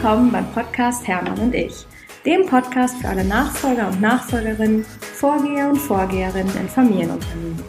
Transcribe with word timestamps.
willkommen 0.00 0.30
beim 0.30 0.48
Podcast 0.52 1.08
Hermann 1.08 1.40
und 1.40 1.54
ich, 1.56 1.84
dem 2.24 2.46
Podcast 2.46 2.96
für 2.98 3.08
alle 3.08 3.24
Nachfolger 3.24 3.88
und 3.88 4.00
Nachfolgerinnen, 4.00 4.84
Vorgeher 4.84 5.70
und 5.70 5.76
Vorgeherinnen 5.76 6.56
in 6.56 6.68
Familienunternehmen. 6.68 7.60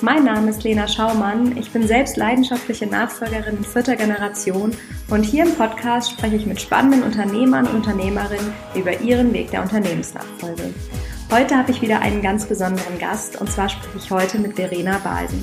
Mein 0.00 0.22
Name 0.22 0.50
ist 0.50 0.62
Lena 0.62 0.86
Schaumann, 0.86 1.56
ich 1.56 1.72
bin 1.72 1.84
selbst 1.88 2.16
leidenschaftliche 2.16 2.86
Nachfolgerin 2.86 3.56
in 3.56 3.64
vierter 3.64 3.96
Generation 3.96 4.76
und 5.10 5.24
hier 5.24 5.44
im 5.44 5.56
Podcast 5.56 6.12
spreche 6.12 6.36
ich 6.36 6.46
mit 6.46 6.60
spannenden 6.60 7.02
Unternehmern 7.02 7.66
und 7.66 7.78
Unternehmerinnen 7.78 8.52
über 8.76 9.00
ihren 9.00 9.32
Weg 9.32 9.50
der 9.50 9.62
Unternehmensnachfolge. 9.62 10.72
Heute 11.32 11.56
habe 11.56 11.72
ich 11.72 11.82
wieder 11.82 11.98
einen 11.98 12.22
ganz 12.22 12.46
besonderen 12.46 13.00
Gast 13.00 13.40
und 13.40 13.50
zwar 13.50 13.68
spreche 13.68 13.98
ich 13.98 14.10
heute 14.12 14.38
mit 14.38 14.54
Verena 14.54 14.98
Balsen. 14.98 15.42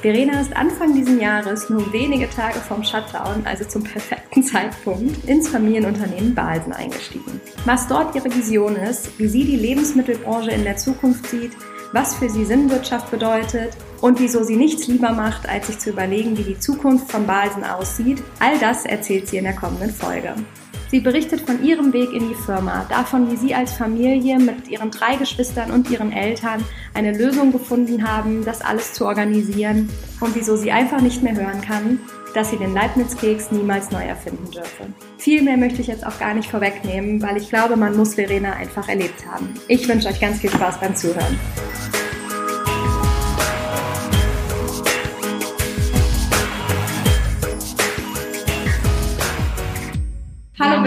Verena 0.00 0.40
ist 0.40 0.56
Anfang 0.56 0.94
dieses 0.94 1.20
Jahres, 1.20 1.68
nur 1.68 1.92
wenige 1.92 2.30
Tage 2.30 2.58
vom 2.58 2.82
Shutdown, 2.82 3.44
also 3.44 3.64
zum 3.64 3.84
perfekten 3.84 4.42
Zeitpunkt, 4.42 5.28
ins 5.28 5.48
Familienunternehmen 5.50 6.34
Balsen 6.34 6.72
eingestiegen. 6.72 7.38
Was 7.66 7.86
dort 7.86 8.14
ihre 8.14 8.34
Vision 8.34 8.76
ist, 8.76 9.18
wie 9.18 9.28
sie 9.28 9.44
die 9.44 9.56
Lebensmittelbranche 9.56 10.52
in 10.52 10.64
der 10.64 10.78
Zukunft 10.78 11.26
sieht, 11.26 11.52
was 11.92 12.14
für 12.14 12.30
sie 12.30 12.46
Sinnwirtschaft 12.46 13.10
bedeutet 13.10 13.76
und 14.00 14.20
wieso 14.20 14.42
sie 14.42 14.56
nichts 14.56 14.86
lieber 14.86 15.12
macht, 15.12 15.46
als 15.46 15.66
sich 15.66 15.78
zu 15.78 15.90
überlegen, 15.90 16.38
wie 16.38 16.44
die 16.44 16.58
Zukunft 16.58 17.12
von 17.12 17.26
Balsen 17.26 17.64
aussieht, 17.64 18.22
all 18.38 18.58
das 18.58 18.86
erzählt 18.86 19.28
sie 19.28 19.36
in 19.36 19.44
der 19.44 19.56
kommenden 19.56 19.90
Folge. 19.90 20.34
Sie 20.90 20.98
berichtet 20.98 21.42
von 21.42 21.62
ihrem 21.62 21.92
Weg 21.92 22.12
in 22.12 22.28
die 22.28 22.34
Firma, 22.34 22.84
davon, 22.88 23.30
wie 23.30 23.36
sie 23.36 23.54
als 23.54 23.74
Familie 23.74 24.40
mit 24.40 24.68
ihren 24.68 24.90
drei 24.90 25.14
Geschwistern 25.14 25.70
und 25.70 25.88
ihren 25.88 26.10
Eltern 26.10 26.64
eine 26.94 27.16
Lösung 27.16 27.52
gefunden 27.52 28.08
haben, 28.08 28.44
das 28.44 28.60
alles 28.60 28.92
zu 28.92 29.06
organisieren 29.06 29.88
und 30.18 30.34
wieso 30.34 30.56
sie 30.56 30.72
einfach 30.72 31.00
nicht 31.00 31.22
mehr 31.22 31.36
hören 31.36 31.60
kann, 31.60 32.00
dass 32.34 32.50
sie 32.50 32.56
den 32.56 32.74
Leibniz-Keks 32.74 33.52
niemals 33.52 33.92
neu 33.92 34.02
erfinden 34.02 34.50
dürfe. 34.50 34.86
Viel 35.18 35.42
mehr 35.42 35.56
möchte 35.56 35.80
ich 35.80 35.86
jetzt 35.86 36.04
auch 36.04 36.18
gar 36.18 36.34
nicht 36.34 36.50
vorwegnehmen, 36.50 37.22
weil 37.22 37.36
ich 37.36 37.48
glaube, 37.48 37.76
man 37.76 37.96
muss 37.96 38.16
Verena 38.16 38.54
einfach 38.54 38.88
erlebt 38.88 39.24
haben. 39.30 39.54
Ich 39.68 39.88
wünsche 39.88 40.08
euch 40.08 40.20
ganz 40.20 40.40
viel 40.40 40.50
Spaß 40.50 40.80
beim 40.80 40.96
Zuhören. 40.96 41.38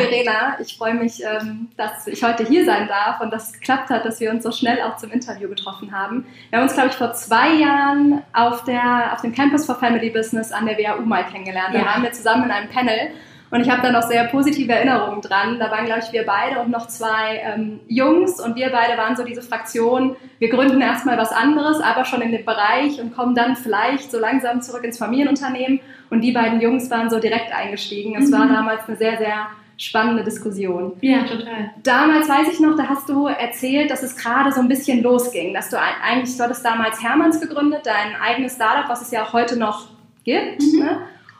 Verena, 0.09 0.57
ich 0.59 0.77
freue 0.77 0.93
mich, 0.93 1.23
ähm, 1.23 1.69
dass 1.77 2.07
ich 2.07 2.23
heute 2.23 2.43
hier 2.43 2.65
sein 2.65 2.87
darf 2.87 3.21
und 3.21 3.31
dass 3.31 3.47
es 3.47 3.53
geklappt 3.53 3.89
hat, 3.89 4.05
dass 4.05 4.19
wir 4.19 4.31
uns 4.31 4.43
so 4.43 4.51
schnell 4.51 4.81
auch 4.81 4.97
zum 4.97 5.11
Interview 5.11 5.49
getroffen 5.49 5.91
haben. 5.91 6.25
Wir 6.49 6.59
haben 6.59 6.63
uns, 6.63 6.73
glaube 6.73 6.89
ich, 6.89 6.95
vor 6.95 7.13
zwei 7.13 7.53
Jahren 7.53 8.21
auf, 8.33 8.63
der, 8.63 9.13
auf 9.13 9.21
dem 9.21 9.33
Campus 9.33 9.65
for 9.65 9.75
Family 9.75 10.09
Business 10.09 10.51
an 10.51 10.65
der 10.65 10.77
WHU 10.77 11.01
mal 11.05 11.25
kennengelernt. 11.25 11.73
Da 11.73 11.79
ja. 11.79 11.85
waren 11.85 12.03
wir 12.03 12.11
zusammen 12.11 12.45
in 12.45 12.51
einem 12.51 12.69
Panel 12.69 13.11
und 13.53 13.61
ich 13.61 13.69
habe 13.69 13.83
da 13.83 13.91
noch 13.91 14.01
sehr 14.01 14.23
positive 14.23 14.71
Erinnerungen 14.71 15.21
dran. 15.21 15.59
Da 15.59 15.69
waren, 15.69 15.85
glaube 15.85 16.01
ich, 16.03 16.11
wir 16.11 16.25
beide 16.25 16.59
und 16.59 16.71
noch 16.71 16.87
zwei 16.87 17.39
ähm, 17.43 17.81
Jungs 17.87 18.39
und 18.39 18.55
wir 18.55 18.71
beide 18.71 18.97
waren 18.97 19.15
so 19.15 19.23
diese 19.23 19.43
Fraktion, 19.43 20.15
wir 20.39 20.49
gründen 20.49 20.81
erstmal 20.81 21.19
was 21.19 21.31
anderes, 21.31 21.79
aber 21.79 22.03
schon 22.03 22.23
in 22.23 22.31
dem 22.31 22.45
Bereich 22.45 22.99
und 22.99 23.15
kommen 23.15 23.35
dann 23.35 23.55
vielleicht 23.55 24.09
so 24.09 24.17
langsam 24.17 24.63
zurück 24.63 24.83
ins 24.83 24.97
Familienunternehmen. 24.97 25.81
Und 26.09 26.21
die 26.21 26.31
beiden 26.31 26.61
Jungs 26.61 26.89
waren 26.89 27.11
so 27.11 27.19
direkt 27.19 27.53
eingestiegen. 27.53 28.15
Es 28.15 28.31
mhm. 28.31 28.39
war 28.39 28.47
damals 28.47 28.87
eine 28.87 28.97
sehr, 28.97 29.19
sehr 29.19 29.45
spannende 29.83 30.23
Diskussion. 30.23 30.93
Ja, 31.01 31.23
total. 31.23 31.71
Damals 31.83 32.29
weiß 32.29 32.47
ich 32.51 32.59
noch, 32.59 32.75
da 32.75 32.87
hast 32.87 33.09
du 33.09 33.27
erzählt, 33.27 33.91
dass 33.91 34.01
es 34.01 34.15
gerade 34.15 34.51
so 34.51 34.61
ein 34.61 34.69
bisschen 34.69 35.03
losging, 35.03 35.53
dass 35.53 35.69
du 35.69 35.77
eigentlich, 35.79 36.37
du 36.37 36.43
hattest 36.43 36.63
damals 36.63 37.03
Hermanns 37.03 37.41
gegründet, 37.41 37.81
dein 37.83 38.15
eigenes 38.21 38.55
Startup, 38.55 38.89
was 38.89 39.01
es 39.01 39.11
ja 39.11 39.23
auch 39.23 39.33
heute 39.33 39.57
noch 39.57 39.89
gibt. 40.23 40.61
Mhm. 40.61 40.79
Ne? 40.79 40.97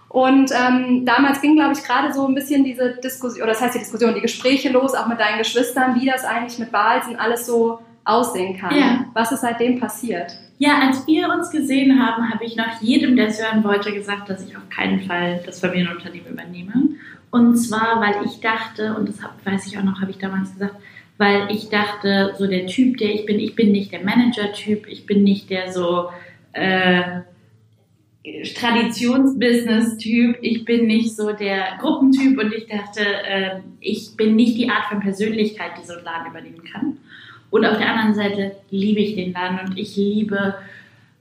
Und 0.09 0.51
ähm, 0.51 1.05
damals 1.05 1.41
ging, 1.41 1.55
glaube 1.55 1.73
ich, 1.73 1.83
gerade 1.83 2.13
so 2.13 2.27
ein 2.27 2.35
bisschen 2.35 2.63
diese 2.63 2.97
Diskussion, 3.03 3.43
oder 3.43 3.53
das 3.53 3.61
heißt 3.61 3.75
die 3.75 3.79
Diskussion, 3.79 4.13
die 4.13 4.21
Gespräche 4.21 4.69
los, 4.69 4.93
auch 4.93 5.07
mit 5.07 5.19
deinen 5.19 5.39
Geschwistern, 5.39 5.99
wie 5.99 6.05
das 6.05 6.23
eigentlich 6.23 6.59
mit 6.59 6.71
Balsen 6.71 7.15
alles 7.15 7.47
so 7.47 7.79
aussehen 8.03 8.57
kann. 8.59 8.75
Ja. 8.77 9.05
Was 9.13 9.31
ist 9.31 9.41
seitdem 9.41 9.79
passiert? 9.79 10.37
Ja, 10.59 10.79
als 10.79 11.07
wir 11.07 11.29
uns 11.29 11.49
gesehen 11.49 11.99
haben, 11.99 12.29
habe 12.29 12.43
ich 12.45 12.55
nach 12.55 12.81
jedem, 12.81 13.15
der 13.15 13.27
es 13.27 13.41
hören 13.41 13.63
wollte, 13.63 13.91
gesagt, 13.91 14.29
dass 14.29 14.45
ich 14.45 14.55
auf 14.55 14.69
keinen 14.69 15.01
Fall 15.01 15.41
das 15.45 15.59
Familienunternehmen 15.61 16.33
übernehme. 16.33 16.73
Und 17.33 17.57
zwar, 17.57 17.99
weil 17.99 18.23
ich 18.27 18.39
dachte, 18.41 18.95
und 18.95 19.09
das 19.09 19.19
weiß 19.43 19.65
ich 19.65 19.79
auch 19.79 19.83
noch, 19.83 19.99
habe 19.99 20.11
ich 20.11 20.19
damals 20.19 20.53
gesagt, 20.53 20.75
weil 21.17 21.49
ich 21.49 21.69
dachte, 21.69 22.35
so 22.37 22.45
der 22.45 22.67
Typ, 22.67 22.97
der 22.97 23.11
ich 23.11 23.25
bin, 23.25 23.39
ich 23.39 23.55
bin 23.55 23.71
nicht 23.71 23.91
der 23.91 24.03
Manager-Typ, 24.03 24.87
ich 24.87 25.07
bin 25.07 25.23
nicht 25.23 25.49
der 25.49 25.71
so 25.71 26.09
äh, 26.51 27.21
Traditionsbusiness-Typ, 28.23 30.37
ich 30.43 30.63
bin 30.63 30.85
nicht 30.85 31.15
so 31.15 31.31
der 31.31 31.79
Gruppentyp 31.79 32.37
und 32.37 32.53
ich 32.53 32.67
dachte, 32.67 33.03
äh, 33.03 33.61
ich 33.79 34.15
bin 34.15 34.35
nicht 34.35 34.55
die 34.55 34.69
Art 34.69 34.85
von 34.85 34.99
Persönlichkeit, 34.99 35.71
die 35.81 35.87
so 35.87 35.93
einen 35.93 36.05
Laden 36.05 36.29
übernehmen 36.29 36.63
kann. 36.71 36.97
Und 37.49 37.65
auf 37.65 37.79
der 37.79 37.89
anderen 37.89 38.13
Seite 38.13 38.57
liebe 38.69 38.99
ich 38.99 39.15
den 39.15 39.33
Laden 39.33 39.67
und 39.67 39.79
ich 39.79 39.95
liebe 39.95 40.53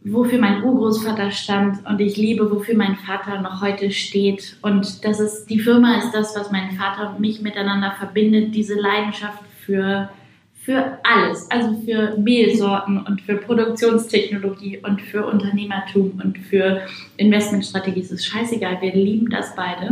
wofür 0.04 0.38
mein 0.38 0.62
Urgroßvater 0.62 1.30
stand 1.30 1.86
und 1.86 2.00
ich 2.00 2.16
liebe, 2.16 2.50
wofür 2.50 2.76
mein 2.76 2.96
Vater 2.96 3.40
noch 3.40 3.60
heute 3.60 3.90
steht. 3.90 4.56
Und 4.62 5.04
das 5.04 5.20
ist, 5.20 5.46
die 5.46 5.60
Firma 5.60 5.98
ist 5.98 6.12
das, 6.12 6.34
was 6.36 6.50
mein 6.50 6.72
Vater 6.72 7.10
und 7.10 7.20
mich 7.20 7.40
miteinander 7.40 7.92
verbindet, 7.92 8.54
diese 8.54 8.74
Leidenschaft 8.74 9.42
für, 9.64 10.10
für 10.64 10.98
alles, 11.04 11.48
also 11.50 11.80
für 11.84 12.16
Mehlsorten 12.18 12.98
und 12.98 13.20
für 13.20 13.36
Produktionstechnologie 13.36 14.78
und 14.82 15.00
für 15.00 15.24
Unternehmertum 15.24 16.20
und 16.22 16.38
für 16.38 16.82
Investmentstrategie. 17.16 18.00
Es 18.00 18.10
ist 18.10 18.26
scheißegal, 18.26 18.78
wir 18.80 18.94
lieben 18.94 19.30
das 19.30 19.54
beide. 19.54 19.90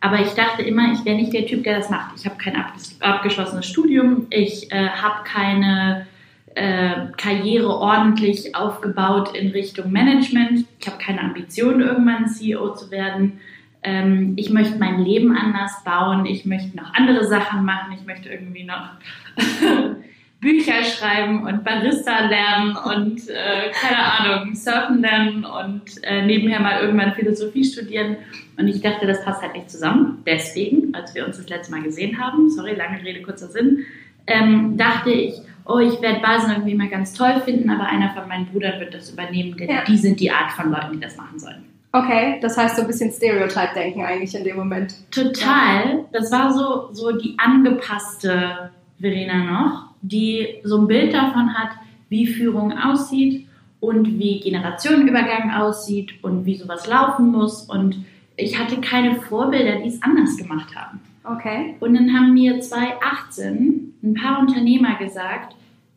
Aber 0.00 0.20
ich 0.20 0.30
dachte 0.30 0.62
immer, 0.62 0.92
ich 0.92 1.04
wäre 1.04 1.16
nicht 1.16 1.32
der 1.32 1.46
Typ, 1.46 1.62
der 1.62 1.76
das 1.76 1.90
macht. 1.90 2.16
Ich 2.18 2.24
habe 2.24 2.36
kein 2.36 2.56
abgeschlossenes 3.00 3.66
Studium, 3.66 4.26
ich 4.30 4.72
äh, 4.72 4.88
habe 4.88 5.22
keine 5.24 6.06
äh, 6.54 7.06
Karriere 7.16 7.68
ordentlich 7.68 8.54
aufgebaut 8.54 9.36
in 9.36 9.50
Richtung 9.50 9.90
Management. 9.90 10.66
Ich 10.80 10.86
habe 10.86 10.98
keine 10.98 11.20
Ambition, 11.20 11.80
irgendwann 11.80 12.28
CEO 12.28 12.74
zu 12.74 12.90
werden. 12.90 13.40
Ähm, 13.82 14.34
ich 14.36 14.50
möchte 14.50 14.78
mein 14.78 15.02
Leben 15.02 15.36
anders 15.36 15.82
bauen. 15.84 16.26
Ich 16.26 16.44
möchte 16.44 16.76
noch 16.76 16.94
andere 16.94 17.24
Sachen 17.24 17.64
machen. 17.64 17.92
Ich 17.98 18.06
möchte 18.06 18.28
irgendwie 18.28 18.64
noch 18.64 18.90
Bücher 20.40 20.82
schreiben 20.82 21.46
und 21.46 21.62
Barista 21.62 22.26
lernen 22.26 22.76
und 22.76 23.28
äh, 23.28 23.70
keine 23.70 23.98
Ahnung, 24.02 24.54
surfen 24.56 25.00
lernen 25.00 25.44
und 25.44 25.82
äh, 26.02 26.26
nebenher 26.26 26.58
mal 26.58 26.80
irgendwann 26.80 27.12
Philosophie 27.12 27.64
studieren. 27.64 28.16
Und 28.58 28.66
ich 28.66 28.80
dachte, 28.80 29.06
das 29.06 29.24
passt 29.24 29.40
halt 29.40 29.54
nicht 29.54 29.70
zusammen. 29.70 30.22
Deswegen, 30.26 30.94
als 30.94 31.14
wir 31.14 31.24
uns 31.24 31.36
das 31.36 31.48
letzte 31.48 31.72
Mal 31.72 31.82
gesehen 31.82 32.18
haben, 32.18 32.50
sorry, 32.50 32.74
lange 32.74 33.02
Rede, 33.04 33.22
kurzer 33.22 33.48
Sinn, 33.48 33.84
ähm, 34.26 34.76
dachte 34.76 35.10
ich, 35.10 35.34
oh, 35.64 35.78
ich 35.78 36.00
werde 36.00 36.20
Basen 36.20 36.50
irgendwie 36.50 36.74
mal 36.74 36.88
ganz 36.88 37.12
toll 37.12 37.40
finden, 37.44 37.70
aber 37.70 37.86
einer 37.86 38.10
von 38.10 38.28
meinen 38.28 38.46
Brüdern 38.46 38.80
wird 38.80 38.94
das 38.94 39.10
übernehmen, 39.10 39.56
denn 39.56 39.68
ja. 39.68 39.84
die 39.86 39.96
sind 39.96 40.20
die 40.20 40.30
Art 40.30 40.52
von 40.52 40.70
Leuten, 40.70 40.92
die 40.94 41.00
das 41.00 41.16
machen 41.16 41.38
sollen. 41.38 41.64
Okay, 41.92 42.38
das 42.40 42.56
heißt 42.56 42.76
so 42.76 42.82
ein 42.82 42.88
bisschen 42.88 43.10
Stereotype-Denken 43.10 44.02
eigentlich 44.02 44.34
in 44.34 44.44
dem 44.44 44.56
Moment. 44.56 44.94
Total. 45.10 46.06
Das 46.12 46.32
war 46.32 46.52
so, 46.52 46.88
so 46.92 47.12
die 47.12 47.34
angepasste 47.38 48.70
Verena 48.98 49.44
noch, 49.44 49.90
die 50.00 50.60
so 50.64 50.78
ein 50.78 50.86
Bild 50.86 51.12
davon 51.12 51.52
hat, 51.52 51.70
wie 52.08 52.26
Führung 52.26 52.72
aussieht 52.72 53.46
und 53.80 54.18
wie 54.18 54.40
Generationenübergang 54.40 55.52
aussieht 55.52 56.12
und 56.22 56.46
wie 56.46 56.56
sowas 56.56 56.86
laufen 56.86 57.30
muss. 57.30 57.64
Und 57.64 58.04
ich 58.36 58.58
hatte 58.58 58.80
keine 58.80 59.16
Vorbilder, 59.16 59.80
die 59.80 59.88
es 59.88 60.02
anders 60.02 60.36
gemacht 60.38 60.74
haben. 60.74 61.00
Okay. 61.24 61.76
Und 61.80 61.94
dann 61.94 62.12
haben 62.12 62.34
mir 62.34 62.60
2018 62.60 63.94
ein 64.02 64.14
paar 64.14 64.40
Unternehmer 64.40 64.96
gesagt, 64.98 65.54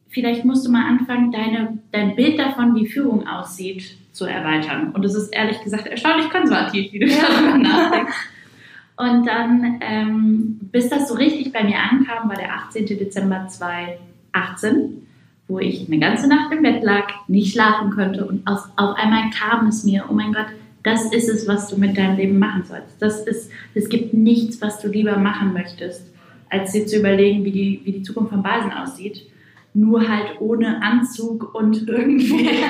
vielleicht 0.09 0.46
musst 0.46 0.66
du 0.66 0.72
mal 0.72 0.88
anfangen, 0.88 1.32
deine, 1.32 1.79
dein 1.91 2.16
Bild 2.16 2.40
davon, 2.40 2.76
wie 2.76 2.88
Führung 2.88 3.28
aussieht, 3.28 3.97
zu 4.11 4.26
erweitern. 4.26 4.91
Und 4.94 5.03
das 5.03 5.16
ist 5.16 5.34
ehrlich 5.34 5.61
gesagt 5.61 5.88
erstaunlich 5.88 6.29
konservativ, 6.29 6.94
wie 6.94 6.99
du 6.99 7.08
ja. 7.08 7.17
darüber 7.22 7.58
nachdenkst. 7.58 8.16
Und 8.97 9.28
dann, 9.28 9.79
ähm, 9.82 10.59
bis 10.72 10.88
das 10.90 11.09
so 11.09 11.16
richtig 11.16 11.52
bei 11.52 11.64
mir 11.64 11.78
ankam, 11.79 12.29
war 12.29 12.38
der 12.38 12.53
18. 12.53 12.85
Dezember 12.85 13.47
2018, 13.49 15.05
wo 15.49 15.59
ich 15.59 15.88
eine 15.88 15.99
ganze 15.99 16.29
Nacht 16.29 16.53
im 16.53 16.61
Bett 16.61 16.82
lag, 16.82 17.09
nicht 17.28 17.52
schlafen 17.52 17.91
konnte 17.91 18.26
und 18.26 18.47
auf, 18.47 18.70
auf 18.78 18.96
einmal 18.96 19.29
kam 19.38 19.67
es 19.67 19.84
mir, 19.84 20.05
oh 20.09 20.14
mein 20.14 20.32
Gott, 20.32 20.47
das 20.85 21.11
ist 21.11 21.28
es, 21.29 21.47
was 21.47 21.67
du 21.67 21.78
mit 21.78 21.97
deinem 21.97 22.16
Leben 22.16 22.37
machen 22.37 22.64
sollst. 22.64 23.02
Das 23.02 23.22
ist, 23.22 23.52
es 23.73 23.90
gibt 23.90 24.14
nichts, 24.14 24.61
was 24.61 24.79
du 24.79 24.87
lieber 24.87 25.17
machen 25.17 25.52
möchtest, 25.52 26.14
als 26.49 26.73
dir 26.73 26.85
zu 26.85 26.99
überlegen, 26.99 27.43
wie 27.43 27.52
die, 27.52 27.82
wie 27.84 27.91
die 27.91 28.03
Zukunft 28.03 28.32
von 28.32 28.43
Basen 28.43 28.72
aussieht. 28.72 29.26
Nur 29.73 30.08
halt 30.08 30.40
ohne 30.40 30.82
Anzug 30.84 31.55
und 31.55 31.76
irgendwie 31.90 32.46
Jet 32.46 32.61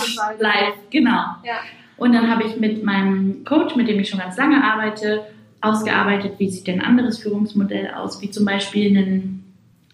Set 0.00 0.16
Live. 0.40 0.74
Genau. 0.90 1.36
Ja. 1.44 1.60
Und 1.98 2.14
dann 2.14 2.28
habe 2.28 2.44
ich 2.44 2.56
mit 2.56 2.82
meinem 2.82 3.44
Coach, 3.44 3.76
mit 3.76 3.86
dem 3.86 4.00
ich 4.00 4.08
schon 4.08 4.18
ganz 4.18 4.36
lange 4.38 4.64
arbeite, 4.64 5.26
ausgearbeitet, 5.60 6.32
wie 6.38 6.48
sieht 6.48 6.66
denn 6.66 6.80
ein 6.80 6.86
anderes 6.86 7.18
Führungsmodell 7.18 7.90
aus, 7.90 8.20
wie 8.22 8.30
zum 8.30 8.46
Beispiel 8.46 8.96
ein, 8.96 9.44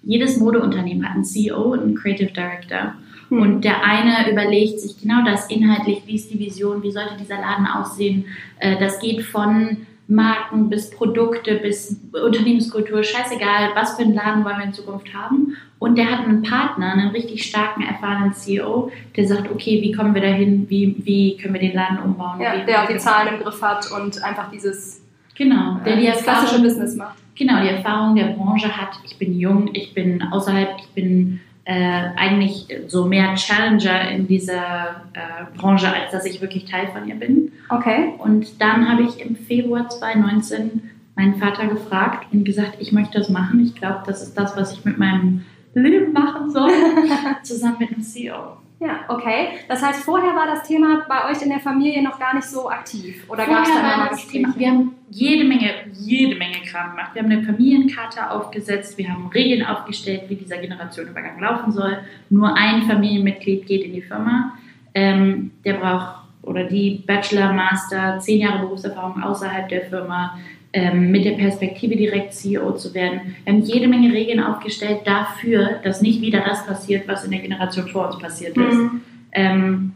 jedes 0.03 0.39
Modeunternehmen 0.39 1.05
hat 1.05 1.17
einen 1.17 1.25
CEO 1.25 1.73
und 1.73 1.81
einen 1.81 1.97
Creative 1.97 2.31
Director. 2.31 2.95
Hm. 3.31 3.41
Und 3.41 3.65
der 3.65 3.83
eine 3.83 4.31
überlegt 4.31 4.81
sich 4.81 5.01
genau 5.01 5.25
das 5.25 5.49
inhaltlich, 5.51 6.03
wie 6.07 6.17
ist 6.17 6.31
die 6.31 6.39
Vision, 6.39 6.83
wie 6.83 6.91
sollte 6.91 7.17
dieser 7.19 7.41
Laden 7.41 7.67
aussehen. 7.67 8.27
Äh, 8.59 8.79
das 8.79 8.99
geht 9.01 9.23
von 9.23 9.87
Marken 10.11 10.69
bis 10.69 10.91
Produkte 10.91 11.55
bis 11.55 12.01
Unternehmenskultur, 12.13 13.03
scheißegal, 13.05 13.71
was 13.75 13.95
für 13.95 14.03
einen 14.03 14.15
Laden 14.15 14.45
wollen 14.45 14.59
wir 14.59 14.65
in 14.65 14.73
Zukunft 14.73 15.15
haben. 15.15 15.57
Und 15.79 15.97
der 15.97 16.11
hat 16.11 16.27
einen 16.27 16.43
Partner, 16.43 16.93
einen 16.93 17.11
richtig 17.11 17.45
starken, 17.45 17.83
erfahrenen 17.83 18.35
CEO, 18.35 18.91
der 19.17 19.27
sagt, 19.27 19.51
okay, 19.51 19.81
wie 19.81 19.93
kommen 19.93 20.13
wir 20.15 20.21
dahin, 20.21 20.69
wie, 20.69 20.97
wie 20.99 21.37
können 21.37 21.55
wir 21.55 21.61
den 21.61 21.75
Laden 21.75 21.99
umbauen? 22.01 22.41
Ja, 22.41 22.61
wie, 22.61 22.67
der 22.67 22.83
auch 22.83 22.89
die 22.89 22.99
Zahlen 22.99 23.35
im 23.35 23.41
Griff 23.41 23.63
hat 23.63 23.91
und 23.93 24.23
einfach 24.23 24.51
dieses 24.51 25.01
genau, 25.37 25.79
der 25.87 25.97
die 25.97 26.07
das 26.07 26.23
klassische 26.23 26.57
Erfahrung- 26.57 26.65
Business 26.65 26.97
macht. 26.97 27.19
genau, 27.37 27.63
die 27.63 27.69
Erfahrung 27.69 28.17
der 28.17 28.25
Branche 28.25 28.77
hat. 28.77 28.91
Ich 29.05 29.17
bin 29.17 29.39
jung, 29.39 29.71
ich 29.73 29.95
bin 29.95 30.23
außerhalb, 30.23 30.71
ich 30.81 30.89
bin 30.89 31.41
äh, 31.65 32.09
eigentlich 32.17 32.67
so 32.89 33.07
mehr 33.07 33.35
Challenger 33.35 34.11
in 34.11 34.27
dieser 34.27 35.05
äh, 35.13 35.57
Branche, 35.57 35.93
als 35.93 36.13
dass 36.13 36.25
ich 36.25 36.41
wirklich 36.41 36.65
Teil 36.65 36.89
von 36.89 37.07
ihr 37.07 37.17
bin. 37.17 37.53
Okay. 37.69 38.15
Und 38.19 38.61
dann 38.61 38.91
habe 38.91 39.03
ich 39.03 39.21
im 39.21 39.37
Februar 39.37 39.89
2019 39.89 40.91
meinen 41.17 41.37
Vater 41.37 41.67
gefragt 41.67 42.27
und 42.33 42.45
gesagt, 42.45 42.77
ich 42.79 42.93
möchte 42.93 43.19
das 43.19 43.29
machen. 43.29 43.61
Ich 43.61 43.75
glaube, 43.75 44.03
das 44.07 44.23
ist 44.23 44.35
das, 44.35 44.57
was 44.57 44.73
ich 44.73 44.85
mit 44.85 44.99
meinem 44.99 45.45
Leben 45.75 46.13
machen 46.13 46.51
soll, 46.51 46.71
zusammen 47.43 47.77
mit 47.79 47.91
dem 47.91 48.03
CEO. 48.03 48.57
Ja, 48.81 49.01
okay. 49.09 49.59
Das 49.69 49.83
heißt, 49.83 50.05
vorher 50.05 50.35
war 50.35 50.47
das 50.47 50.67
Thema 50.67 51.05
bei 51.07 51.31
euch 51.31 51.43
in 51.43 51.51
der 51.51 51.61
Familie 51.61 52.03
noch 52.03 52.19
gar 52.19 52.35
nicht 52.35 52.49
so 52.49 52.71
aktiv. 52.71 53.25
Oder 53.29 53.47
gab 53.47 53.65
es 53.65 53.75
da 53.75 53.83
war 53.83 54.09
das 54.09 54.23
Gespräche? 54.23 54.45
Thema, 54.45 54.55
wir 54.59 54.69
haben 54.69 54.95
jede 55.11 55.45
Menge, 55.45 55.71
jede 55.93 56.37
Menge 56.37 56.63
Kram 56.65 56.93
gemacht. 56.93 57.11
Wir 57.13 57.23
haben 57.23 57.31
eine 57.31 57.43
Familienkarte 57.43 58.31
aufgesetzt, 58.31 58.97
wir 58.97 59.11
haben 59.11 59.29
Regeln 59.29 59.67
aufgestellt, 59.67 60.23
wie 60.29 60.37
dieser 60.37 60.57
Generationenübergang 60.57 61.39
laufen 61.41 61.73
soll. 61.73 61.99
Nur 62.31 62.57
ein 62.57 62.83
Familienmitglied 62.85 63.67
geht 63.67 63.85
in 63.85 63.93
die 63.93 64.03
Firma. 64.03 64.55
Ähm, 64.95 65.51
der 65.63 65.75
braucht 65.75 66.21
oder 66.43 66.65
die 66.65 67.03
Bachelor, 67.07 67.53
Master, 67.53 68.19
zehn 68.19 68.41
Jahre 68.41 68.61
Berufserfahrung 68.61 69.23
außerhalb 69.23 69.69
der 69.69 69.83
Firma, 69.83 70.39
ähm, 70.73 71.11
mit 71.11 71.25
der 71.25 71.33
Perspektive 71.33 71.97
direkt 71.97 72.33
CEO 72.33 72.73
zu 72.77 72.95
werden. 72.95 73.35
Wir 73.45 73.53
haben 73.53 73.63
jede 73.63 73.89
Menge 73.89 74.13
Regeln 74.13 74.41
aufgestellt 74.41 75.01
dafür, 75.05 75.81
dass 75.83 76.01
nicht 76.01 76.21
wieder 76.21 76.41
das 76.41 76.65
passiert, 76.67 77.09
was 77.09 77.25
in 77.25 77.33
der 77.33 77.41
Generation 77.41 77.89
vor 77.89 78.07
uns 78.07 78.19
passiert 78.19 78.57
ist. 78.57 78.75
Mhm. 78.77 79.01
Ähm, 79.33 79.93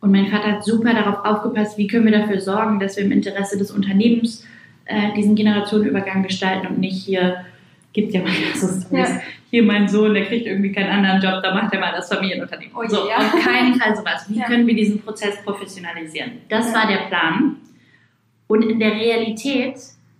und 0.00 0.12
mein 0.12 0.28
Vater 0.28 0.52
hat 0.52 0.64
super 0.64 0.94
darauf 0.94 1.24
aufgepasst, 1.24 1.76
wie 1.76 1.86
können 1.86 2.04
wir 2.06 2.12
dafür 2.18 2.40
sorgen, 2.40 2.80
dass 2.80 2.96
wir 2.96 3.04
im 3.04 3.12
Interesse 3.12 3.58
des 3.58 3.70
Unternehmens 3.70 4.46
äh, 4.86 5.12
diesen 5.16 5.34
Generationenübergang 5.34 6.22
gestalten 6.22 6.66
und 6.68 6.78
nicht 6.78 7.04
hier, 7.04 7.44
gibt 7.92 8.12
ja 8.14 8.22
mal 8.22 8.30
Storys, 8.54 8.86
Ja. 8.92 9.20
hier 9.50 9.62
mein 9.64 9.88
Sohn, 9.88 10.14
der 10.14 10.24
kriegt 10.26 10.46
irgendwie 10.46 10.72
keinen 10.72 10.90
anderen 10.90 11.20
Job, 11.20 11.42
da 11.42 11.52
macht 11.52 11.74
er 11.74 11.80
mal 11.80 11.92
das 11.92 12.08
Familienunternehmen. 12.08 12.72
Oh 12.76 12.86
so, 12.88 13.08
ja. 13.08 13.16
auf 13.18 13.44
keinen 13.44 13.74
Fall 13.74 13.94
sowas. 13.96 14.24
Wie 14.28 14.38
Ja. 14.38 14.46
können 14.46 14.66
wir 14.66 14.74
diesen 14.74 15.00
Prozess 15.02 15.42
professionalisieren? 15.44 16.32
Das 16.48 16.68
Ja. 16.72 16.74
war 16.78 16.86
der 16.88 17.08
Plan. 17.08 17.56
Und 18.50 18.62
in 18.62 18.80
der 18.80 18.96
Realität 18.96 19.76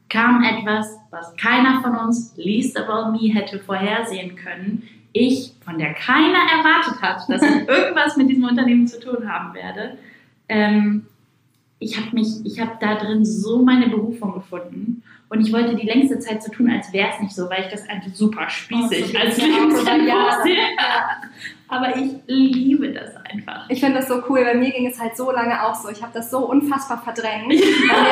kam 0.09 0.45
etwas, 0.45 0.87
was 1.11 1.35
keiner 1.35 1.83
von 1.83 1.97
uns, 1.97 2.33
least 2.37 2.79
of 2.79 2.89
all 2.89 3.11
me, 3.11 3.35
hätte 3.35 3.59
vorhersehen 3.59 4.37
können. 4.37 4.89
Ich, 5.13 5.53
von 5.65 5.79
der 5.79 5.95
keiner 5.95 6.39
erwartet 6.39 7.03
hat, 7.03 7.29
dass 7.29 7.43
ich 7.43 7.51
irgendwas 7.69 8.17
mit 8.17 8.31
diesem 8.31 8.45
Unternehmen 8.45 8.87
zu 8.87 9.01
tun 9.01 9.29
haben 9.29 9.53
werde. 9.53 9.99
Ähm, 10.49 11.07
ich 11.81 11.97
habe 11.97 12.15
mich, 12.15 12.29
ich 12.45 12.61
habe 12.61 12.79
da 12.79 12.95
drin 12.95 13.25
so 13.25 13.65
meine 13.65 13.89
Berufung 13.89 14.35
gefunden 14.35 15.03
und 15.29 15.41
ich 15.41 15.53
wollte 15.53 15.75
die 15.75 15.87
längste 15.87 16.21
Zeit 16.21 16.41
so 16.41 16.53
tun, 16.53 16.71
als 16.71 16.93
wäre 16.93 17.09
es 17.13 17.21
nicht 17.21 17.35
so, 17.35 17.51
weil 17.51 17.65
ich 17.65 17.73
das 17.73 17.89
einfach 17.89 18.15
super 18.15 18.49
spießig 18.49 19.07
Oh, 19.07 19.13
so 19.13 19.19
als 19.19 19.39
Lebensentwurf 19.39 20.43
sehe. 20.45 20.55
Ja. 20.55 21.23
Aber 21.71 21.97
ich 21.97 22.11
liebe 22.27 22.93
das 22.93 23.11
einfach. 23.33 23.65
Ich 23.69 23.81
finde 23.81 24.01
das 24.01 24.09
so 24.09 24.23
cool. 24.29 24.45
Bei 24.45 24.55
mir 24.55 24.71
ging 24.73 24.87
es 24.87 25.01
halt 25.01 25.17
so 25.17 25.31
lange 25.31 25.65
auch 25.65 25.75
so. 25.75 25.89
Ich 25.89 26.03
habe 26.03 26.13
das 26.13 26.31
so 26.31 26.39
unfassbar 26.49 27.01
verdrängt. 27.03 27.49
Bei 27.49 27.55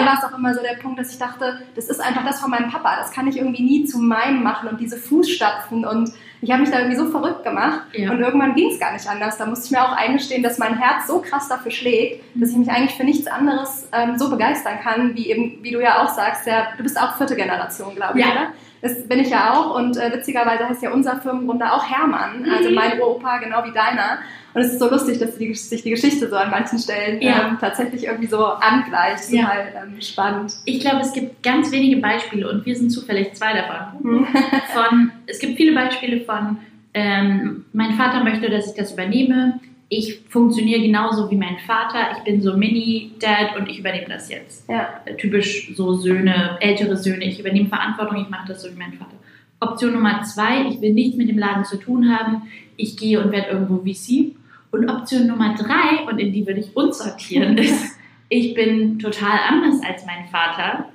mir 0.00 0.06
war 0.06 0.16
es 0.16 0.24
auch 0.24 0.36
immer 0.38 0.54
so 0.54 0.60
der 0.62 0.80
Punkt, 0.80 0.98
dass 0.98 1.12
ich 1.12 1.18
dachte, 1.18 1.60
das 1.74 1.88
ist 1.88 2.00
einfach 2.00 2.24
das 2.24 2.40
von 2.40 2.50
meinem 2.50 2.70
Papa. 2.70 2.96
Das 2.96 3.10
kann 3.12 3.26
ich 3.26 3.36
irgendwie 3.36 3.62
nie 3.62 3.84
zu 3.84 3.98
meinem 3.98 4.42
machen 4.44 4.68
und 4.68 4.80
diese 4.80 4.96
Fußstapfen. 4.96 5.84
Und 5.84 6.12
ich 6.40 6.52
habe 6.52 6.60
mich 6.60 6.70
da 6.70 6.78
irgendwie 6.78 6.96
so 6.96 7.06
verrückt 7.06 7.42
gemacht. 7.42 7.80
Ja. 7.94 8.12
Und 8.12 8.20
irgendwann 8.20 8.54
ging 8.54 8.70
es 8.70 8.78
gar 8.78 8.92
nicht 8.92 9.08
anders. 9.08 9.38
Da 9.38 9.46
musste 9.46 9.66
ich 9.66 9.70
mir 9.72 9.82
auch 9.82 9.96
eingestehen, 9.96 10.42
dass 10.44 10.58
mein 10.58 10.78
Herz 10.78 11.08
so 11.08 11.20
krass 11.20 11.48
dafür 11.48 11.72
schlägt, 11.72 12.22
dass 12.40 12.50
ich 12.50 12.56
mich 12.56 12.70
eigentlich 12.70 12.94
für 12.96 13.04
nichts 13.04 13.26
anderes 13.26 13.88
ähm, 13.92 14.16
so 14.18 14.30
begeistern 14.30 14.78
kann, 14.82 15.16
wie 15.16 15.30
eben, 15.30 15.58
wie 15.62 15.72
du 15.72 15.80
ja 15.82 16.04
auch 16.04 16.08
sagst, 16.10 16.46
ja, 16.46 16.68
du 16.76 16.84
bist 16.84 17.00
auch 17.00 17.16
vierte 17.16 17.34
Generation, 17.34 17.94
glaube 17.96 18.20
ich, 18.20 18.24
Ja. 18.24 18.30
oder? 18.32 18.46
Das 18.80 19.08
bin 19.08 19.18
ich 19.20 19.30
ja 19.30 19.54
auch 19.54 19.74
und 19.76 19.96
äh, 19.96 20.12
witzigerweise 20.12 20.68
heißt 20.68 20.82
ja 20.82 20.92
unser 20.92 21.16
Firmengründer 21.20 21.72
auch 21.74 21.84
Hermann, 21.84 22.46
also 22.50 22.68
Mhm. 22.68 22.74
mein 22.76 23.00
Uropa 23.00 23.38
genau 23.38 23.64
wie 23.64 23.72
deiner. 23.72 24.18
Und 24.54 24.62
es 24.62 24.72
ist 24.72 24.78
so 24.78 24.88
lustig, 24.90 25.18
dass 25.18 25.36
die, 25.36 25.52
sich 25.54 25.82
die 25.82 25.90
Geschichte 25.90 26.28
so 26.28 26.36
an 26.36 26.50
manchen 26.50 26.78
Stellen 26.78 27.20
Ja. 27.20 27.48
ähm, 27.48 27.58
tatsächlich 27.60 28.04
irgendwie 28.06 28.26
so 28.28 28.44
angleicht. 28.44 29.30
Ja. 29.30 29.42
Total 29.42 29.66
ähm, 29.94 30.00
spannend. 30.00 30.54
Ich 30.64 30.80
glaube, 30.80 31.00
es 31.00 31.12
gibt 31.12 31.42
ganz 31.42 31.70
wenige 31.70 32.00
Beispiele 32.00 32.48
und 32.50 32.64
wir 32.64 32.74
sind 32.76 32.90
zufällig 32.90 33.34
zwei 33.34 33.52
davon. 33.52 34.02
Hm. 34.02 34.26
Von, 34.74 35.12
es 35.26 35.38
gibt 35.38 35.56
viele 35.56 35.74
Beispiele 35.74 36.22
von, 36.22 36.58
ähm, 36.94 37.66
mein 37.72 37.92
Vater 37.94 38.24
möchte, 38.24 38.48
dass 38.50 38.68
ich 38.70 38.74
das 38.76 38.92
übernehme. 38.92 39.60
Ich 39.90 40.20
funktioniere 40.28 40.82
genauso 40.82 41.30
wie 41.30 41.36
mein 41.36 41.58
Vater. 41.66 42.18
Ich 42.18 42.24
bin 42.24 42.42
so 42.42 42.56
Mini-Dad 42.56 43.56
und 43.58 43.70
ich 43.70 43.78
übernehme 43.78 44.08
das 44.08 44.28
jetzt. 44.28 44.68
Ja. 44.68 45.00
Typisch 45.16 45.72
so 45.74 45.94
Söhne, 45.94 46.58
ältere 46.60 46.96
Söhne. 46.96 47.24
Ich 47.24 47.40
übernehme 47.40 47.68
Verantwortung, 47.68 48.20
ich 48.22 48.28
mache 48.28 48.48
das 48.48 48.62
so 48.62 48.70
wie 48.70 48.78
mein 48.78 48.92
Vater. 48.92 49.16
Option 49.60 49.94
Nummer 49.94 50.22
zwei, 50.22 50.66
ich 50.68 50.80
will 50.80 50.92
nichts 50.92 51.16
mit 51.16 51.28
dem 51.28 51.38
Laden 51.38 51.64
zu 51.64 51.78
tun 51.78 52.14
haben. 52.14 52.42
Ich 52.76 52.96
gehe 52.96 53.22
und 53.22 53.32
werde 53.32 53.48
irgendwo 53.48 53.78
VC. 53.78 54.36
Und 54.70 54.90
Option 54.90 55.26
Nummer 55.26 55.54
drei, 55.54 56.04
und 56.06 56.18
in 56.18 56.32
die 56.32 56.46
würde 56.46 56.60
ich 56.60 56.76
uns 56.76 56.98
sortieren, 56.98 57.56
ist, 57.58 57.96
ich 58.28 58.54
bin 58.54 58.98
total 58.98 59.38
anders 59.48 59.80
als 59.86 60.04
mein 60.04 60.28
Vater. 60.30 60.90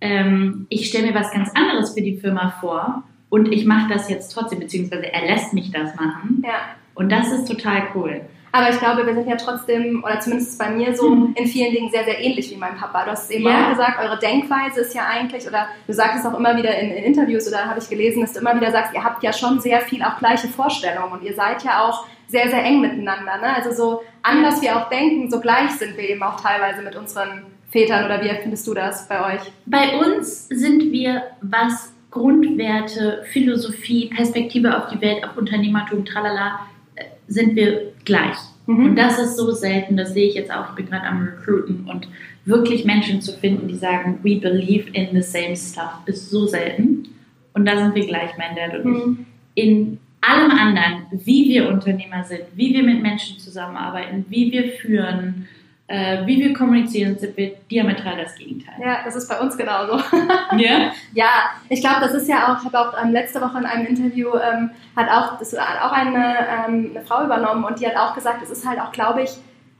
Ähm, 0.00 0.66
ich 0.68 0.88
stelle 0.88 1.08
mir 1.08 1.14
was 1.14 1.32
ganz 1.32 1.50
anderes 1.54 1.94
für 1.94 2.02
die 2.02 2.16
Firma 2.16 2.54
vor 2.60 3.02
und 3.28 3.52
ich 3.52 3.64
mache 3.64 3.92
das 3.92 4.08
jetzt 4.08 4.28
trotzdem, 4.28 4.60
beziehungsweise 4.60 5.12
er 5.12 5.26
lässt 5.26 5.52
mich 5.52 5.72
das 5.72 5.96
machen. 5.96 6.42
ja. 6.44 6.76
Und 6.94 7.12
das 7.12 7.30
ist 7.30 7.46
total 7.46 7.88
cool. 7.94 8.22
Aber 8.56 8.70
ich 8.70 8.78
glaube, 8.78 9.06
wir 9.06 9.12
sind 9.14 9.28
ja 9.28 9.36
trotzdem, 9.36 10.02
oder 10.02 10.18
zumindest 10.18 10.58
bei 10.58 10.70
mir 10.70 10.96
so, 10.96 11.10
Mhm. 11.10 11.34
in 11.36 11.46
vielen 11.46 11.72
Dingen 11.74 11.90
sehr, 11.90 12.04
sehr 12.04 12.18
ähnlich 12.18 12.50
wie 12.50 12.56
mein 12.56 12.74
Papa. 12.76 13.04
Du 13.04 13.10
hast 13.10 13.24
es 13.24 13.30
eben 13.30 13.44
Ja. 13.44 13.66
auch 13.66 13.70
gesagt, 13.70 13.98
eure 14.02 14.18
Denkweise 14.18 14.80
ist 14.80 14.94
ja 14.94 15.02
eigentlich, 15.06 15.46
oder 15.46 15.68
du 15.86 15.92
sagst 15.92 16.20
es 16.20 16.24
auch 16.26 16.38
immer 16.38 16.56
wieder 16.56 16.74
in, 16.78 16.90
in 16.90 17.04
Interviews, 17.04 17.46
oder 17.46 17.66
habe 17.66 17.78
ich 17.80 17.88
gelesen, 17.90 18.22
dass 18.22 18.32
du 18.32 18.40
immer 18.40 18.56
wieder 18.56 18.70
sagst, 18.70 18.94
ihr 18.94 19.04
habt 19.04 19.22
ja 19.22 19.32
schon 19.34 19.60
sehr 19.60 19.80
viel 19.82 20.02
auch 20.02 20.18
gleiche 20.18 20.48
Vorstellungen 20.48 21.12
und 21.12 21.22
ihr 21.22 21.34
seid 21.34 21.62
ja 21.64 21.82
auch 21.86 22.06
sehr, 22.28 22.48
sehr 22.48 22.64
eng 22.64 22.80
miteinander. 22.80 23.36
Ne? 23.36 23.54
Also 23.54 23.72
so 23.72 24.02
anders 24.22 24.62
wir 24.62 24.76
auch 24.76 24.88
denken, 24.88 25.30
so 25.30 25.38
gleich 25.40 25.70
sind 25.72 25.96
wir 25.98 26.08
eben 26.08 26.22
auch 26.22 26.40
teilweise 26.40 26.80
mit 26.82 26.96
unseren 26.96 27.42
Vätern. 27.70 28.04
Oder 28.06 28.22
wie 28.22 28.30
findest 28.40 28.66
du 28.66 28.72
das 28.74 29.06
bei 29.06 29.34
euch? 29.34 29.42
Bei 29.66 29.96
uns 29.98 30.48
sind 30.48 30.90
wir, 30.92 31.24
was 31.42 31.92
Grundwerte, 32.10 33.24
Philosophie, 33.30 34.10
Perspektive 34.14 34.76
auf 34.76 34.88
die 34.88 35.00
Welt, 35.00 35.22
auf 35.24 35.36
Unternehmertum, 35.36 36.04
tralala, 36.04 36.60
äh, 36.96 37.04
sind 37.28 37.54
wir 37.54 37.92
gleich. 38.04 38.36
Mhm. 38.66 38.86
Und 38.86 38.96
das 38.96 39.18
ist 39.18 39.36
so 39.36 39.50
selten, 39.52 39.96
das 39.96 40.12
sehe 40.12 40.28
ich 40.28 40.34
jetzt 40.34 40.52
auch, 40.52 40.70
ich 40.70 40.74
bin 40.76 40.86
gerade 40.86 41.06
am 41.06 41.22
Recruiten 41.22 41.86
und 41.88 42.08
wirklich 42.44 42.84
Menschen 42.84 43.20
zu 43.20 43.32
finden, 43.32 43.68
die 43.68 43.76
sagen, 43.76 44.20
we 44.22 44.36
believe 44.36 44.90
in 44.92 45.08
the 45.12 45.22
same 45.22 45.56
stuff, 45.56 46.00
ist 46.06 46.30
so 46.30 46.46
selten. 46.46 47.08
Und 47.54 47.66
da 47.66 47.76
sind 47.76 47.94
wir 47.94 48.06
gleich, 48.06 48.30
mein 48.38 48.54
Dad 48.54 48.84
und 48.84 48.96
ich. 48.96 49.06
Mhm. 49.06 49.26
In 49.54 49.98
allem 50.20 50.50
anderen, 50.50 51.06
wie 51.12 51.48
wir 51.48 51.68
Unternehmer 51.68 52.24
sind, 52.24 52.42
wie 52.54 52.74
wir 52.74 52.82
mit 52.82 53.02
Menschen 53.02 53.38
zusammenarbeiten, 53.38 54.26
wie 54.28 54.50
wir 54.52 54.72
führen, 54.72 55.48
äh, 55.88 56.26
wie 56.26 56.40
wir 56.40 56.52
kommunizieren, 56.52 57.16
sind 57.18 57.36
wir 57.36 57.54
diametral 57.70 58.16
das 58.16 58.34
Gegenteil. 58.34 58.74
Ja, 58.80 58.98
das 59.04 59.14
ist 59.14 59.28
bei 59.28 59.38
uns 59.38 59.56
genauso. 59.56 60.02
Ja? 60.56 60.92
Ja, 61.12 61.28
ich 61.68 61.80
glaube, 61.80 62.00
das 62.00 62.14
ist 62.14 62.28
ja 62.28 62.48
auch, 62.48 62.60
ich 62.60 62.64
habe 62.64 62.78
auch 62.78 63.02
ähm, 63.02 63.12
letzte 63.12 63.40
Woche 63.40 63.58
in 63.58 63.66
einem 63.66 63.86
Interview, 63.86 64.30
ähm, 64.34 64.70
hat 64.94 65.08
auch, 65.10 65.38
das 65.38 65.52
hat 65.58 65.82
auch 65.82 65.92
eine, 65.92 66.36
ähm, 66.66 66.92
eine 66.94 67.04
Frau 67.04 67.24
übernommen 67.24 67.64
und 67.64 67.80
die 67.80 67.86
hat 67.86 67.96
auch 67.96 68.14
gesagt, 68.14 68.42
es 68.42 68.50
ist 68.50 68.66
halt 68.66 68.80
auch, 68.80 68.92
glaube 68.92 69.22
ich, 69.22 69.30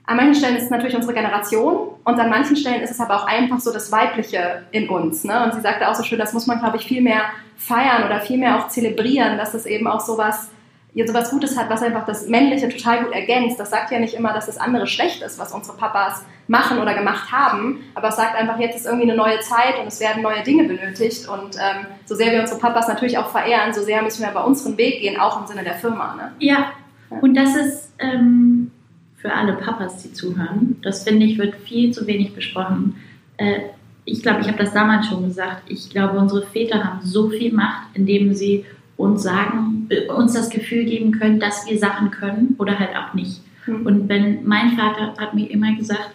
an 0.06 0.16
manchen 0.16 0.34
Stellen 0.36 0.56
ist 0.56 0.64
es 0.64 0.70
natürlich 0.70 0.94
unsere 0.94 1.14
Generation 1.14 1.88
und 2.04 2.20
an 2.20 2.30
manchen 2.30 2.56
Stellen 2.56 2.82
ist 2.82 2.90
es 2.90 3.00
aber 3.00 3.16
auch 3.16 3.26
einfach 3.26 3.58
so 3.58 3.72
das 3.72 3.90
Weibliche 3.90 4.62
in 4.70 4.88
uns. 4.88 5.24
Ne? 5.24 5.44
Und 5.44 5.54
sie 5.54 5.60
sagte 5.60 5.88
auch 5.88 5.94
so 5.94 6.04
schön, 6.04 6.18
das 6.18 6.32
muss 6.32 6.46
man, 6.46 6.60
glaube 6.60 6.76
ich, 6.76 6.86
viel 6.86 7.02
mehr 7.02 7.22
feiern 7.56 8.04
oder 8.04 8.20
viel 8.20 8.38
mehr 8.38 8.58
auch 8.58 8.68
zelebrieren, 8.68 9.36
dass 9.36 9.54
es 9.54 9.66
eben 9.66 9.86
auch 9.88 10.00
sowas, 10.00 10.50
ja, 10.96 11.06
sowas 11.06 11.28
Gutes 11.28 11.58
hat, 11.58 11.68
was 11.68 11.82
einfach 11.82 12.06
das 12.06 12.26
Männliche 12.26 12.70
total 12.70 13.04
gut 13.04 13.12
ergänzt. 13.12 13.60
Das 13.60 13.68
sagt 13.68 13.90
ja 13.90 14.00
nicht 14.00 14.14
immer, 14.14 14.32
dass 14.32 14.46
das 14.46 14.56
andere 14.56 14.86
schlecht 14.86 15.20
ist, 15.20 15.38
was 15.38 15.52
unsere 15.52 15.76
Papas 15.76 16.24
machen 16.48 16.78
oder 16.78 16.94
gemacht 16.94 17.30
haben, 17.30 17.80
aber 17.94 18.08
es 18.08 18.16
sagt 18.16 18.34
einfach, 18.34 18.58
jetzt 18.58 18.76
ist 18.76 18.86
irgendwie 18.86 19.10
eine 19.10 19.14
neue 19.14 19.38
Zeit 19.40 19.78
und 19.78 19.88
es 19.88 20.00
werden 20.00 20.22
neue 20.22 20.42
Dinge 20.42 20.64
benötigt 20.64 21.28
und 21.28 21.56
ähm, 21.56 21.84
so 22.06 22.14
sehr 22.14 22.32
wir 22.32 22.40
unsere 22.40 22.58
Papas 22.58 22.88
natürlich 22.88 23.18
auch 23.18 23.28
verehren, 23.28 23.74
so 23.74 23.82
sehr 23.82 24.00
müssen 24.00 24.22
wir 24.22 24.30
bei 24.30 24.42
unseren 24.42 24.78
Weg 24.78 25.02
gehen, 25.02 25.20
auch 25.20 25.38
im 25.38 25.46
Sinne 25.46 25.64
der 25.64 25.74
Firma. 25.74 26.14
Ne? 26.14 26.32
Ja, 26.38 26.72
und 27.20 27.34
das 27.34 27.54
ist 27.54 27.92
ähm, 27.98 28.70
für 29.16 29.34
alle 29.34 29.52
Papas, 29.52 30.02
die 30.02 30.14
zuhören, 30.14 30.80
das 30.82 31.04
finde 31.04 31.26
ich, 31.26 31.36
wird 31.36 31.56
viel 31.56 31.92
zu 31.92 32.06
wenig 32.06 32.34
besprochen. 32.34 32.96
Äh, 33.36 33.58
ich 34.06 34.22
glaube, 34.22 34.40
ich 34.40 34.48
habe 34.48 34.56
das 34.56 34.72
damals 34.72 35.08
schon 35.08 35.26
gesagt. 35.26 35.64
Ich 35.68 35.90
glaube, 35.90 36.16
unsere 36.16 36.46
Väter 36.46 36.82
haben 36.82 37.00
so 37.02 37.28
viel 37.28 37.52
Macht, 37.52 37.88
indem 37.92 38.32
sie 38.32 38.64
uns 38.96 39.22
sagen, 39.22 39.88
uns 40.14 40.32
das 40.32 40.50
Gefühl 40.50 40.84
geben 40.84 41.12
können, 41.12 41.40
dass 41.40 41.68
wir 41.68 41.78
Sachen 41.78 42.10
können 42.10 42.54
oder 42.58 42.78
halt 42.78 42.96
auch 42.96 43.14
nicht. 43.14 43.40
Hm. 43.64 43.86
Und 43.86 44.08
wenn 44.08 44.46
mein 44.46 44.76
Vater 44.76 45.14
hat 45.18 45.34
mir 45.34 45.50
immer 45.50 45.74
gesagt, 45.76 46.10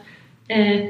äh, 0.47 0.89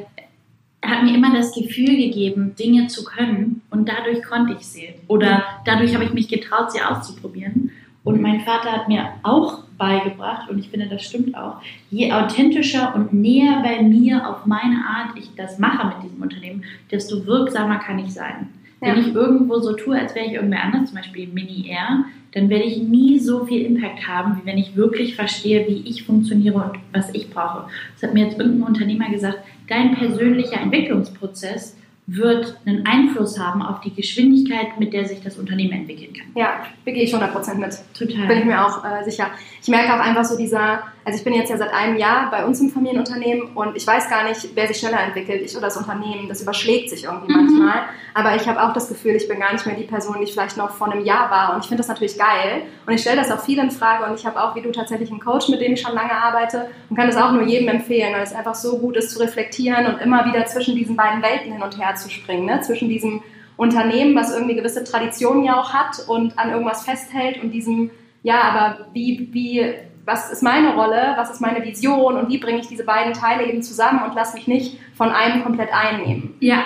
hat 0.83 1.03
mir 1.03 1.13
immer 1.13 1.33
das 1.33 1.53
Gefühl 1.53 1.95
gegeben, 1.95 2.55
Dinge 2.55 2.87
zu 2.87 3.03
können 3.03 3.61
und 3.69 3.87
dadurch 3.87 4.23
konnte 4.23 4.53
ich 4.53 4.65
sie. 4.65 4.89
Oder 5.07 5.43
dadurch 5.65 5.93
habe 5.93 6.05
ich 6.05 6.13
mich 6.13 6.27
getraut, 6.27 6.71
sie 6.71 6.81
auszuprobieren. 6.81 7.71
Und 8.03 8.19
mein 8.19 8.41
Vater 8.41 8.71
hat 8.71 8.87
mir 8.87 9.09
auch 9.21 9.59
beigebracht, 9.77 10.49
und 10.49 10.57
ich 10.57 10.69
finde, 10.69 10.87
das 10.87 11.03
stimmt 11.03 11.37
auch, 11.37 11.61
je 11.91 12.11
authentischer 12.11 12.95
und 12.95 13.13
näher 13.13 13.61
bei 13.63 13.83
mir 13.83 14.27
auf 14.27 14.47
meine 14.47 14.77
Art 14.77 15.17
ich 15.17 15.29
das 15.35 15.59
mache 15.59 15.87
mit 15.87 16.03
diesem 16.03 16.21
Unternehmen, 16.21 16.63
desto 16.89 17.25
wirksamer 17.27 17.77
kann 17.77 17.99
ich 17.99 18.11
sein. 18.11 18.49
Wenn 18.81 18.99
ich 18.99 19.13
irgendwo 19.13 19.59
so 19.59 19.73
tue, 19.73 19.97
als 19.97 20.15
wäre 20.15 20.25
ich 20.25 20.33
irgendwer 20.33 20.63
anders, 20.63 20.89
zum 20.89 20.97
Beispiel 20.97 21.27
Mini 21.27 21.69
Air, 21.69 22.05
dann 22.33 22.49
werde 22.49 22.65
ich 22.65 22.81
nie 22.81 23.19
so 23.19 23.45
viel 23.45 23.65
Impact 23.65 24.07
haben, 24.07 24.41
wie 24.41 24.45
wenn 24.45 24.57
ich 24.57 24.75
wirklich 24.75 25.15
verstehe, 25.15 25.67
wie 25.67 25.87
ich 25.87 26.03
funktioniere 26.03 26.55
und 26.55 26.79
was 26.91 27.13
ich 27.13 27.29
brauche. 27.29 27.67
Das 27.93 28.03
hat 28.03 28.13
mir 28.15 28.25
jetzt 28.25 28.39
irgendein 28.39 28.69
Unternehmer 28.69 29.09
gesagt, 29.09 29.39
dein 29.67 29.95
persönlicher 29.95 30.59
Entwicklungsprozess 30.59 31.77
wird 32.07 32.57
einen 32.65 32.85
Einfluss 32.85 33.39
haben 33.39 33.61
auf 33.61 33.79
die 33.81 33.93
Geschwindigkeit, 33.93 34.79
mit 34.79 34.91
der 34.91 35.05
sich 35.05 35.21
das 35.21 35.37
Unternehmen 35.37 35.73
entwickeln 35.73 36.13
kann. 36.13 36.27
Ja, 36.35 36.65
begehe 36.83 37.03
ich 37.03 37.13
100% 37.13 37.55
mit. 37.55 37.77
Total. 37.97 38.27
Bin 38.27 38.39
ich 38.39 38.45
mir 38.45 38.65
auch 38.65 38.83
äh, 38.83 39.03
sicher. 39.03 39.27
Ich 39.61 39.69
merke 39.69 39.93
auch 39.93 39.99
einfach 39.99 40.25
so 40.25 40.35
dieser, 40.35 40.83
also 41.03 41.17
ich 41.17 41.23
bin 41.23 41.33
jetzt 41.33 41.49
ja 41.49 41.57
seit 41.57 41.73
einem 41.73 41.97
Jahr 41.97 42.29
bei 42.29 42.45
uns 42.45 42.61
im 42.61 42.69
Familienunternehmen 42.69 43.53
und 43.55 43.75
ich 43.75 43.87
weiß 43.87 44.07
gar 44.07 44.27
nicht, 44.27 44.49
wer 44.53 44.67
sich 44.67 44.77
schneller 44.77 45.01
entwickelt, 45.01 45.41
ich 45.41 45.51
oder 45.53 45.65
das 45.65 45.77
Unternehmen. 45.77 46.29
Das 46.29 46.41
überschlägt 46.41 46.91
sich 46.91 47.05
irgendwie 47.05 47.33
mhm. 47.33 47.45
manchmal. 47.45 47.81
Aber 48.13 48.35
ich 48.35 48.47
habe 48.47 48.61
auch 48.61 48.71
das 48.73 48.87
Gefühl, 48.87 49.15
ich 49.15 49.27
bin 49.27 49.39
gar 49.39 49.51
nicht 49.51 49.65
mehr 49.65 49.75
die 49.75 49.85
Person, 49.85 50.17
die 50.19 50.25
ich 50.25 50.33
vielleicht 50.33 50.57
noch 50.57 50.71
vor 50.71 50.91
einem 50.91 51.03
Jahr 51.03 51.31
war. 51.31 51.55
Und 51.55 51.61
ich 51.61 51.67
finde 51.67 51.81
das 51.81 51.87
natürlich 51.87 52.19
geil. 52.19 52.63
Und 52.85 52.93
ich 52.93 53.01
stelle 53.01 53.17
das 53.17 53.31
auch 53.31 53.43
viel 53.43 53.57
in 53.57 53.71
Frage. 53.71 54.05
Und 54.05 54.19
ich 54.19 54.25
habe 54.27 54.41
auch, 54.43 54.55
wie 54.55 54.61
du, 54.61 54.71
tatsächlich 54.71 55.09
einen 55.09 55.19
Coach, 55.19 55.49
mit 55.49 55.59
dem 55.59 55.73
ich 55.73 55.81
schon 55.81 55.95
lange 55.95 56.11
arbeite 56.11 56.69
und 56.89 56.95
kann 56.95 57.07
das 57.07 57.17
auch 57.17 57.31
nur 57.31 57.43
jedem 57.43 57.67
empfehlen, 57.69 58.13
weil 58.13 58.21
es 58.21 58.33
einfach 58.33 58.55
so 58.55 58.77
gut 58.77 58.95
ist 58.95 59.11
zu 59.11 59.19
reflektieren 59.19 59.87
und 59.87 60.01
immer 60.01 60.25
wieder 60.25 60.45
zwischen 60.45 60.75
diesen 60.75 60.95
beiden 60.95 61.23
Welten 61.23 61.51
hin 61.51 61.63
und 61.63 61.79
her 61.79 61.95
zu 61.95 62.11
springen. 62.11 62.45
Ne? 62.45 62.61
Zwischen 62.61 62.89
diesem 62.89 63.23
Unternehmen, 63.57 64.15
was 64.15 64.33
irgendwie 64.33 64.55
gewisse 64.55 64.83
Traditionen 64.83 65.43
ja 65.43 65.59
auch 65.59 65.73
hat 65.73 66.07
und 66.07 66.37
an 66.37 66.51
irgendwas 66.51 66.85
festhält 66.85 67.41
und 67.43 67.51
diesem, 67.51 67.89
ja, 68.23 68.41
aber 68.41 68.87
wie, 68.93 69.29
wie 69.31 69.73
was 70.05 70.31
ist 70.31 70.43
meine 70.43 70.73
Rolle, 70.75 71.13
was 71.15 71.31
ist 71.31 71.41
meine 71.41 71.63
Vision 71.63 72.17
und 72.17 72.29
wie 72.29 72.37
bringe 72.37 72.59
ich 72.59 72.67
diese 72.67 72.83
beiden 72.83 73.13
Teile 73.13 73.45
eben 73.45 73.63
zusammen 73.63 74.03
und 74.03 74.15
lasse 74.15 74.35
mich 74.35 74.47
nicht 74.47 74.79
von 74.95 75.09
einem 75.09 75.43
komplett 75.43 75.69
einnehmen. 75.73 76.35
Ja, 76.39 76.63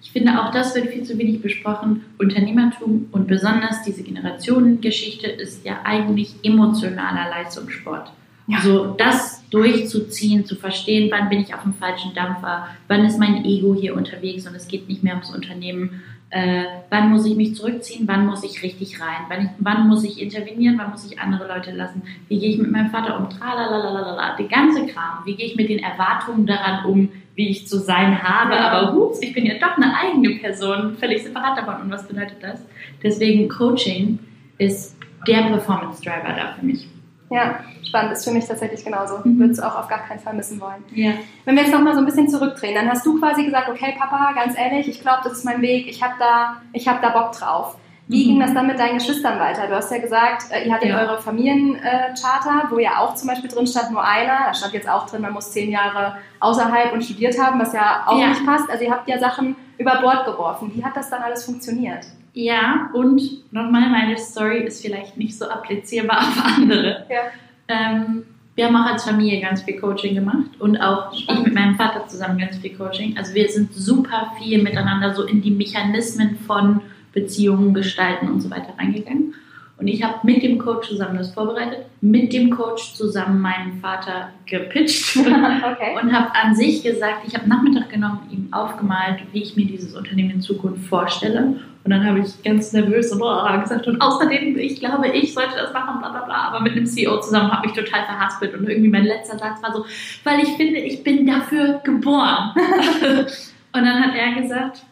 ich 0.00 0.12
finde 0.12 0.40
auch 0.40 0.52
das 0.52 0.74
wird 0.74 0.88
viel 0.88 1.02
zu 1.02 1.18
wenig 1.18 1.42
besprochen. 1.42 2.04
Unternehmertum 2.18 3.08
und 3.12 3.26
besonders 3.26 3.82
diese 3.82 4.02
Generationengeschichte 4.02 5.26
ist 5.26 5.64
ja 5.64 5.80
eigentlich 5.84 6.36
emotionaler 6.42 7.28
Leistungssport. 7.30 8.12
Ja. 8.48 8.60
So 8.62 8.94
das 8.96 9.46
durchzuziehen, 9.50 10.46
zu 10.46 10.56
verstehen, 10.56 11.10
wann 11.10 11.28
bin 11.28 11.40
ich 11.40 11.54
auf 11.54 11.62
dem 11.62 11.74
falschen 11.74 12.14
Dampfer, 12.14 12.68
wann 12.88 13.04
ist 13.04 13.18
mein 13.18 13.44
Ego 13.44 13.74
hier 13.74 13.94
unterwegs 13.94 14.46
und 14.46 14.54
es 14.54 14.68
geht 14.68 14.88
nicht 14.88 15.02
mehr 15.02 15.14
ums 15.14 15.30
Unternehmen, 15.30 16.02
äh, 16.30 16.64
wann 16.90 17.10
muss 17.10 17.24
ich 17.26 17.36
mich 17.36 17.54
zurückziehen, 17.54 18.06
wann 18.06 18.26
muss 18.26 18.44
ich 18.44 18.62
richtig 18.62 19.00
rein, 19.00 19.26
wann, 19.28 19.44
ich, 19.44 19.50
wann 19.58 19.88
muss 19.88 20.04
ich 20.04 20.20
intervenieren, 20.20 20.78
wann 20.78 20.90
muss 20.90 21.10
ich 21.10 21.18
andere 21.18 21.46
Leute 21.48 21.72
lassen, 21.72 22.02
wie 22.28 22.38
gehe 22.38 22.50
ich 22.50 22.58
mit 22.58 22.70
meinem 22.70 22.90
Vater 22.90 23.18
um, 23.18 23.30
tralalalala, 23.30 24.36
die 24.36 24.48
ganze 24.48 24.86
Kram, 24.86 25.24
wie 25.24 25.34
gehe 25.34 25.46
ich 25.46 25.56
mit 25.56 25.68
den 25.68 25.78
Erwartungen 25.78 26.46
daran 26.46 26.84
um, 26.84 27.08
wie 27.34 27.48
ich 27.48 27.66
zu 27.66 27.78
sein 27.78 28.22
habe, 28.22 28.58
aber 28.58 28.94
hups, 28.94 29.22
ich 29.22 29.32
bin 29.32 29.46
ja 29.46 29.54
doch 29.54 29.76
eine 29.76 29.94
eigene 29.96 30.36
Person, 30.36 30.96
völlig 30.96 31.22
separat 31.22 31.56
davon 31.56 31.82
und 31.82 31.90
was 31.90 32.06
bedeutet 32.06 32.38
das? 32.42 32.62
Deswegen 33.02 33.48
Coaching 33.48 34.18
ist 34.58 34.96
der 35.26 35.42
Performance 35.42 36.02
Driver 36.02 36.34
da 36.34 36.54
für 36.58 36.66
mich. 36.66 36.88
Ja, 37.30 37.60
spannend. 37.86 38.12
Ist 38.12 38.24
für 38.24 38.32
mich 38.32 38.46
tatsächlich 38.46 38.84
genauso. 38.84 39.18
Mhm. 39.24 39.38
Würde 39.38 39.52
es 39.52 39.60
auch 39.60 39.76
auf 39.78 39.88
gar 39.88 40.00
keinen 40.00 40.20
Fall 40.20 40.34
missen 40.34 40.60
wollen. 40.60 40.84
Ja. 40.94 41.12
Wenn 41.44 41.56
wir 41.56 41.62
jetzt 41.62 41.72
nochmal 41.72 41.94
so 41.94 42.00
ein 42.00 42.06
bisschen 42.06 42.28
zurückdrehen, 42.28 42.74
dann 42.74 42.88
hast 42.88 43.04
du 43.04 43.18
quasi 43.18 43.44
gesagt, 43.44 43.68
okay, 43.68 43.94
Papa, 43.98 44.32
ganz 44.34 44.58
ehrlich, 44.58 44.88
ich 44.88 45.00
glaube, 45.00 45.20
das 45.24 45.34
ist 45.34 45.44
mein 45.44 45.60
Weg, 45.62 45.88
ich 45.88 46.02
habe 46.02 46.14
da, 46.18 46.62
hab 46.86 47.02
da 47.02 47.08
Bock 47.10 47.32
drauf. 47.32 47.76
Wie 48.08 48.24
mhm. 48.24 48.28
ging 48.28 48.40
das 48.40 48.54
dann 48.54 48.66
mit 48.66 48.78
deinen 48.78 48.94
Geschwistern 48.98 49.38
weiter? 49.38 49.66
Du 49.66 49.74
hast 49.74 49.90
ja 49.90 49.98
gesagt, 49.98 50.46
äh, 50.50 50.66
ihr 50.66 50.72
hattet 50.72 50.88
ja. 50.88 50.98
eure 50.98 51.20
Familiencharter, 51.20 52.68
wo 52.70 52.78
ja 52.78 52.98
auch 53.00 53.14
zum 53.14 53.28
Beispiel 53.28 53.50
drin 53.50 53.66
stand, 53.66 53.90
nur 53.90 54.02
einer. 54.02 54.46
Da 54.46 54.54
stand 54.54 54.72
jetzt 54.72 54.88
auch 54.88 55.06
drin, 55.06 55.20
man 55.20 55.34
muss 55.34 55.52
zehn 55.52 55.70
Jahre 55.70 56.16
außerhalb 56.40 56.92
und 56.94 57.04
studiert 57.04 57.38
haben, 57.38 57.60
was 57.60 57.74
ja 57.74 58.04
auch 58.06 58.18
ja. 58.18 58.28
nicht 58.28 58.46
passt. 58.46 58.70
Also 58.70 58.84
ihr 58.84 58.90
habt 58.90 59.08
ja 59.08 59.18
Sachen 59.18 59.56
über 59.76 60.00
Bord 60.00 60.24
geworfen. 60.24 60.72
Wie 60.74 60.82
hat 60.82 60.96
das 60.96 61.10
dann 61.10 61.22
alles 61.22 61.44
funktioniert? 61.44 62.06
Ja, 62.32 62.90
und 62.92 63.20
nochmal, 63.52 63.88
meine 63.90 64.16
Story 64.16 64.60
ist 64.60 64.82
vielleicht 64.82 65.16
nicht 65.16 65.36
so 65.36 65.46
applizierbar 65.46 66.18
auf 66.28 66.44
andere. 66.56 67.06
Ja. 67.08 67.22
Ähm, 67.68 68.24
wir 68.54 68.66
haben 68.66 68.76
auch 68.76 68.90
als 68.90 69.04
Familie 69.04 69.40
ganz 69.40 69.62
viel 69.62 69.78
Coaching 69.78 70.16
gemacht 70.16 70.50
und 70.58 70.78
auch 70.78 71.12
ich 71.12 71.28
mit 71.28 71.54
meinem 71.54 71.76
Vater 71.76 72.08
zusammen 72.08 72.38
ganz 72.38 72.56
viel 72.56 72.74
Coaching. 72.76 73.16
Also 73.16 73.32
wir 73.34 73.48
sind 73.48 73.72
super 73.72 74.32
viel 74.36 74.60
miteinander 74.62 75.14
so 75.14 75.24
in 75.24 75.42
die 75.42 75.52
Mechanismen 75.52 76.38
von 76.44 76.80
Beziehungen 77.12 77.72
gestalten 77.72 78.28
und 78.28 78.40
so 78.40 78.50
weiter 78.50 78.74
reingegangen. 78.76 79.34
Und 79.78 79.86
ich 79.86 80.02
habe 80.02 80.18
mit 80.24 80.42
dem 80.42 80.58
Coach 80.58 80.88
zusammen 80.88 81.18
das 81.18 81.32
vorbereitet, 81.32 81.86
mit 82.00 82.32
dem 82.32 82.50
Coach 82.50 82.94
zusammen 82.94 83.40
meinen 83.40 83.80
Vater 83.80 84.30
gepitcht 84.44 85.16
okay. 85.18 85.96
und 86.02 86.12
habe 86.12 86.34
an 86.34 86.56
sich 86.56 86.82
gesagt, 86.82 87.26
ich 87.26 87.34
habe 87.36 87.48
Nachmittag 87.48 87.88
genommen, 87.88 88.20
ihm 88.30 88.48
aufgemalt, 88.52 89.20
wie 89.32 89.42
ich 89.42 89.56
mir 89.56 89.66
dieses 89.66 89.94
Unternehmen 89.94 90.30
in 90.30 90.40
Zukunft 90.40 90.84
vorstelle. 90.88 91.60
Und 91.84 91.92
dann 91.92 92.04
habe 92.04 92.18
ich 92.18 92.42
ganz 92.42 92.72
nervös 92.72 93.12
und 93.12 93.22
oh, 93.22 93.60
gesagt, 93.60 93.86
und 93.86 94.00
außerdem, 94.00 94.58
ich 94.58 94.80
glaube, 94.80 95.08
ich 95.08 95.32
sollte 95.32 95.54
das 95.56 95.72
machen, 95.72 96.00
bla 96.00 96.10
bla 96.10 96.24
bla. 96.24 96.48
Aber 96.48 96.60
mit 96.60 96.72
einem 96.72 96.84
CEO 96.84 97.20
zusammen 97.20 97.52
habe 97.52 97.66
ich 97.68 97.72
total 97.72 98.04
verhaspelt. 98.04 98.54
Und 98.54 98.68
irgendwie 98.68 98.90
mein 98.90 99.04
letzter 99.04 99.38
Satz 99.38 99.62
war 99.62 99.72
so, 99.72 99.86
weil 100.24 100.40
ich 100.40 100.50
finde, 100.56 100.80
ich 100.80 101.04
bin 101.04 101.24
dafür 101.24 101.80
geboren. 101.84 102.50
und 103.72 103.84
dann 103.84 104.04
hat 104.04 104.14
er 104.16 104.42
gesagt, 104.42 104.82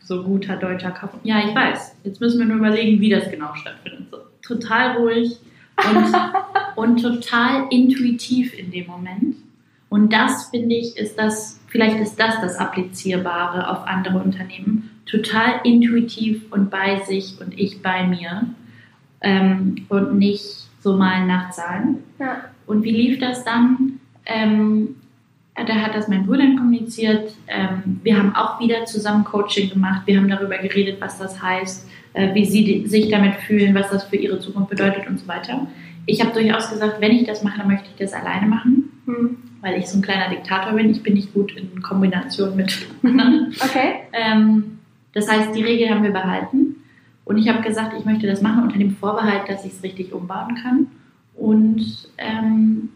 so 0.00 0.22
guter 0.22 0.56
deutscher 0.56 0.92
Kaffee. 0.92 1.18
Ja, 1.24 1.40
ich 1.40 1.54
weiß. 1.54 1.96
Jetzt 2.04 2.20
müssen 2.20 2.38
wir 2.38 2.46
nur 2.46 2.56
überlegen, 2.56 3.00
wie 3.00 3.10
das 3.10 3.30
genau 3.30 3.54
stattfindet. 3.54 3.97
Total 4.48 4.96
ruhig 4.96 5.36
und, 5.76 6.14
und 6.76 7.02
total 7.02 7.66
intuitiv 7.70 8.58
in 8.58 8.70
dem 8.70 8.86
Moment. 8.86 9.36
Und 9.90 10.12
das, 10.12 10.48
finde 10.50 10.74
ich, 10.74 10.96
ist 10.96 11.18
das, 11.18 11.60
vielleicht 11.68 11.98
ist 11.98 12.18
das 12.18 12.40
das 12.40 12.56
Applizierbare 12.56 13.68
auf 13.70 13.86
andere 13.86 14.18
Unternehmen. 14.18 14.90
Total 15.06 15.60
intuitiv 15.64 16.50
und 16.50 16.70
bei 16.70 17.00
sich 17.04 17.40
und 17.40 17.58
ich 17.58 17.82
bei 17.82 18.06
mir. 18.06 18.44
Ähm, 19.20 19.86
und 19.88 20.18
nicht 20.18 20.44
so 20.80 20.96
mal 20.96 21.26
nach 21.26 21.50
Zahlen. 21.50 22.04
Ja. 22.18 22.44
Und 22.66 22.84
wie 22.84 22.92
lief 22.92 23.18
das 23.18 23.44
dann? 23.44 24.00
Ähm, 24.26 24.96
da 25.54 25.74
hat 25.74 25.94
das 25.94 26.08
mein 26.08 26.26
Bruder 26.26 26.44
kommuniziert. 26.56 27.32
Ähm, 27.48 28.00
wir 28.02 28.16
haben 28.16 28.34
auch 28.34 28.60
wieder 28.60 28.84
zusammen 28.84 29.24
Coaching 29.24 29.70
gemacht. 29.70 30.02
Wir 30.06 30.18
haben 30.18 30.28
darüber 30.28 30.58
geredet, 30.58 31.00
was 31.00 31.18
das 31.18 31.42
heißt, 31.42 31.88
wie 32.34 32.44
sie 32.44 32.86
sich 32.86 33.08
damit 33.08 33.34
fühlen, 33.36 33.74
was 33.74 33.90
das 33.90 34.04
für 34.04 34.16
ihre 34.16 34.40
Zukunft 34.40 34.70
bedeutet 34.70 35.06
und 35.06 35.18
so 35.18 35.28
weiter. 35.28 35.66
Ich 36.06 36.20
habe 36.20 36.32
durchaus 36.32 36.70
gesagt, 36.70 37.00
wenn 37.00 37.12
ich 37.12 37.26
das 37.26 37.42
mache, 37.42 37.58
dann 37.58 37.68
möchte 37.68 37.88
ich 37.90 37.96
das 37.96 38.12
alleine 38.12 38.46
machen, 38.46 38.90
mhm. 39.06 39.36
weil 39.60 39.78
ich 39.78 39.88
so 39.88 39.98
ein 39.98 40.02
kleiner 40.02 40.30
Diktator 40.30 40.72
bin. 40.72 40.90
Ich 40.90 41.02
bin 41.02 41.14
nicht 41.14 41.34
gut 41.34 41.54
in 41.56 41.82
Kombination 41.82 42.56
mit 42.56 42.86
anderen. 43.02 43.54
Okay. 43.60 44.00
Ähm, 44.12 44.78
das 45.12 45.30
heißt, 45.30 45.54
die 45.54 45.62
Regel 45.62 45.90
haben 45.90 46.02
wir 46.02 46.12
behalten. 46.12 46.76
Und 47.24 47.36
ich 47.36 47.48
habe 47.48 47.62
gesagt, 47.62 47.94
ich 47.98 48.06
möchte 48.06 48.26
das 48.26 48.40
machen 48.40 48.62
unter 48.62 48.78
dem 48.78 48.96
Vorbehalt, 48.96 49.48
dass 49.48 49.64
ich 49.64 49.72
es 49.72 49.82
richtig 49.82 50.12
umbauen 50.12 50.54
kann. 50.62 50.86
Und 51.34 52.08
ähm, 52.16 52.88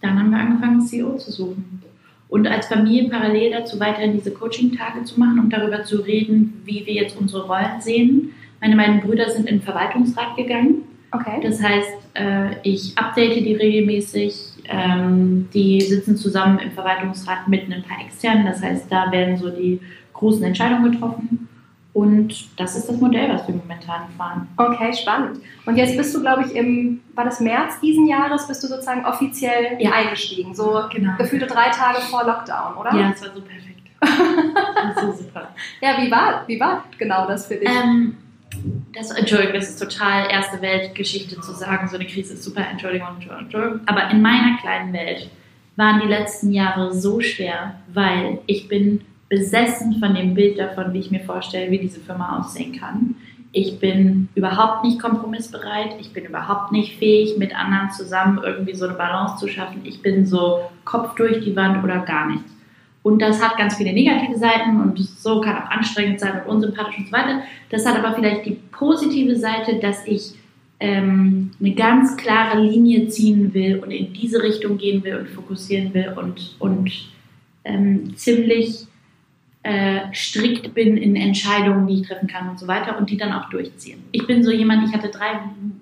dann 0.00 0.18
haben 0.18 0.30
wir 0.30 0.38
angefangen, 0.38 0.80
CEO 0.80 1.18
zu 1.18 1.30
suchen 1.30 1.82
und 2.28 2.46
als 2.46 2.66
Familie 2.66 3.08
parallel 3.08 3.52
dazu 3.52 3.78
weiterhin 3.78 4.12
diese 4.12 4.32
Coaching-Tage 4.32 5.04
zu 5.04 5.18
machen 5.20 5.38
und 5.38 5.52
darüber 5.52 5.84
zu 5.84 5.98
reden, 5.98 6.60
wie 6.64 6.84
wir 6.84 6.94
jetzt 6.94 7.16
unsere 7.16 7.46
Rollen 7.46 7.80
sehen. 7.80 8.34
Meine 8.66 8.82
beiden 8.82 9.00
Brüder 9.00 9.30
sind 9.30 9.48
in 9.48 9.58
den 9.58 9.62
Verwaltungsrat 9.62 10.36
gegangen. 10.36 10.82
Okay. 11.12 11.40
Das 11.40 11.62
heißt, 11.62 11.92
äh, 12.14 12.56
ich 12.64 12.98
update 12.98 13.36
die 13.36 13.54
regelmäßig. 13.54 14.34
Ähm, 14.68 15.48
die 15.54 15.80
sitzen 15.80 16.16
zusammen 16.16 16.58
im 16.58 16.72
Verwaltungsrat 16.72 17.46
mit 17.46 17.72
ein 17.72 17.84
paar 17.84 18.04
externen. 18.04 18.44
Das 18.44 18.60
heißt, 18.60 18.90
da 18.90 19.12
werden 19.12 19.36
so 19.36 19.50
die 19.50 19.80
großen 20.12 20.42
Entscheidungen 20.42 20.90
getroffen. 20.90 21.48
Und 21.92 22.58
das 22.58 22.76
ist 22.76 22.88
das 22.88 23.00
Modell, 23.00 23.32
was 23.32 23.46
wir 23.46 23.54
momentan 23.54 24.02
fahren. 24.18 24.48
Okay, 24.56 24.92
spannend. 24.92 25.38
Und 25.64 25.76
jetzt 25.76 25.96
bist 25.96 26.14
du, 26.14 26.20
glaube 26.20 26.44
ich, 26.44 26.56
im, 26.56 27.00
war 27.14 27.24
das 27.24 27.38
März 27.38 27.78
diesen 27.80 28.08
Jahres, 28.08 28.48
bist 28.48 28.64
du 28.64 28.66
sozusagen 28.66 29.06
offiziell 29.06 29.78
ja. 29.78 29.92
eingestiegen. 29.92 30.54
So 30.54 30.82
genau. 30.92 31.12
gefühlte 31.16 31.46
drei 31.46 31.70
Tage 31.70 32.00
vor 32.00 32.24
Lockdown, 32.24 32.76
oder? 32.76 32.92
Ja, 32.92 33.12
es 33.14 33.22
war 33.22 33.32
so 33.32 33.40
perfekt. 33.40 33.66
das 34.00 34.96
war 34.96 35.12
so 35.12 35.22
super. 35.22 35.48
Ja, 35.80 35.96
wie 35.98 36.10
war, 36.10 36.42
wie 36.48 36.58
war 36.58 36.84
genau 36.98 37.26
das 37.28 37.46
für 37.46 37.54
dich? 37.54 37.68
Ähm, 37.68 38.16
das, 38.96 39.10
Entschuldigung, 39.10 39.54
das 39.54 39.68
ist 39.68 39.78
total 39.78 40.30
erste 40.30 40.60
Weltgeschichte 40.62 41.40
zu 41.40 41.52
sagen, 41.52 41.88
so 41.88 41.96
eine 41.96 42.06
Krise 42.06 42.34
ist 42.34 42.44
super, 42.44 42.66
Entschuldigung, 42.70 43.08
Entschuldigung. 43.20 43.80
Aber 43.86 44.10
in 44.10 44.22
meiner 44.22 44.56
kleinen 44.58 44.92
Welt 44.92 45.28
waren 45.76 46.00
die 46.00 46.08
letzten 46.08 46.52
Jahre 46.52 46.94
so 46.94 47.20
schwer, 47.20 47.74
weil 47.92 48.38
ich 48.46 48.68
bin 48.68 49.02
besessen 49.28 49.98
von 50.00 50.14
dem 50.14 50.34
Bild 50.34 50.58
davon, 50.58 50.92
wie 50.92 51.00
ich 51.00 51.10
mir 51.10 51.20
vorstelle, 51.20 51.70
wie 51.70 51.78
diese 51.78 52.00
Firma 52.00 52.38
aussehen 52.38 52.78
kann. 52.78 53.16
Ich 53.52 53.78
bin 53.78 54.28
überhaupt 54.34 54.84
nicht 54.84 55.00
kompromissbereit. 55.00 55.96
Ich 55.98 56.12
bin 56.12 56.24
überhaupt 56.24 56.72
nicht 56.72 56.98
fähig, 56.98 57.38
mit 57.38 57.58
anderen 57.58 57.90
zusammen 57.90 58.40
irgendwie 58.42 58.74
so 58.74 58.86
eine 58.86 58.96
Balance 58.96 59.36
zu 59.38 59.48
schaffen. 59.48 59.80
Ich 59.84 60.02
bin 60.02 60.26
so 60.26 60.70
Kopf 60.84 61.14
durch 61.14 61.42
die 61.44 61.56
Wand 61.56 61.82
oder 61.82 62.00
gar 62.00 62.28
nichts. 62.28 62.55
Und 63.06 63.22
das 63.22 63.40
hat 63.40 63.56
ganz 63.56 63.76
viele 63.76 63.92
negative 63.92 64.36
Seiten 64.36 64.80
und 64.80 64.98
so 64.98 65.40
kann 65.40 65.54
auch 65.58 65.70
anstrengend 65.70 66.18
sein 66.18 66.40
und 66.40 66.56
unsympathisch 66.56 66.98
und 66.98 67.06
so 67.06 67.12
weiter. 67.12 67.42
Das 67.70 67.86
hat 67.86 67.96
aber 67.96 68.16
vielleicht 68.16 68.44
die 68.46 68.58
positive 68.72 69.36
Seite, 69.36 69.76
dass 69.76 70.04
ich 70.08 70.32
ähm, 70.80 71.52
eine 71.60 71.72
ganz 71.76 72.16
klare 72.16 72.60
Linie 72.60 73.06
ziehen 73.06 73.54
will 73.54 73.78
und 73.78 73.92
in 73.92 74.12
diese 74.12 74.42
Richtung 74.42 74.76
gehen 74.76 75.04
will 75.04 75.18
und 75.18 75.28
fokussieren 75.28 75.94
will 75.94 76.14
und, 76.16 76.56
und 76.58 76.90
ähm, 77.62 78.16
ziemlich 78.16 78.88
äh, 79.66 80.14
strikt 80.14 80.74
bin 80.74 80.96
in 80.96 81.16
Entscheidungen, 81.16 81.88
die 81.88 82.00
ich 82.00 82.06
treffen 82.06 82.28
kann 82.28 82.48
und 82.48 82.56
so 82.56 82.68
weiter 82.68 82.96
und 82.98 83.10
die 83.10 83.16
dann 83.16 83.32
auch 83.32 83.50
durchziehen. 83.50 84.04
Ich 84.12 84.24
bin 84.24 84.44
so 84.44 84.52
jemand, 84.52 84.88
ich 84.88 84.94
hatte 84.94 85.08
drei, 85.08 85.40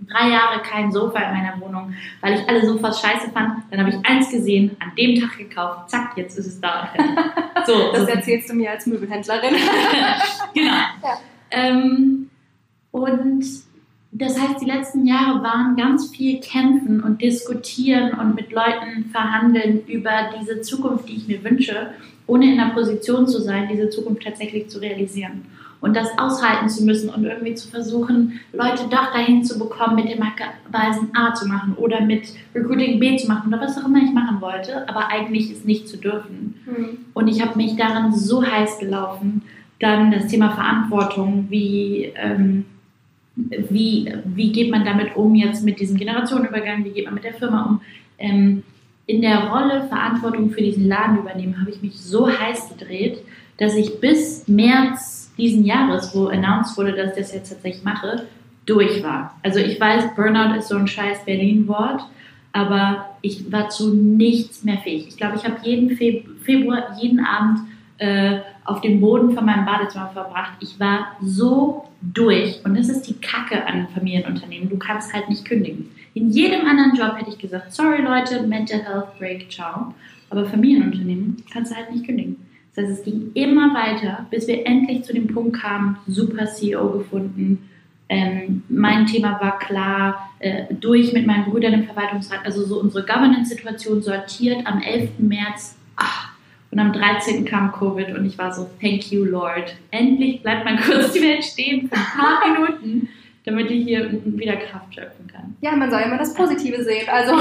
drei 0.09 0.31
Jahre 0.31 0.63
kein 0.63 0.91
Sofa 0.91 1.19
in 1.19 1.35
meiner 1.35 1.61
Wohnung, 1.61 1.93
weil 2.23 2.33
ich 2.33 2.49
alle 2.49 2.65
Sofas 2.65 3.03
scheiße 3.03 3.31
fand. 3.33 3.63
Dann 3.71 3.81
habe 3.81 3.91
ich 3.91 3.97
eins 4.07 4.31
gesehen, 4.31 4.75
an 4.81 4.93
dem 4.97 5.21
Tag 5.21 5.37
gekauft, 5.37 5.91
zack, 5.91 6.17
jetzt 6.17 6.39
ist 6.39 6.47
es 6.47 6.61
da. 6.61 6.89
So, 7.67 7.93
das 7.93 8.03
so. 8.03 8.09
erzählst 8.09 8.51
du 8.51 8.55
mir 8.55 8.73
als 8.73 8.85
Möbelhändlerin. 8.85 9.55
genau. 10.55 10.73
Ja. 11.03 11.19
Ähm, 11.51 12.29
und 12.91 13.43
das 14.13 14.39
heißt, 14.39 14.61
die 14.61 14.67
letzten 14.67 15.07
Jahre 15.07 15.43
waren 15.43 15.77
ganz 15.77 16.15
viel 16.15 16.41
kämpfen 16.41 17.03
und 17.03 17.23
diskutieren 17.23 18.13
und 18.19 18.35
mit 18.35 18.53
Leuten 18.53 19.07
verhandeln 19.11 19.87
über 19.87 20.31
diese 20.39 20.61
Zukunft, 20.61 21.09
die 21.09 21.17
ich 21.17 21.27
mir 21.27 21.43
wünsche 21.43 21.95
ohne 22.27 22.51
in 22.51 22.57
der 22.57 22.73
Position 22.75 23.27
zu 23.27 23.41
sein, 23.41 23.69
diese 23.71 23.91
Zukunft 23.91 24.23
tatsächlich 24.23 24.69
zu 24.69 24.79
realisieren. 24.79 25.45
Und 25.81 25.95
das 25.95 26.09
aushalten 26.17 26.71
zu 26.71 26.83
müssen 26.83 27.11
und 27.11 27.25
irgendwie 27.25 27.55
zu 27.55 27.69
versuchen, 27.69 28.41
Leute 28.55 28.85
doch 28.89 29.13
dahin 29.13 29.45
zu 29.45 29.59
bekommen, 29.59 29.97
mit 29.97 30.09
dem 30.09 30.19
Marktweisen 30.19 31.11
A 31.15 31.35
zu 31.35 31.47
machen 31.47 31.75
oder 31.77 32.01
mit 32.01 32.33
Recruiting 32.55 32.99
B 32.99 33.19
zu 33.19 33.29
machen 33.29 33.53
oder 33.53 33.61
was 33.61 33.77
auch 33.77 33.87
immer 33.87 34.03
ich 34.03 34.13
machen 34.13 34.41
wollte, 34.41 34.89
aber 34.89 35.09
eigentlich 35.09 35.51
es 35.51 35.65
nicht 35.65 35.87
zu 35.87 35.99
dürfen. 35.99 36.55
Mhm. 36.65 36.99
Und 37.13 37.29
ich 37.29 37.43
habe 37.43 37.59
mich 37.59 37.77
daran 37.77 38.15
so 38.15 38.43
heiß 38.43 38.79
gelaufen. 38.79 39.43
Dann 39.79 40.11
das 40.11 40.29
Thema 40.29 40.53
Verantwortung, 40.53 41.49
wie, 41.51 42.13
ähm, 42.17 42.65
wie, 43.37 44.11
wie 44.25 44.53
geht 44.53 44.71
man 44.71 44.87
damit 44.87 45.17
um 45.17 45.35
jetzt 45.35 45.65
mit 45.65 45.81
diesem 45.81 45.99
Generationenübergang, 45.99 46.83
wie 46.87 46.93
geht 46.93 47.05
man 47.05 47.15
mit 47.15 47.25
der 47.25 47.35
Firma 47.35 47.65
um. 47.65 47.81
Ähm, 48.17 48.63
in 49.07 49.21
der 49.21 49.49
Rolle 49.49 49.87
Verantwortung 49.89 50.51
für 50.51 50.63
diesen 50.63 50.89
Laden 50.89 51.19
übernehmen, 51.19 51.61
habe 51.61 51.71
ich 51.71 51.83
mich 51.83 52.01
so 52.01 52.29
heiß 52.29 52.71
gedreht, 52.71 53.19
dass 53.59 53.77
ich 53.77 54.01
bis 54.01 54.49
März 54.49 55.33
diesen 55.37 55.65
Jahres, 55.65 56.15
wo 56.15 56.27
announced 56.27 56.77
wurde, 56.77 56.93
dass 56.93 57.11
ich 57.11 57.19
das 57.19 57.35
jetzt 57.35 57.51
tatsächlich 57.51 57.85
mache, 57.85 58.27
durch 58.67 59.03
war. 59.03 59.39
Also 59.43 59.59
ich 59.59 59.79
weiß, 59.79 60.15
Burnout 60.15 60.57
ist 60.57 60.69
so 60.69 60.77
ein 60.77 60.87
scheiß 60.87 61.25
Berlin-Wort, 61.25 62.03
aber 62.53 63.11
ich 63.21 63.51
war 63.53 63.69
zu 63.69 63.93
nichts 63.95 64.65
mehr 64.65 64.79
fähig. 64.79 65.07
Ich 65.09 65.17
glaube, 65.17 65.37
ich 65.37 65.45
habe 65.45 65.57
jeden 65.63 65.97
Februar, 66.41 66.97
jeden 67.01 67.25
Abend 67.25 67.61
äh, 67.99 68.39
auf 68.65 68.81
dem 68.81 69.01
Boden 69.01 69.35
von 69.35 69.45
meinem 69.45 69.67
Badezimmer 69.67 70.11
verbracht. 70.13 70.55
Ich 70.61 70.81
war 70.81 71.09
so 71.21 71.85
durch. 72.01 72.65
Und 72.65 72.79
das 72.79 72.89
ist 72.89 73.03
die 73.03 73.15
Kacke 73.15 73.67
an 73.67 73.89
Familienunternehmen. 73.89 74.69
Du 74.69 74.79
kannst 74.79 75.13
halt 75.13 75.29
nicht 75.29 75.45
kündigen. 75.45 75.91
In 76.15 76.31
jedem 76.31 76.67
anderen 76.67 76.95
Job 76.95 77.19
hätte 77.19 77.31
ich 77.31 77.39
gesagt, 77.39 77.73
sorry 77.73 78.01
Leute, 78.03 78.43
Mental 78.47 78.81
Health 78.83 79.19
Break, 79.19 79.51
ciao. 79.51 79.95
Aber 80.31 80.47
Familienunternehmen 80.47 81.43
kannst 81.53 81.73
du 81.73 81.77
halt 81.77 81.93
nicht 81.93 82.07
kündigen. 82.07 82.37
Das 82.75 82.87
heißt, 82.87 82.99
es 83.01 83.05
ging 83.05 83.31
immer 83.35 83.75
weiter, 83.75 84.27
bis 84.31 84.49
wir 84.49 84.67
endlich 84.67 85.05
zu 85.05 85.13
dem 85.13 85.29
Punkt 85.29 85.61
kamen, 85.61 85.99
super 86.07 86.47
CEO 86.47 86.91
gefunden. 86.99 87.69
Ähm, 88.09 88.63
mein 88.69 89.07
Thema 89.07 89.41
war 89.41 89.59
klar, 89.59 90.31
äh, 90.39 90.75
durch 90.75 91.13
mit 91.13 91.27
meinen 91.27 91.45
Brüdern 91.45 91.73
im 91.73 91.85
Verwaltungsrat, 91.85 92.45
also 92.45 92.65
so 92.65 92.81
unsere 92.81 93.05
Governance-Situation 93.05 94.03
sortiert 94.03 94.67
am 94.67 94.83
11. 94.83 95.19
März. 95.19 95.77
Ach, 95.97 96.33
und 96.71 96.81
am 96.81 96.93
13. 96.93 97.45
kam 97.45 97.73
Covid 97.73 98.17
und 98.17 98.27
ich 98.27 98.37
war 98.37 98.53
so, 98.53 98.69
thank 98.81 99.13
you, 99.13 99.25
Lord. 99.25 99.77
Endlich 99.93 100.43
bleibt 100.43 100.65
mal 100.65 100.77
kurz 100.77 101.13
die 101.13 101.23
Welt 101.23 101.45
stehen 101.45 101.89
für 101.89 101.97
ein 101.97 102.03
paar 102.03 102.41
Minuten, 102.53 103.09
damit 103.45 103.71
ich 103.71 103.85
hier 103.85 104.11
wieder 104.25 104.57
Kraft 104.57 104.95
schöpfen 104.95 105.27
kann. 105.27 105.55
Ja, 105.61 105.73
man 105.73 105.91
soll 105.91 106.01
immer 106.01 106.17
das 106.17 106.33
Positive 106.35 106.83
sehen. 106.83 107.07
Also 107.13 107.37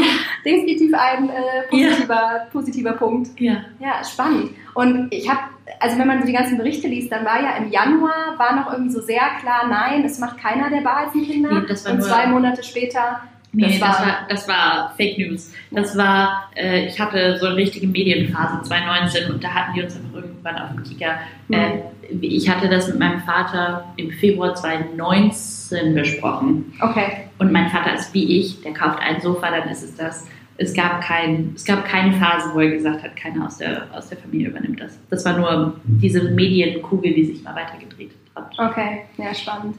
definitiv 0.46 0.94
ein 0.94 1.30
äh, 1.30 1.68
positiver, 1.70 2.14
ja. 2.14 2.48
positiver 2.52 2.92
Punkt. 2.94 3.40
Ja. 3.40 3.64
Ja, 3.80 4.04
spannend. 4.04 4.52
Und 4.74 5.14
ich 5.14 5.30
habe, 5.30 5.40
also 5.80 5.98
wenn 5.98 6.08
man 6.08 6.20
so 6.20 6.26
die 6.26 6.34
ganzen 6.34 6.58
Berichte 6.58 6.88
liest, 6.88 7.12
dann 7.12 7.24
war 7.24 7.42
ja 7.42 7.56
im 7.56 7.72
Januar, 7.72 8.38
war 8.38 8.56
noch 8.56 8.72
irgendwie 8.72 8.92
so 8.92 9.02
sehr 9.02 9.24
klar, 9.40 9.68
nein, 9.70 10.04
es 10.04 10.20
macht 10.20 10.38
keiner 10.40 10.70
der 10.70 10.82
Basenkinder. 10.82 11.62
Nee, 11.62 11.68
das 11.68 11.86
war 11.86 11.94
und 11.94 12.04
zwei 12.04 12.28
Monate 12.28 12.64
später 12.64 13.22
Nee, 13.56 13.68
das 13.68 13.82
war, 13.82 13.90
das 13.90 14.00
war, 14.00 14.18
das 14.30 14.48
war 14.48 14.94
Fake 14.98 15.18
News. 15.20 15.54
Das 15.70 15.96
war, 15.96 16.50
äh, 16.56 16.88
ich 16.88 17.00
hatte 17.00 17.38
so 17.38 17.46
eine 17.46 17.56
richtige 17.56 17.88
Medienphase 17.88 18.64
2019 18.64 19.32
und 19.32 19.44
da 19.44 19.50
hatten 19.50 19.74
die 19.76 19.84
uns 19.84 19.96
einfach 19.96 20.16
irgendwann 20.16 20.58
auf 20.58 20.72
dem 20.72 20.84
Kicker. 20.84 21.20
Mhm. 21.48 21.56
Äh, 21.56 21.80
ich 22.22 22.50
hatte 22.50 22.68
das 22.68 22.88
mit 22.88 23.00
meinem 23.00 23.22
Vater 23.22 23.86
im 23.98 24.10
Februar 24.12 24.56
2019 24.56 25.94
besprochen. 25.94 26.74
Okay. 26.82 27.28
Und 27.38 27.52
mein 27.52 27.70
Vater 27.70 27.94
ist 27.94 28.14
wie 28.14 28.40
ich, 28.40 28.62
der 28.62 28.74
kauft 28.74 29.00
ein 29.00 29.22
Sofa, 29.22 29.52
dann 29.52 29.70
ist 29.70 29.84
es 29.84 29.96
das. 29.96 30.28
Es 30.58 30.74
gab, 30.74 31.02
kein, 31.02 31.54
es 31.56 31.66
gab 31.66 31.86
keine 31.86 32.14
Phase, 32.14 32.54
wo 32.54 32.60
er 32.60 32.72
gesagt 32.72 33.04
hat, 33.04 33.16
keiner 33.16 33.46
aus 33.46 33.58
der, 33.58 33.88
aus 33.94 34.10
der 34.10 34.18
Familie 34.20 34.50
übernimmt 34.50 34.80
das. 34.80 35.00
Das 35.10 35.26
war 35.26 35.38
nur 35.38 35.80
diese 35.84 36.24
Medienkugel, 36.24 37.14
die 37.14 37.26
sich 37.26 37.44
mal 37.44 37.56
weitergedreht 37.56 38.12
hat. 38.36 38.52
Okay, 38.58 39.02
ja, 39.18 39.34
spannend. 39.34 39.78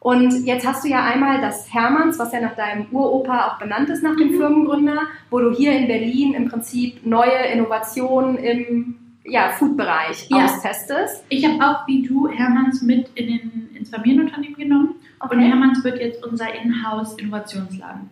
Und 0.00 0.46
jetzt 0.46 0.66
hast 0.66 0.82
du 0.82 0.88
ja 0.88 1.04
einmal 1.04 1.42
das 1.42 1.72
Hermanns, 1.72 2.18
was 2.18 2.32
ja 2.32 2.40
nach 2.40 2.56
deinem 2.56 2.86
Uropa 2.90 3.48
auch 3.48 3.58
benannt 3.58 3.90
ist, 3.90 4.02
nach 4.02 4.16
dem 4.16 4.32
mhm. 4.32 4.38
Firmengründer, 4.38 4.98
wo 5.28 5.40
du 5.40 5.52
hier 5.54 5.72
in 5.72 5.86
Berlin 5.86 6.32
im 6.32 6.48
Prinzip 6.48 7.04
neue 7.04 7.36
Innovationen 7.52 8.38
im 8.38 8.96
ja, 9.24 9.50
Food-Bereich 9.50 10.26
ja. 10.30 10.44
austestest. 10.44 11.22
Ich 11.28 11.46
habe 11.46 11.62
auch 11.62 11.86
wie 11.86 12.02
du 12.02 12.28
Hermanns 12.28 12.80
mit 12.80 13.10
in 13.14 13.26
den, 13.26 13.70
ins 13.74 13.90
Familienunternehmen 13.90 14.56
genommen. 14.56 14.94
Okay. 15.20 15.36
Und 15.36 15.42
Hermanns 15.42 15.84
wird 15.84 16.00
jetzt 16.00 16.24
unser 16.24 16.46
Inhouse-Innovationsladen. 16.54 18.08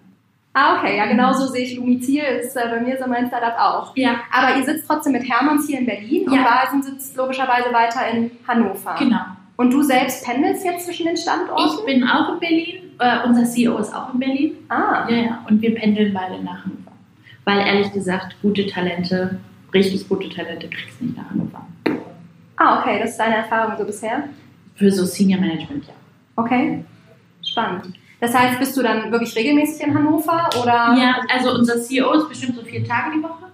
Ah, 0.52 0.78
okay, 0.78 0.96
ja, 0.96 1.06
genau 1.06 1.32
so 1.32 1.46
sehe 1.46 1.64
ich 1.64 1.76
Lumizil, 1.76 2.22
ist 2.22 2.56
äh, 2.56 2.68
bei 2.68 2.80
mir 2.80 2.98
so 2.98 3.08
mein 3.08 3.28
Startup 3.28 3.58
auch. 3.58 3.96
Ja. 3.96 4.16
Aber 4.32 4.56
ihr 4.56 4.64
sitzt 4.64 4.86
trotzdem 4.86 5.12
mit 5.12 5.28
Hermanns 5.28 5.66
hier 5.66 5.78
in 5.78 5.86
Berlin 5.86 6.26
ja. 6.30 6.32
und 6.32 6.44
Basen 6.44 6.82
sitzt 6.82 7.16
logischerweise 7.16 7.72
weiter 7.72 8.08
in 8.08 8.30
Hannover. 8.46 8.96
Genau. 8.98 9.20
Und 9.58 9.72
du 9.72 9.82
selbst 9.82 10.24
pendelst 10.24 10.64
jetzt 10.64 10.86
zwischen 10.86 11.06
den 11.06 11.16
Standorten? 11.16 11.64
Ich 11.66 11.84
bin 11.84 12.04
auch 12.04 12.32
in 12.32 12.38
Berlin. 12.38 12.92
Äh, 13.00 13.26
unser 13.26 13.44
CEO 13.44 13.76
ist 13.78 13.92
auch 13.92 14.14
in 14.14 14.20
Berlin. 14.20 14.56
Ah. 14.68 15.04
Ja, 15.10 15.16
ja. 15.16 15.44
Und 15.50 15.60
wir 15.60 15.74
pendeln 15.74 16.14
beide 16.14 16.40
nach 16.44 16.64
Hannover. 16.64 16.92
Weil 17.44 17.66
ehrlich 17.66 17.92
gesagt, 17.92 18.36
gute 18.40 18.66
Talente, 18.66 19.40
richtig 19.74 20.08
gute 20.08 20.28
Talente 20.28 20.68
kriegst 20.68 21.00
du 21.00 21.06
nicht 21.06 21.16
nach 21.16 21.28
Hannover. 21.30 21.66
Ah, 22.56 22.80
okay. 22.80 23.00
Das 23.00 23.10
ist 23.10 23.16
deine 23.18 23.38
Erfahrung 23.38 23.76
so 23.76 23.84
bisher? 23.84 24.28
Für 24.76 24.92
so 24.92 25.04
Senior 25.04 25.40
Management, 25.40 25.88
ja. 25.88 25.94
Okay. 26.36 26.84
Spannend. 27.42 27.94
Das 28.20 28.32
heißt, 28.32 28.60
bist 28.60 28.76
du 28.76 28.82
dann 28.82 29.10
wirklich 29.10 29.34
regelmäßig 29.34 29.88
in 29.88 29.92
Hannover 29.92 30.48
oder? 30.62 30.96
Ja, 30.96 31.20
also 31.34 31.52
unser 31.52 31.80
CEO 31.80 32.12
ist 32.12 32.28
bestimmt 32.28 32.54
so 32.54 32.62
vier 32.62 32.84
Tage 32.84 33.16
die 33.16 33.22
Woche. 33.24 33.47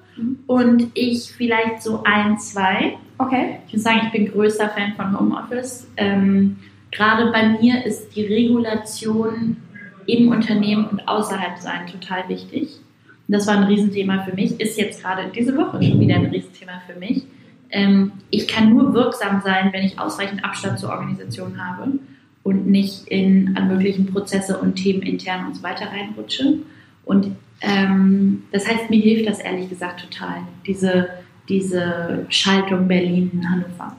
Und 0.46 0.90
ich 0.94 1.32
vielleicht 1.32 1.82
so 1.82 2.02
ein, 2.04 2.38
zwei. 2.38 2.96
Okay. 3.18 3.58
Ich 3.66 3.74
muss 3.74 3.82
sagen, 3.82 4.00
ich 4.06 4.12
bin 4.12 4.30
größter 4.30 4.68
Fan 4.70 4.94
von 4.94 5.18
Homeoffice. 5.18 5.88
Ähm, 5.96 6.56
gerade 6.90 7.30
bei 7.32 7.48
mir 7.48 7.84
ist 7.84 8.14
die 8.14 8.24
Regulation 8.24 9.56
im 10.06 10.28
Unternehmen 10.28 10.86
und 10.86 11.08
außerhalb 11.08 11.58
sein 11.58 11.86
total 11.86 12.28
wichtig. 12.28 12.80
das 13.26 13.46
war 13.46 13.56
ein 13.56 13.64
Riesenthema 13.64 14.22
für 14.22 14.34
mich, 14.34 14.60
ist 14.60 14.76
jetzt 14.76 15.02
gerade 15.02 15.30
diese 15.34 15.56
Woche 15.56 15.82
schon 15.82 15.98
wieder 15.98 16.16
ein 16.16 16.26
Riesenthema 16.26 16.82
für 16.86 16.98
mich. 16.98 17.22
Ähm, 17.70 18.12
ich 18.30 18.46
kann 18.46 18.70
nur 18.70 18.92
wirksam 18.92 19.40
sein, 19.42 19.70
wenn 19.72 19.84
ich 19.84 19.98
ausreichend 19.98 20.44
Abstand 20.44 20.78
zur 20.78 20.90
Organisation 20.90 21.64
habe 21.64 21.92
und 22.42 22.66
nicht 22.66 23.08
in 23.08 23.56
an 23.56 23.68
möglichen 23.68 24.06
Prozesse 24.06 24.58
und 24.58 24.76
Themen 24.76 25.02
intern 25.02 25.46
und 25.46 25.56
so 25.56 25.62
weiter 25.62 25.86
reinrutsche. 25.86 26.58
Und 27.04 27.32
ähm, 27.66 28.44
das 28.52 28.66
heißt, 28.66 28.90
mir 28.90 29.00
hilft 29.00 29.28
das 29.28 29.40
ehrlich 29.40 29.68
gesagt 29.68 30.08
total, 30.10 30.42
diese 30.66 31.08
diese 31.48 32.26
Schaltung 32.28 32.88
Berlin-Hannover. 32.88 33.96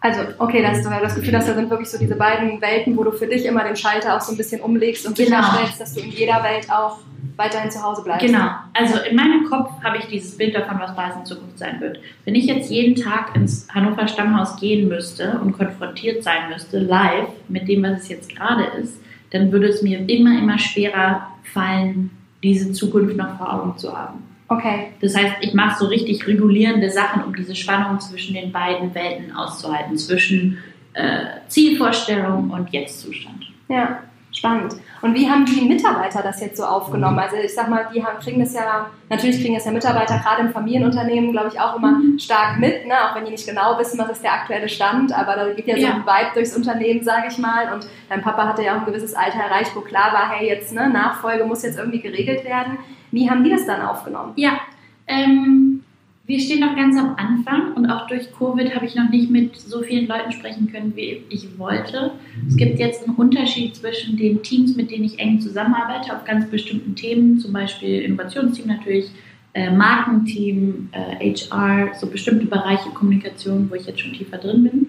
Also, 0.00 0.20
okay, 0.38 0.62
dass 0.62 0.82
du 0.82 0.90
das 0.90 1.16
Gefühl 1.16 1.36
hast, 1.36 1.48
da 1.48 1.54
sind 1.54 1.68
wirklich 1.68 1.88
so 1.88 1.98
diese 1.98 2.14
beiden 2.14 2.60
Welten, 2.60 2.96
wo 2.96 3.02
du 3.02 3.10
für 3.10 3.26
dich 3.26 3.44
immer 3.44 3.64
den 3.64 3.74
Schalter 3.74 4.16
auch 4.16 4.20
so 4.20 4.32
ein 4.32 4.36
bisschen 4.36 4.60
umlegst 4.60 5.06
und 5.06 5.16
genau. 5.16 5.42
sicherstellst, 5.42 5.80
dass 5.80 5.94
du 5.94 6.00
in 6.00 6.10
jeder 6.10 6.44
Welt 6.44 6.70
auch 6.70 6.98
weiterhin 7.36 7.70
zu 7.70 7.82
Hause 7.82 8.02
bleibst. 8.02 8.24
Genau. 8.24 8.50
Also 8.72 9.00
in 9.00 9.16
meinem 9.16 9.44
Kopf 9.50 9.70
habe 9.82 9.98
ich 9.98 10.06
dieses 10.06 10.36
Bild 10.36 10.54
davon, 10.54 10.78
was 10.78 10.94
Bars 10.94 11.16
in 11.16 11.26
Zukunft 11.26 11.58
sein 11.58 11.80
wird. 11.80 11.98
Wenn 12.24 12.34
ich 12.34 12.46
jetzt 12.46 12.70
jeden 12.70 12.94
Tag 12.94 13.34
ins 13.34 13.66
Hannover 13.74 14.06
Stammhaus 14.06 14.56
gehen 14.60 14.88
müsste 14.88 15.40
und 15.40 15.52
konfrontiert 15.52 16.22
sein 16.22 16.50
müsste, 16.50 16.78
live, 16.78 17.28
mit 17.48 17.66
dem, 17.66 17.82
was 17.82 18.02
es 18.02 18.08
jetzt 18.08 18.28
gerade 18.28 18.64
ist, 18.80 19.00
dann 19.30 19.50
würde 19.50 19.66
es 19.66 19.82
mir 19.82 20.08
immer, 20.08 20.38
immer 20.38 20.58
schwerer 20.58 21.28
fallen, 21.52 22.10
diese 22.46 22.72
Zukunft 22.72 23.16
noch 23.16 23.36
vor 23.36 23.52
Augen 23.52 23.78
zu 23.78 23.96
haben. 23.96 24.22
Okay. 24.48 24.92
Das 25.00 25.16
heißt, 25.16 25.36
ich 25.40 25.54
mache 25.54 25.78
so 25.78 25.86
richtig 25.86 26.26
regulierende 26.26 26.90
Sachen, 26.90 27.24
um 27.24 27.34
diese 27.34 27.54
Spannung 27.54 27.98
zwischen 28.00 28.34
den 28.34 28.52
beiden 28.52 28.94
Welten 28.94 29.34
auszuhalten, 29.34 29.96
zwischen 29.98 30.58
äh, 30.94 31.24
Zielvorstellung 31.48 32.50
und 32.50 32.72
Jetzt-Zustand. 32.72 33.46
Ja, 33.68 34.02
Spannend. 34.36 34.76
Und 35.00 35.14
wie 35.14 35.30
haben 35.30 35.46
die 35.46 35.62
Mitarbeiter 35.62 36.22
das 36.22 36.42
jetzt 36.42 36.58
so 36.58 36.64
aufgenommen? 36.64 37.18
Also 37.18 37.36
ich 37.36 37.54
sag 37.54 37.70
mal, 37.70 37.88
die 37.92 38.04
haben, 38.04 38.18
kriegen 38.18 38.38
das 38.38 38.52
ja, 38.52 38.90
natürlich 39.08 39.40
kriegen 39.40 39.54
das 39.54 39.64
ja 39.64 39.72
Mitarbeiter 39.72 40.18
gerade 40.18 40.42
im 40.42 40.50
Familienunternehmen, 40.50 41.32
glaube 41.32 41.48
ich, 41.48 41.58
auch 41.58 41.76
immer 41.76 41.92
mhm. 41.92 42.18
stark 42.18 42.58
mit, 42.58 42.86
ne? 42.86 42.94
auch 42.94 43.16
wenn 43.16 43.24
die 43.24 43.30
nicht 43.30 43.46
genau 43.46 43.78
wissen, 43.78 43.98
was 43.98 44.10
ist 44.10 44.22
der 44.22 44.34
aktuelle 44.34 44.68
Stand, 44.68 45.10
aber 45.10 45.36
da 45.36 45.48
geht 45.54 45.66
ja, 45.66 45.76
ja. 45.76 45.88
so 45.88 45.94
ein 45.94 46.02
Vibe 46.02 46.34
durchs 46.34 46.54
Unternehmen, 46.54 47.02
sage 47.02 47.28
ich 47.30 47.38
mal. 47.38 47.72
Und 47.72 47.88
dein 48.10 48.20
Papa 48.20 48.46
hatte 48.46 48.62
ja 48.62 48.74
auch 48.76 48.80
ein 48.80 48.84
gewisses 48.84 49.14
Alter 49.14 49.38
erreicht, 49.38 49.74
wo 49.74 49.80
klar 49.80 50.12
war, 50.12 50.28
hey, 50.28 50.48
jetzt 50.48 50.74
ne, 50.74 50.90
Nachfolge 50.90 51.44
muss 51.44 51.62
jetzt 51.62 51.78
irgendwie 51.78 52.00
geregelt 52.00 52.44
werden. 52.44 52.76
Wie 53.12 53.30
haben 53.30 53.42
die 53.42 53.50
das 53.50 53.64
dann 53.64 53.80
aufgenommen? 53.80 54.34
Ja, 54.36 54.60
ähm, 55.06 55.82
wir 56.26 56.40
stehen 56.40 56.60
noch 56.60 56.74
ganz 56.74 56.98
am 56.98 57.14
Anfang 57.16 57.74
und 57.74 57.86
auch 57.86 58.08
durch 58.08 58.32
Covid 58.32 58.74
habe 58.74 58.84
ich 58.84 58.96
noch 58.96 59.08
nicht 59.10 59.30
mit 59.30 59.56
so 59.56 59.82
vielen 59.82 60.08
Leuten 60.08 60.32
sprechen 60.32 60.70
können, 60.70 60.94
wie 60.96 61.22
ich 61.28 61.56
wollte. 61.56 62.12
Es 62.48 62.56
gibt 62.56 62.80
jetzt 62.80 63.06
einen 63.06 63.16
Unterschied 63.16 63.76
zwischen 63.76 64.16
den 64.16 64.42
Teams, 64.42 64.74
mit 64.76 64.90
denen 64.90 65.04
ich 65.04 65.20
eng 65.20 65.40
zusammenarbeite, 65.40 66.14
auf 66.14 66.24
ganz 66.24 66.50
bestimmten 66.50 66.96
Themen, 66.96 67.38
zum 67.38 67.52
Beispiel 67.52 68.00
Innovationsteam 68.02 68.66
natürlich, 68.66 69.10
äh, 69.54 69.70
Markenteam, 69.70 70.88
äh, 70.90 71.32
HR, 71.32 71.94
so 71.94 72.08
bestimmte 72.08 72.46
Bereiche 72.46 72.90
Kommunikation, 72.90 73.70
wo 73.70 73.76
ich 73.76 73.86
jetzt 73.86 74.00
schon 74.00 74.12
tiefer 74.12 74.38
drin 74.38 74.64
bin. 74.64 74.86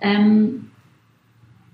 Ähm, 0.00 0.70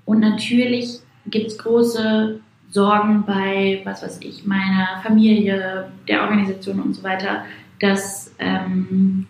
und 0.07 0.21
natürlich 0.21 1.01
gibt 1.27 1.49
es 1.49 1.59
große 1.59 2.40
Sorgen 2.71 3.25
bei, 3.27 3.83
was 3.85 4.03
weiß 4.03 4.21
ich, 4.23 4.47
meiner 4.47 5.01
Familie, 5.03 5.90
der 6.09 6.23
Organisation 6.23 6.81
und 6.81 6.95
so 6.95 7.03
weiter 7.03 7.45
dass 7.85 8.35
ähm, 8.38 9.27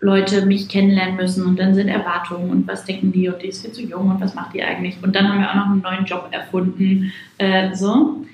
Leute 0.00 0.44
mich 0.44 0.68
kennenlernen 0.68 1.16
müssen 1.16 1.46
und 1.46 1.58
dann 1.58 1.74
sind 1.74 1.88
Erwartungen 1.88 2.50
und 2.50 2.68
was 2.68 2.84
denken 2.84 3.10
die 3.10 3.28
und 3.28 3.40
die 3.42 3.46
ist 3.48 3.64
viel 3.64 3.72
zu 3.72 3.82
jung 3.82 4.10
und 4.10 4.20
was 4.20 4.34
macht 4.34 4.54
die 4.54 4.62
eigentlich 4.62 4.96
und 5.02 5.16
dann 5.16 5.28
haben 5.28 5.40
wir 5.40 5.50
auch 5.50 5.54
noch 5.54 5.70
einen 5.70 5.80
neuen 5.80 6.04
Job 6.04 6.28
erfunden. 6.30 7.12
Äh, 7.38 7.74
so. 7.74 8.24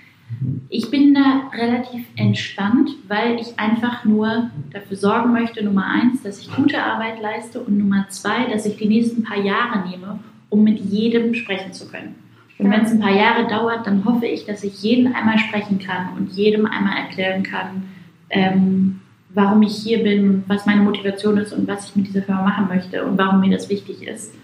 Ich 0.68 0.90
bin 0.90 1.12
da 1.12 1.50
relativ 1.52 2.06
entspannt, 2.16 2.90
weil 3.08 3.40
ich 3.40 3.58
einfach 3.58 4.04
nur 4.04 4.50
dafür 4.72 4.96
sorgen 4.96 5.32
möchte, 5.32 5.64
Nummer 5.64 5.86
eins, 5.86 6.22
dass 6.22 6.40
ich 6.40 6.54
gute 6.54 6.80
Arbeit 6.80 7.20
leiste 7.20 7.60
und 7.60 7.78
Nummer 7.78 8.06
zwei, 8.10 8.46
dass 8.52 8.64
ich 8.64 8.76
die 8.76 8.86
nächsten 8.86 9.24
paar 9.24 9.40
Jahre 9.40 9.88
nehme, 9.88 10.20
um 10.48 10.62
mit 10.62 10.78
jedem 10.78 11.34
sprechen 11.34 11.72
zu 11.72 11.88
können. 11.88 12.14
Und 12.58 12.70
wenn 12.70 12.82
es 12.82 12.92
ein 12.92 13.00
paar 13.00 13.14
Jahre 13.14 13.48
dauert, 13.48 13.86
dann 13.86 14.04
hoffe 14.04 14.26
ich, 14.26 14.44
dass 14.44 14.62
ich 14.62 14.82
jeden 14.82 15.14
einmal 15.14 15.38
sprechen 15.38 15.78
kann 15.78 16.10
und 16.16 16.30
jedem 16.30 16.66
einmal 16.66 16.96
erklären 16.98 17.42
kann, 17.42 17.88
ähm, 18.28 19.00
warum 19.34 19.62
ich 19.62 19.76
hier 19.76 20.02
bin, 20.02 20.44
was 20.46 20.66
meine 20.66 20.82
Motivation 20.82 21.38
ist 21.38 21.52
und 21.52 21.68
was 21.68 21.88
ich 21.88 21.96
mit 21.96 22.08
dieser 22.08 22.22
Firma 22.22 22.42
machen 22.42 22.68
möchte 22.68 23.04
und 23.04 23.16
warum 23.18 23.40
mir 23.40 23.50
das 23.50 23.68
wichtig 23.68 24.02
ist. 24.06 24.34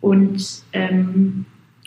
Und 0.00 0.62
ähm, 0.72 1.46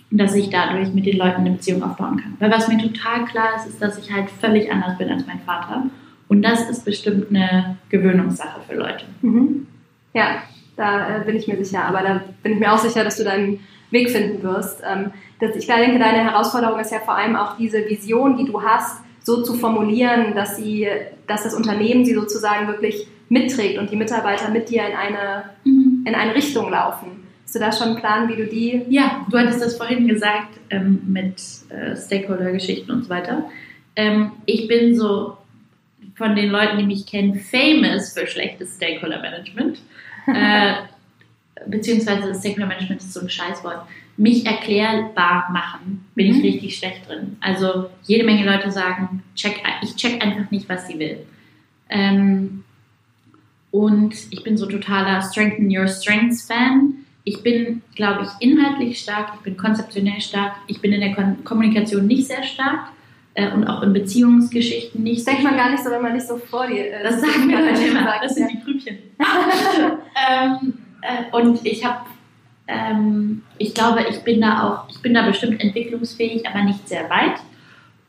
dass 0.09 0.35
ich 0.35 0.49
dadurch 0.49 0.93
mit 0.93 1.05
den 1.05 1.17
Leuten 1.17 1.41
eine 1.41 1.51
Beziehung 1.51 1.83
aufbauen 1.83 2.17
kann. 2.17 2.35
Weil 2.39 2.51
was 2.51 2.67
mir 2.67 2.77
total 2.77 3.25
klar 3.25 3.55
ist, 3.57 3.67
ist, 3.67 3.81
dass 3.81 3.97
ich 3.97 4.11
halt 4.11 4.29
völlig 4.29 4.71
anders 4.71 4.97
bin 4.97 5.09
als 5.09 5.27
mein 5.27 5.39
Vater. 5.41 5.83
Und 6.29 6.41
das 6.41 6.69
ist 6.69 6.85
bestimmt 6.85 7.29
eine 7.29 7.77
Gewöhnungssache 7.89 8.61
für 8.67 8.75
Leute. 8.75 9.05
Mhm. 9.21 9.67
Ja, 10.13 10.43
da 10.75 11.17
äh, 11.17 11.25
bin 11.25 11.35
ich 11.35 11.47
mir 11.47 11.63
sicher. 11.63 11.83
Aber 11.83 12.01
da 12.01 12.21
bin 12.41 12.53
ich 12.53 12.59
mir 12.59 12.73
auch 12.73 12.77
sicher, 12.77 13.03
dass 13.03 13.17
du 13.17 13.23
deinen 13.23 13.59
Weg 13.91 14.09
finden 14.09 14.41
wirst. 14.43 14.81
Ähm, 14.85 15.11
ich 15.39 15.67
denke, 15.67 15.99
deine 15.99 16.23
Herausforderung 16.23 16.79
ist 16.79 16.91
ja 16.91 16.99
vor 16.99 17.15
allem 17.15 17.35
auch 17.35 17.57
diese 17.57 17.87
Vision, 17.87 18.37
die 18.37 18.45
du 18.45 18.61
hast, 18.61 19.01
so 19.27 19.43
zu 19.43 19.55
formulieren, 19.55 20.35
dass 20.35 20.55
sie, 20.55 20.87
dass 21.27 21.43
das 21.43 21.53
Unternehmen 21.53 22.05
sie 22.05 22.13
sozusagen 22.13 22.65
wirklich 22.69 23.07
mitträgt 23.27 23.77
und 23.77 23.91
die 23.91 23.97
Mitarbeiter 23.97 24.49
mit 24.51 24.69
dir 24.69 24.87
in 24.87 24.95
eine, 24.95 25.43
mhm. 25.65 26.05
in 26.07 26.15
eine 26.15 26.33
Richtung 26.33 26.71
laufen. 26.71 27.27
Hast 27.43 27.53
du 27.53 27.59
da 27.59 27.73
schon 27.73 27.89
einen 27.89 27.97
Plan, 27.97 28.29
wie 28.29 28.37
du 28.37 28.47
die. 28.47 28.83
Ja, 28.87 29.25
du 29.29 29.37
hattest 29.37 29.61
das 29.61 29.75
vorhin 29.75 30.07
gesagt 30.07 30.57
ähm, 30.69 31.01
mit 31.07 31.41
äh, 31.67 31.93
Stakeholder-Geschichten 31.97 32.89
und 32.89 33.03
so 33.03 33.09
weiter. 33.09 33.49
Ähm, 33.97 34.31
ich 34.45 34.69
bin 34.69 34.95
so 34.95 35.35
von 36.15 36.33
den 36.33 36.49
Leuten, 36.49 36.77
die 36.77 36.85
mich 36.85 37.05
kennen, 37.05 37.35
famous 37.35 38.13
für 38.13 38.27
schlechtes 38.27 38.77
Stakeholder-Management. 38.77 39.79
äh, 40.27 40.73
beziehungsweise 41.65 42.33
Stakeholder 42.33 42.67
Management 42.67 43.01
ist 43.01 43.11
so 43.11 43.19
ein 43.19 43.29
Scheißwort 43.29 43.85
mich 44.17 44.45
erklärbar 44.45 45.49
machen, 45.51 46.05
bin 46.15 46.27
mhm. 46.27 46.37
ich 46.37 46.43
richtig 46.43 46.77
schlecht 46.77 47.07
drin. 47.07 47.37
Also 47.39 47.89
jede 48.03 48.25
Menge 48.25 48.45
Leute 48.45 48.71
sagen, 48.71 49.23
check, 49.35 49.61
ich 49.83 49.95
check 49.95 50.23
einfach 50.23 50.49
nicht, 50.49 50.67
was 50.67 50.87
sie 50.87 50.97
will. 50.97 51.19
Ähm, 51.89 52.63
und 53.71 54.15
ich 54.31 54.43
bin 54.43 54.57
so 54.57 54.65
totaler 54.65 55.21
Strengthen 55.21 55.69
Your 55.69 55.87
Strengths 55.87 56.47
Fan. 56.47 56.95
Ich 57.23 57.43
bin, 57.43 57.83
glaube 57.95 58.23
ich, 58.23 58.47
inhaltlich 58.47 58.99
stark, 58.99 59.33
ich 59.35 59.41
bin 59.41 59.55
konzeptionell 59.55 60.21
stark, 60.21 60.55
ich 60.67 60.81
bin 60.81 60.93
in 60.93 61.01
der 61.01 61.13
Kon 61.13 61.43
Kommunikation 61.43 62.07
nicht 62.07 62.27
sehr 62.27 62.41
stark 62.41 62.89
äh, 63.35 63.51
und 63.51 63.65
auch 63.65 63.83
in 63.83 63.93
Beziehungsgeschichten 63.93 65.03
nicht. 65.03 65.19
Das 65.19 65.25
denkt 65.25 65.43
man 65.43 65.57
gar 65.57 65.69
nicht 65.69 65.83
so, 65.83 65.91
wenn 65.91 66.01
man 66.01 66.13
nicht 66.13 66.25
so 66.25 66.37
vor 66.37 66.65
dir 66.65 66.87
ist. 66.87 67.03
Das 67.03 67.21
sagen 67.21 67.49
wir 67.49 67.59
Leute 67.65 67.83
immer, 67.83 68.15
das 68.21 68.33
sind 68.33 68.49
die 68.51 68.59
Grübchen. 68.61 68.97
ähm, 70.31 70.73
äh, 71.01 71.35
und 71.35 71.63
ich 71.65 71.85
habe 71.85 71.99
ähm, 72.67 73.43
ich 73.57 73.73
glaube, 73.73 74.05
ich 74.09 74.19
bin 74.19 74.41
da 74.41 74.63
auch, 74.63 74.89
ich 74.89 75.01
bin 75.01 75.13
da 75.13 75.25
bestimmt 75.25 75.61
entwicklungsfähig, 75.61 76.47
aber 76.47 76.63
nicht 76.63 76.87
sehr 76.87 77.09
weit. 77.09 77.39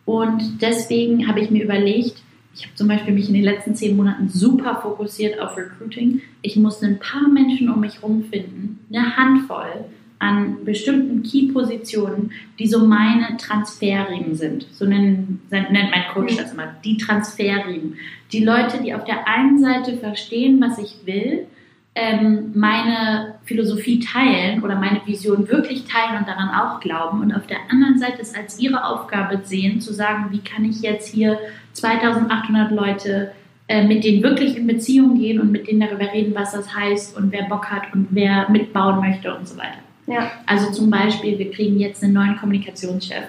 Und 0.04 0.62
deswegen 0.62 1.28
habe 1.28 1.40
ich 1.40 1.50
mir 1.50 1.64
überlegt, 1.64 2.22
ich 2.54 2.64
habe 2.64 2.74
zum 2.74 2.88
Beispiel 2.88 3.14
mich 3.14 3.28
in 3.28 3.34
den 3.34 3.44
letzten 3.44 3.76
zehn 3.76 3.96
Monaten 3.96 4.28
super 4.28 4.80
fokussiert 4.82 5.38
auf 5.38 5.56
Recruiting. 5.56 6.22
Ich 6.42 6.56
musste 6.56 6.86
ein 6.86 6.98
paar 6.98 7.28
Menschen 7.28 7.70
um 7.70 7.80
mich 7.80 7.96
herum 7.96 8.24
finden, 8.24 8.80
eine 8.92 9.16
Handvoll 9.16 9.84
an 10.18 10.64
bestimmten 10.64 11.22
Key-Positionen, 11.22 12.32
die 12.58 12.66
so 12.66 12.84
meine 12.84 13.36
Transferriemen 13.36 14.34
sind. 14.34 14.66
So 14.72 14.84
nennen, 14.84 15.40
nennt 15.50 15.72
mein 15.72 16.12
Coach 16.12 16.36
das 16.36 16.52
immer, 16.52 16.74
die 16.84 16.96
Transferriemen. 16.96 17.94
Die 18.32 18.44
Leute, 18.44 18.82
die 18.82 18.94
auf 18.94 19.04
der 19.04 19.28
einen 19.28 19.60
Seite 19.60 19.96
verstehen, 19.96 20.60
was 20.60 20.78
ich 20.78 21.06
will, 21.06 21.46
ähm, 21.94 22.52
meine 22.54 23.34
Philosophie 23.48 23.98
teilen 23.98 24.62
oder 24.62 24.76
meine 24.76 25.00
Vision 25.06 25.48
wirklich 25.48 25.84
teilen 25.84 26.18
und 26.18 26.28
daran 26.28 26.50
auch 26.50 26.80
glauben 26.80 27.22
und 27.22 27.32
auf 27.32 27.46
der 27.46 27.56
anderen 27.70 27.98
Seite 27.98 28.20
es 28.20 28.34
als 28.34 28.60
ihre 28.60 28.84
Aufgabe 28.84 29.40
sehen, 29.42 29.80
zu 29.80 29.94
sagen, 29.94 30.26
wie 30.30 30.40
kann 30.40 30.66
ich 30.66 30.82
jetzt 30.82 31.08
hier 31.08 31.38
2800 31.72 32.70
Leute 32.70 33.32
äh, 33.66 33.86
mit 33.86 34.04
denen 34.04 34.22
wirklich 34.22 34.56
in 34.56 34.66
Beziehung 34.66 35.18
gehen 35.18 35.40
und 35.40 35.50
mit 35.50 35.66
denen 35.66 35.80
darüber 35.80 36.12
reden, 36.12 36.34
was 36.34 36.52
das 36.52 36.74
heißt 36.74 37.16
und 37.16 37.32
wer 37.32 37.44
Bock 37.44 37.70
hat 37.70 37.92
und 37.94 38.08
wer 38.10 38.50
mitbauen 38.50 39.00
möchte 39.00 39.34
und 39.34 39.48
so 39.48 39.56
weiter. 39.56 39.78
Ja. 40.06 40.30
Also 40.46 40.70
zum 40.70 40.90
Beispiel, 40.90 41.38
wir 41.38 41.50
kriegen 41.50 41.78
jetzt 41.78 42.02
einen 42.02 42.14
neuen 42.14 42.36
Kommunikationschef. 42.36 43.24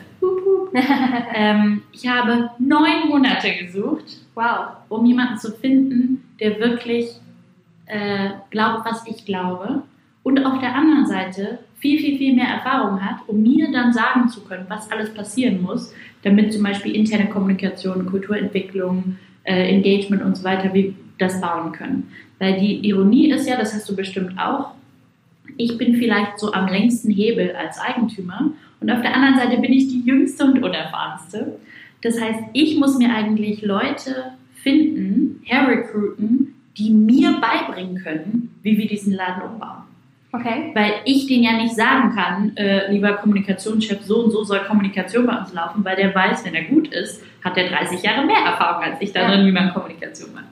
ähm, 1.34 1.82
ich 1.94 2.08
habe 2.08 2.52
neun 2.60 3.08
Monate 3.08 3.52
gesucht, 3.54 4.18
wow, 4.36 4.68
um 4.90 5.06
jemanden 5.06 5.38
zu 5.38 5.52
finden, 5.52 6.24
der 6.40 6.60
wirklich 6.60 7.10
äh, 7.86 8.30
glaubt, 8.50 8.86
was 8.86 9.06
ich 9.08 9.26
glaube 9.26 9.84
und 10.30 10.46
auf 10.46 10.60
der 10.60 10.76
anderen 10.76 11.08
Seite 11.08 11.60
viel, 11.80 11.98
viel, 11.98 12.18
viel 12.18 12.36
mehr 12.36 12.48
Erfahrung 12.48 13.04
hat, 13.04 13.28
um 13.28 13.42
mir 13.42 13.72
dann 13.72 13.92
sagen 13.92 14.30
zu 14.30 14.42
können, 14.42 14.66
was 14.70 14.92
alles 14.92 15.12
passieren 15.14 15.62
muss, 15.62 15.94
damit 16.22 16.54
zum 16.54 16.62
Beispiel 16.62 16.96
interne 16.96 17.28
Kommunikation, 17.28 18.06
Kulturentwicklung, 18.06 19.18
äh, 19.44 19.70
Engagement 19.70 20.22
und 20.24 20.38
so 20.38 20.44
weiter, 20.44 20.74
wie 20.74 20.94
das 21.18 21.42
bauen 21.42 21.72
können. 21.72 22.12
Weil 22.38 22.60
die 22.60 22.88
Ironie 22.88 23.32
ist 23.32 23.48
ja, 23.48 23.58
das 23.58 23.74
hast 23.74 23.90
du 23.90 23.96
bestimmt 23.96 24.38
auch, 24.40 24.74
ich 25.58 25.78
bin 25.78 25.96
vielleicht 25.96 26.38
so 26.38 26.54
am 26.54 26.68
längsten 26.68 27.12
Hebel 27.12 27.56
als 27.56 27.80
Eigentümer 27.80 28.52
und 28.80 28.92
auf 28.92 29.02
der 29.02 29.16
anderen 29.16 29.36
Seite 29.40 29.60
bin 29.60 29.74
ich 29.74 29.88
die 29.88 30.02
jüngste 30.02 30.46
und 30.46 30.64
unerfahrenste. 30.64 31.60
Das 32.02 32.22
heißt, 32.22 32.40
ich 32.54 32.78
muss 32.78 32.98
mir 32.98 33.14
eigentlich 33.14 33.64
Leute 33.64 34.34
finden, 34.62 35.42
herrecruiten, 35.44 36.54
die 36.78 36.92
mir 36.92 37.42
beibringen 37.42 38.02
können, 38.04 38.56
wie 38.62 38.78
wir 38.78 38.88
diesen 38.88 39.14
Laden 39.14 39.42
umbauen. 39.42 39.89
Okay. 40.32 40.72
Weil 40.76 40.94
ich 41.06 41.26
den 41.26 41.42
ja 41.42 41.54
nicht 41.54 41.76
sagen 41.76 42.14
kann, 42.14 42.56
äh, 42.56 42.92
lieber 42.92 43.14
Kommunikationschef, 43.14 44.02
so 44.04 44.24
und 44.24 44.32
so 44.32 44.44
soll 44.44 44.60
Kommunikation 44.60 45.26
bei 45.26 45.36
uns 45.36 45.52
laufen, 45.54 45.84
weil 45.84 45.96
der 45.96 46.14
weiß, 46.14 46.46
wenn 46.46 46.54
er 46.54 46.66
gut 46.66 46.90
ist, 46.90 47.24
hat 47.44 47.58
er 47.58 47.70
30 47.70 48.04
Jahre 48.04 48.26
mehr 48.26 48.38
Erfahrung 48.38 48.84
als 48.84 49.02
ich 49.02 49.12
darin, 49.12 49.42
ja. 49.42 49.46
wie 49.48 49.52
man 49.52 49.74
Kommunikation 49.74 50.34
macht. 50.34 50.46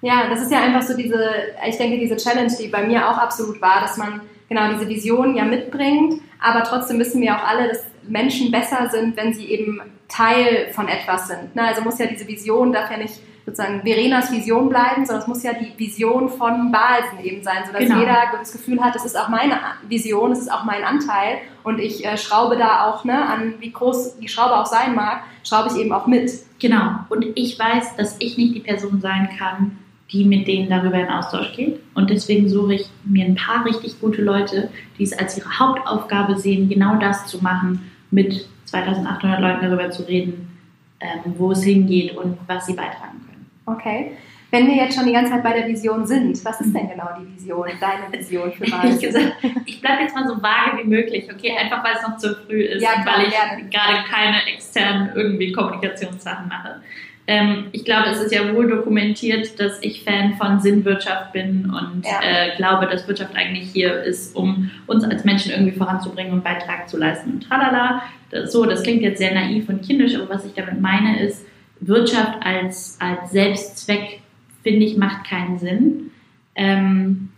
Ja, 0.00 0.28
das 0.28 0.42
ist 0.42 0.50
ja 0.50 0.60
einfach 0.60 0.82
so 0.82 0.96
diese, 0.96 1.24
ich 1.68 1.76
denke, 1.76 1.98
diese 1.98 2.16
Challenge, 2.16 2.52
die 2.60 2.66
bei 2.66 2.84
mir 2.84 3.08
auch 3.08 3.16
absolut 3.16 3.62
war, 3.62 3.80
dass 3.80 3.96
man 3.96 4.22
genau 4.48 4.72
diese 4.72 4.88
Vision 4.88 5.36
ja 5.36 5.44
mitbringt, 5.44 6.20
aber 6.40 6.64
trotzdem 6.64 6.98
wissen 6.98 7.22
wir 7.22 7.36
auch 7.36 7.46
alle, 7.46 7.68
dass 7.68 7.86
Menschen 8.08 8.50
besser 8.50 8.88
sind, 8.90 9.16
wenn 9.16 9.32
sie 9.32 9.46
eben 9.46 9.80
Teil 10.08 10.68
von 10.72 10.88
etwas 10.88 11.28
sind. 11.28 11.54
Ne? 11.54 11.62
Also 11.62 11.82
muss 11.82 11.98
ja 12.00 12.06
diese 12.06 12.26
Vision, 12.26 12.72
darf 12.72 12.90
ja 12.90 12.96
nicht 12.96 13.20
sozusagen 13.44 13.82
Verenas 13.82 14.30
Vision 14.30 14.68
bleiben, 14.68 15.04
sondern 15.04 15.22
es 15.22 15.28
muss 15.28 15.42
ja 15.42 15.52
die 15.52 15.72
Vision 15.76 16.28
von 16.28 16.70
Balsen 16.70 17.24
eben 17.24 17.42
sein, 17.42 17.64
sodass 17.66 17.82
genau. 17.82 17.98
jeder 17.98 18.16
das 18.38 18.52
Gefühl 18.52 18.80
hat, 18.80 18.94
es 18.96 19.04
ist 19.04 19.18
auch 19.18 19.28
meine 19.28 19.58
Vision, 19.88 20.32
es 20.32 20.40
ist 20.40 20.52
auch 20.52 20.64
mein 20.64 20.84
Anteil 20.84 21.38
und 21.64 21.78
ich 21.78 22.04
äh, 22.04 22.16
schraube 22.16 22.56
da 22.56 22.86
auch, 22.86 23.04
ne, 23.04 23.26
an 23.26 23.54
wie 23.58 23.72
groß 23.72 24.18
die 24.18 24.28
Schraube 24.28 24.56
auch 24.56 24.66
sein 24.66 24.94
mag, 24.94 25.22
schraube 25.44 25.70
ich 25.72 25.80
eben 25.80 25.92
auch 25.92 26.06
mit. 26.06 26.30
Genau. 26.60 26.94
Und 27.08 27.26
ich 27.34 27.58
weiß, 27.58 27.96
dass 27.96 28.16
ich 28.20 28.38
nicht 28.38 28.54
die 28.54 28.60
Person 28.60 29.00
sein 29.00 29.28
kann, 29.38 29.78
die 30.12 30.24
mit 30.24 30.46
denen 30.46 30.68
darüber 30.68 30.98
in 30.98 31.08
Austausch 31.08 31.52
geht. 31.56 31.80
Und 31.94 32.10
deswegen 32.10 32.48
suche 32.48 32.74
ich 32.74 32.86
mir 33.04 33.24
ein 33.24 33.34
paar 33.34 33.64
richtig 33.64 34.00
gute 34.00 34.22
Leute, 34.22 34.70
die 34.98 35.04
es 35.04 35.12
als 35.12 35.36
ihre 35.38 35.58
Hauptaufgabe 35.58 36.38
sehen, 36.38 36.68
genau 36.68 36.96
das 36.96 37.26
zu 37.26 37.42
machen 37.42 37.90
mit 38.10 38.46
2800 38.66 39.40
Leuten 39.40 39.62
darüber 39.62 39.90
zu 39.90 40.02
reden, 40.02 40.48
ähm, 41.00 41.34
wo 41.36 41.52
es 41.52 41.62
hingeht 41.62 42.16
und 42.16 42.36
was 42.46 42.66
sie 42.66 42.74
beitragen 42.74 43.20
können. 43.26 43.31
Okay. 43.66 44.12
Wenn 44.50 44.66
wir 44.66 44.74
jetzt 44.74 44.94
schon 44.94 45.06
die 45.06 45.12
ganze 45.12 45.32
Zeit 45.32 45.42
bei 45.42 45.54
der 45.54 45.66
Vision 45.66 46.06
sind, 46.06 46.44
was 46.44 46.60
ist 46.60 46.74
denn 46.74 46.90
genau 46.90 47.08
die 47.18 47.34
Vision, 47.34 47.68
deine 47.80 48.12
Vision 48.12 48.52
für 48.52 48.64
Basis? 48.70 49.16
ich 49.64 49.80
bleibe 49.80 50.02
jetzt 50.02 50.14
mal 50.14 50.28
so 50.28 50.42
vage 50.42 50.82
wie 50.82 50.88
möglich, 50.88 51.26
okay? 51.32 51.56
Einfach 51.58 51.82
weil 51.82 51.94
es 51.94 52.02
noch 52.06 52.18
zu 52.18 52.34
früh 52.34 52.62
ist 52.62 52.82
ja, 52.82 53.00
klar, 53.00 53.16
weil 53.16 53.28
ich 53.28 53.34
gerne. 53.34 53.68
gerade 53.70 54.08
keine 54.10 54.46
externen 54.52 55.10
irgendwie 55.14 55.52
Kommunikationssachen 55.52 56.48
mache. 56.48 56.82
Ähm, 57.26 57.68
ich 57.72 57.84
glaube, 57.84 58.10
es 58.10 58.20
ist 58.20 58.34
ja 58.34 58.52
wohl 58.54 58.68
dokumentiert, 58.68 59.58
dass 59.58 59.78
ich 59.80 60.04
Fan 60.04 60.34
von 60.34 60.60
Sinnwirtschaft 60.60 61.32
bin 61.32 61.70
und 61.70 62.04
ja. 62.04 62.20
äh, 62.20 62.56
glaube, 62.56 62.86
dass 62.86 63.06
Wirtschaft 63.06 63.34
eigentlich 63.36 63.70
hier 63.70 64.02
ist, 64.02 64.36
um 64.36 64.70
uns 64.86 65.04
als 65.04 65.24
Menschen 65.24 65.52
irgendwie 65.52 65.72
voranzubringen 65.78 66.32
und 66.32 66.44
Beitrag 66.44 66.90
zu 66.90 66.98
leisten 66.98 67.34
und 67.34 67.48
tralala. 67.48 68.02
Das, 68.30 68.52
so, 68.52 68.66
das 68.66 68.82
klingt 68.82 69.02
jetzt 69.02 69.18
sehr 69.18 69.32
naiv 69.32 69.68
und 69.68 69.82
kindisch, 69.86 70.16
aber 70.16 70.28
was 70.28 70.44
ich 70.44 70.52
damit 70.52 70.80
meine 70.80 71.20
ist, 71.20 71.46
Wirtschaft 71.86 72.38
als, 72.44 72.96
als 73.00 73.32
Selbstzweck 73.32 74.20
finde 74.62 74.86
ich, 74.86 74.96
macht 74.96 75.24
keinen 75.24 75.58
Sinn. 75.58 76.10
Ähm, 76.54 77.28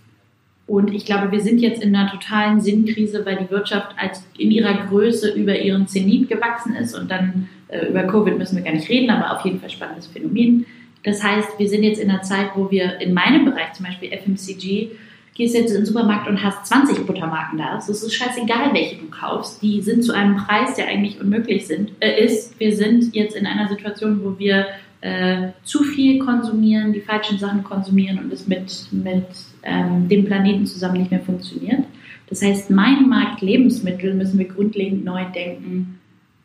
und 0.67 0.95
ich 0.95 1.05
glaube, 1.05 1.31
wir 1.31 1.41
sind 1.41 1.61
jetzt 1.61 1.83
in 1.83 1.95
einer 1.95 2.11
totalen 2.11 2.61
Sinnkrise, 2.61 3.27
weil 3.27 3.37
die 3.37 3.51
Wirtschaft 3.51 3.95
als 3.99 4.25
in 4.39 4.51
ihrer 4.51 4.87
Größe 4.87 5.35
über 5.35 5.59
ihren 5.59 5.87
Zenit 5.87 6.29
gewachsen 6.29 6.75
ist. 6.75 6.95
Und 6.95 7.11
dann 7.11 7.49
äh, 7.69 7.87
über 7.87 8.05
Covid 8.05 8.39
müssen 8.39 8.57
wir 8.57 8.65
gar 8.65 8.73
nicht 8.73 8.89
reden, 8.89 9.11
aber 9.11 9.37
auf 9.37 9.45
jeden 9.45 9.61
Fall 9.61 9.71
spannendes 9.71 10.07
Phänomen. 10.07 10.65
Das 11.03 11.23
heißt, 11.23 11.59
wir 11.59 11.69
sind 11.69 11.83
jetzt 11.83 12.01
in 12.01 12.11
einer 12.11 12.23
Zeit, 12.23 12.51
wo 12.55 12.71
wir 12.71 12.99
in 13.01 13.13
meinem 13.13 13.45
Bereich, 13.45 13.75
zum 13.75 13.85
Beispiel 13.85 14.11
FMCG, 14.11 14.93
gehst 15.35 15.55
jetzt 15.55 15.71
in 15.71 15.79
den 15.79 15.87
Supermarkt 15.87 16.29
und 16.29 16.43
hast 16.43 16.67
20 16.67 17.07
Buttermarken 17.07 17.59
da. 17.59 17.77
Es 17.77 17.89
ist 17.89 18.15
scheißegal, 18.15 18.73
welche 18.73 18.97
du 18.97 19.07
kaufst. 19.11 19.61
Die 19.63 19.83
sind 19.83 20.05
zu 20.05 20.13
einem 20.13 20.37
Preis, 20.37 20.75
der 20.77 20.87
eigentlich 20.87 21.21
unmöglich 21.21 21.67
sind, 21.67 21.93
äh, 22.01 22.25
ist. 22.25 22.59
Wir 22.61 22.75
sind 22.75 23.15
jetzt 23.15 23.35
in 23.35 23.47
einer 23.47 23.69
Situation, 23.69 24.23
wo 24.23 24.39
wir 24.39 24.67
äh, 25.01 25.49
zu 25.65 25.83
viel 25.83 26.19
konsumieren, 26.21 26.93
die 26.93 27.01
falschen 27.01 27.39
Sachen 27.39 27.65
konsumieren 27.65 28.21
und 28.21 28.33
es 28.33 28.47
mit, 28.47 28.87
mit 28.93 29.27
ähm, 29.65 30.09
dem 30.09 30.25
Planeten 30.25 30.67
zusammen 30.67 30.99
nicht 30.99 31.11
mehr 31.11 31.21
funktioniert. 31.21 31.85
Das 32.29 32.41
heißt, 32.41 32.71
mein 32.71 33.09
Markt 33.09 33.43
Lebensmittel 33.43 34.15
müssen 34.15 34.39
wir 34.39 34.49
grundlegend 34.49 35.05
neu 35.05 35.25
denken, 35.35 35.99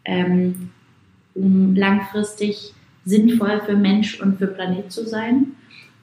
ähm, 0.04 0.69
um 1.36 1.75
langfristig 1.75 2.73
sinnvoll 3.06 3.62
für 3.65 3.75
Mensch 3.75 4.19
und 4.19 4.39
für 4.39 4.47
Planet 4.47 4.91
zu 4.91 5.06
sein. 5.08 5.54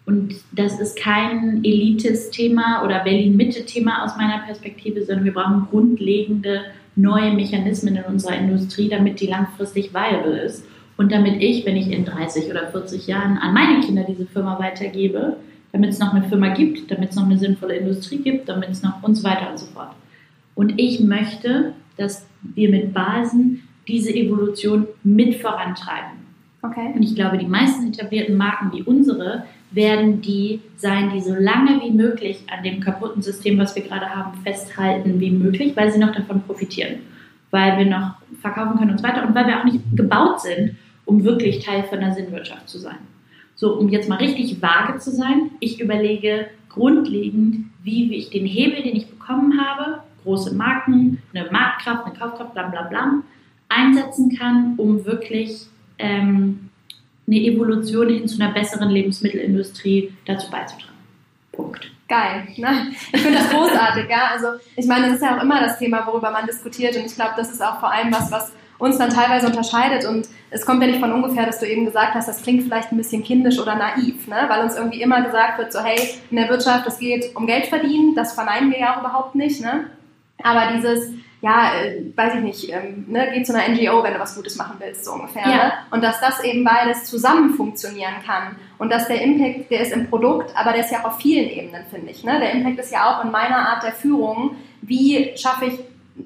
Und 0.06 0.36
das 0.52 0.78
ist 0.78 0.96
kein 0.96 1.64
Elites-Thema 1.64 2.84
oder 2.84 3.00
Berlin-Mitte-Thema 3.00 4.04
aus 4.04 4.16
meiner 4.16 4.38
Perspektive, 4.38 5.04
sondern 5.04 5.24
wir 5.24 5.34
brauchen 5.34 5.66
grundlegende 5.68 6.62
neue 6.94 7.34
Mechanismen 7.34 7.96
in 7.96 8.04
unserer 8.04 8.36
Industrie, 8.36 8.88
damit 8.88 9.20
die 9.20 9.26
langfristig 9.26 9.92
viable 9.92 10.38
ist. 10.38 10.64
Und 10.96 11.12
damit 11.12 11.42
ich, 11.42 11.66
wenn 11.66 11.76
ich 11.76 11.90
in 11.90 12.04
30 12.04 12.50
oder 12.50 12.68
40 12.68 13.06
Jahren 13.06 13.36
an 13.36 13.52
meine 13.52 13.80
Kinder 13.80 14.04
diese 14.08 14.26
Firma 14.26 14.58
weitergebe, 14.58 15.36
damit 15.72 15.90
es 15.90 15.98
noch 15.98 16.14
eine 16.14 16.26
Firma 16.28 16.54
gibt, 16.54 16.90
damit 16.90 17.10
es 17.10 17.16
noch 17.16 17.26
eine 17.26 17.38
sinnvolle 17.38 17.76
Industrie 17.76 18.18
gibt, 18.18 18.48
damit 18.48 18.70
es 18.70 18.82
noch 18.82 19.02
und 19.02 19.14
so 19.14 19.24
weiter 19.24 19.50
und 19.50 19.58
so 19.58 19.66
fort. 19.66 19.90
Und 20.54 20.78
ich 20.78 21.00
möchte, 21.00 21.74
dass 21.98 22.26
wir 22.42 22.70
mit 22.70 22.94
Basen 22.94 23.62
diese 23.88 24.14
Evolution 24.14 24.86
mit 25.02 25.34
vorantreiben. 25.34 26.26
Okay. 26.62 26.92
Und 26.94 27.02
ich 27.02 27.14
glaube, 27.14 27.38
die 27.38 27.46
meisten 27.46 27.88
etablierten 27.88 28.36
Marken 28.36 28.72
wie 28.72 28.82
unsere 28.82 29.44
werden 29.76 30.22
die 30.22 30.60
sein, 30.76 31.10
die 31.10 31.20
so 31.20 31.34
lange 31.34 31.80
wie 31.82 31.92
möglich 31.92 32.40
an 32.50 32.64
dem 32.64 32.80
kaputten 32.80 33.22
System, 33.22 33.58
was 33.58 33.76
wir 33.76 33.82
gerade 33.82 34.08
haben, 34.08 34.38
festhalten 34.42 35.20
wie 35.20 35.30
möglich, 35.30 35.76
weil 35.76 35.92
sie 35.92 35.98
noch 35.98 36.12
davon 36.12 36.42
profitieren. 36.42 37.00
Weil 37.50 37.78
wir 37.78 37.86
noch 37.86 38.14
verkaufen 38.40 38.78
können 38.78 38.92
und 38.92 38.98
so 38.98 39.04
weiter 39.04 39.26
und 39.26 39.34
weil 39.34 39.46
wir 39.46 39.60
auch 39.60 39.64
nicht 39.64 39.80
gebaut 39.94 40.40
sind, 40.40 40.76
um 41.04 41.24
wirklich 41.24 41.64
Teil 41.64 41.84
von 41.84 42.00
der 42.00 42.12
Sinnwirtschaft 42.12 42.68
zu 42.68 42.78
sein. 42.78 42.98
So, 43.54 43.74
um 43.74 43.88
jetzt 43.88 44.08
mal 44.08 44.16
richtig 44.16 44.60
vage 44.60 44.98
zu 44.98 45.10
sein, 45.10 45.50
ich 45.60 45.80
überlege 45.80 46.48
grundlegend, 46.68 47.66
wie 47.82 48.14
ich 48.14 48.30
den 48.30 48.44
Hebel, 48.44 48.82
den 48.82 48.96
ich 48.96 49.08
bekommen 49.08 49.60
habe, 49.60 50.00
große 50.24 50.54
Marken, 50.54 51.22
eine 51.32 51.50
Marktkraft, 51.50 52.06
eine 52.06 52.14
Kaufkraft, 52.14 52.52
bla 52.52 52.68
bla 52.68 52.82
bla, 52.82 53.22
einsetzen 53.68 54.36
kann, 54.36 54.74
um 54.76 55.04
wirklich 55.04 55.66
ähm, 55.98 56.65
eine 57.26 57.36
Evolution 57.36 58.08
hin 58.08 58.28
zu 58.28 58.40
einer 58.40 58.52
besseren 58.52 58.90
Lebensmittelindustrie 58.90 60.12
dazu 60.24 60.50
beizutragen. 60.50 60.94
Punkt. 61.52 61.90
Geil. 62.08 62.46
Ne? 62.56 62.92
Ich 63.12 63.20
finde 63.20 63.38
das 63.38 63.50
großartig. 63.50 64.08
ja? 64.08 64.30
Also 64.32 64.48
ich 64.76 64.86
meine, 64.86 65.06
das 65.06 65.16
ist 65.16 65.22
ja 65.22 65.36
auch 65.36 65.42
immer 65.42 65.60
das 65.60 65.78
Thema, 65.78 66.06
worüber 66.06 66.30
man 66.30 66.46
diskutiert 66.46 66.96
und 66.96 67.06
ich 67.06 67.14
glaube, 67.14 67.32
das 67.36 67.50
ist 67.50 67.62
auch 67.62 67.80
vor 67.80 67.90
allem 67.90 68.12
was, 68.12 68.30
was 68.30 68.52
uns 68.78 68.98
dann 68.98 69.10
teilweise 69.10 69.46
unterscheidet. 69.46 70.04
Und 70.04 70.28
es 70.50 70.64
kommt 70.64 70.82
ja 70.82 70.88
nicht 70.88 71.00
von 71.00 71.12
ungefähr, 71.12 71.46
dass 71.46 71.58
du 71.58 71.66
eben 71.66 71.84
gesagt 71.84 72.14
hast, 72.14 72.28
das 72.28 72.42
klingt 72.42 72.62
vielleicht 72.62 72.92
ein 72.92 72.96
bisschen 72.96 73.24
kindisch 73.24 73.58
oder 73.58 73.74
naiv, 73.74 74.28
ne? 74.28 74.44
weil 74.48 74.62
uns 74.62 74.76
irgendwie 74.76 75.02
immer 75.02 75.22
gesagt 75.22 75.58
wird, 75.58 75.72
so 75.72 75.80
hey, 75.82 75.98
in 76.30 76.36
der 76.36 76.48
Wirtschaft, 76.48 76.86
es 76.86 76.98
geht 76.98 77.34
um 77.34 77.46
Geld 77.46 77.66
verdienen, 77.66 78.14
das 78.14 78.34
verneinen 78.34 78.70
wir 78.70 78.78
ja 78.78 78.94
auch 78.94 79.00
überhaupt 79.00 79.34
nicht. 79.34 79.60
Ne? 79.60 79.86
Aber 80.42 80.72
dieses, 80.76 81.10
ja, 81.46 81.74
äh, 81.80 82.02
weiß 82.16 82.34
ich 82.34 82.40
nicht, 82.40 82.72
ähm, 82.72 83.04
ne, 83.06 83.30
geh 83.32 83.42
zu 83.44 83.54
einer 83.54 83.72
NGO, 83.72 84.02
wenn 84.02 84.14
du 84.14 84.18
was 84.18 84.34
Gutes 84.34 84.56
machen 84.56 84.76
willst, 84.80 85.04
so 85.04 85.12
ungefähr. 85.12 85.42
Ja. 85.42 85.56
Ne? 85.56 85.72
Und 85.92 86.02
dass 86.02 86.20
das 86.20 86.42
eben 86.42 86.64
beides 86.64 87.04
zusammen 87.04 87.54
funktionieren 87.54 88.14
kann. 88.26 88.56
Und 88.78 88.90
dass 88.90 89.06
der 89.06 89.22
Impact, 89.22 89.70
der 89.70 89.80
ist 89.80 89.92
im 89.92 90.08
Produkt, 90.08 90.52
aber 90.56 90.72
der 90.72 90.80
ist 90.80 90.90
ja 90.90 91.00
auch 91.00 91.12
auf 91.12 91.18
vielen 91.18 91.48
Ebenen, 91.48 91.84
finde 91.88 92.10
ich. 92.10 92.24
Ne? 92.24 92.40
Der 92.40 92.50
Impact 92.50 92.80
ist 92.80 92.90
ja 92.90 93.08
auch 93.08 93.24
in 93.24 93.30
meiner 93.30 93.58
Art 93.58 93.84
der 93.84 93.92
Führung. 93.92 94.56
Wie 94.82 95.36
schaffe 95.36 95.66
ich 95.66 95.78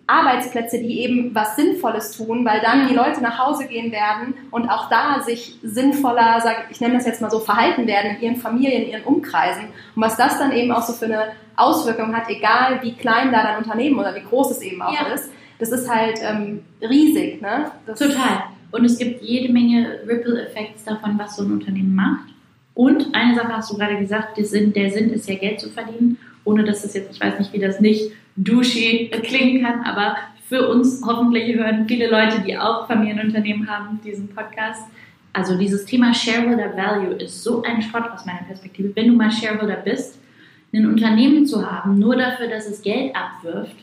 Arbeitsplätze, 0.07 0.79
die 0.79 1.01
eben 1.01 1.35
was 1.35 1.57
Sinnvolles 1.57 2.17
tun, 2.17 2.45
weil 2.45 2.61
dann 2.61 2.89
die 2.89 2.95
Leute 2.95 3.21
nach 3.21 3.39
Hause 3.39 3.67
gehen 3.67 3.91
werden 3.93 4.35
und 4.51 4.69
auch 4.69 4.89
da 4.89 5.21
sich 5.21 5.59
sinnvoller, 5.63 6.41
sag, 6.41 6.67
ich 6.71 6.81
nenne 6.81 6.95
das 6.95 7.07
jetzt 7.07 7.21
mal 7.21 7.31
so, 7.31 7.41
verhalten 7.41 7.87
werden 7.87 8.17
in 8.17 8.23
ihren 8.23 8.37
Familien, 8.37 8.85
in 8.85 8.91
ihren 8.91 9.05
Umkreisen. 9.05 9.65
Und 9.95 10.03
was 10.03 10.17
das 10.17 10.39
dann 10.39 10.53
eben 10.53 10.71
auch 10.73 10.83
so 10.83 10.93
für 10.93 11.07
eine 11.07 11.33
Auswirkung 11.57 12.15
hat, 12.15 12.29
egal 12.29 12.81
wie 12.83 12.95
klein 12.95 13.33
da 13.33 13.43
dein 13.43 13.59
Unternehmen 13.59 13.99
oder 13.99 14.15
wie 14.15 14.23
groß 14.23 14.53
es 14.53 14.63
eben 14.63 14.81
auch 14.81 14.95
ja. 14.95 15.13
ist, 15.13 15.31
das 15.59 15.71
ist 15.71 15.91
halt 15.91 16.19
ähm, 16.23 16.63
riesig. 16.81 17.43
Ne? 17.43 17.71
Das 17.87 17.99
Total. 17.99 18.45
Und 18.73 18.85
es 18.85 18.99
gibt 18.99 19.23
jede 19.23 19.53
Menge 19.53 20.01
Ripple-Effekte 20.07 20.85
davon, 20.87 21.19
was 21.19 21.37
so 21.37 21.43
ein 21.43 21.53
Unternehmen 21.53 21.95
macht. 21.95 22.31
Und 22.75 23.15
eine 23.15 23.35
Sache 23.35 23.57
hast 23.57 23.71
du 23.71 23.77
gerade 23.77 23.99
gesagt, 23.99 24.39
der 24.39 24.45
Sinn, 24.45 24.73
der 24.73 24.91
Sinn 24.91 25.11
ist 25.11 25.29
ja 25.29 25.35
Geld 25.35 25.61
zu 25.61 25.69
verdienen, 25.69 26.19
ohne 26.45 26.65
dass 26.65 26.85
es 26.85 26.95
jetzt, 26.95 27.13
ich 27.13 27.21
weiß 27.21 27.39
nicht, 27.39 27.53
wie 27.53 27.59
das 27.59 27.81
nicht 27.81 28.13
douchey 28.37 29.11
klingen 29.23 29.63
kann, 29.63 29.83
aber 29.83 30.17
für 30.49 30.69
uns 30.69 31.03
hoffentlich 31.07 31.55
hören 31.55 31.87
viele 31.87 32.11
Leute, 32.11 32.41
die 32.41 32.57
auch 32.59 32.87
Familienunternehmen 32.87 33.71
haben, 33.71 34.01
diesen 34.05 34.29
Podcast. 34.29 34.83
Also 35.33 35.57
dieses 35.57 35.85
Thema 35.85 36.13
Shareholder 36.13 36.77
Value 36.77 37.15
ist 37.15 37.45
so 37.45 37.63
ein 37.63 37.81
Schrott 37.83 38.11
aus 38.13 38.27
meiner 38.27 38.43
Perspektive. 38.43 38.91
Wenn 38.97 39.09
du 39.09 39.15
mal 39.15 39.31
Shareholder 39.31 39.77
bist, 39.77 40.19
ein 40.73 40.87
Unternehmen 40.87 41.47
zu 41.47 41.71
haben, 41.71 41.99
nur 41.99 42.17
dafür, 42.17 42.49
dass 42.49 42.67
es 42.67 42.83
Geld 42.83 43.15
abwirft, 43.15 43.77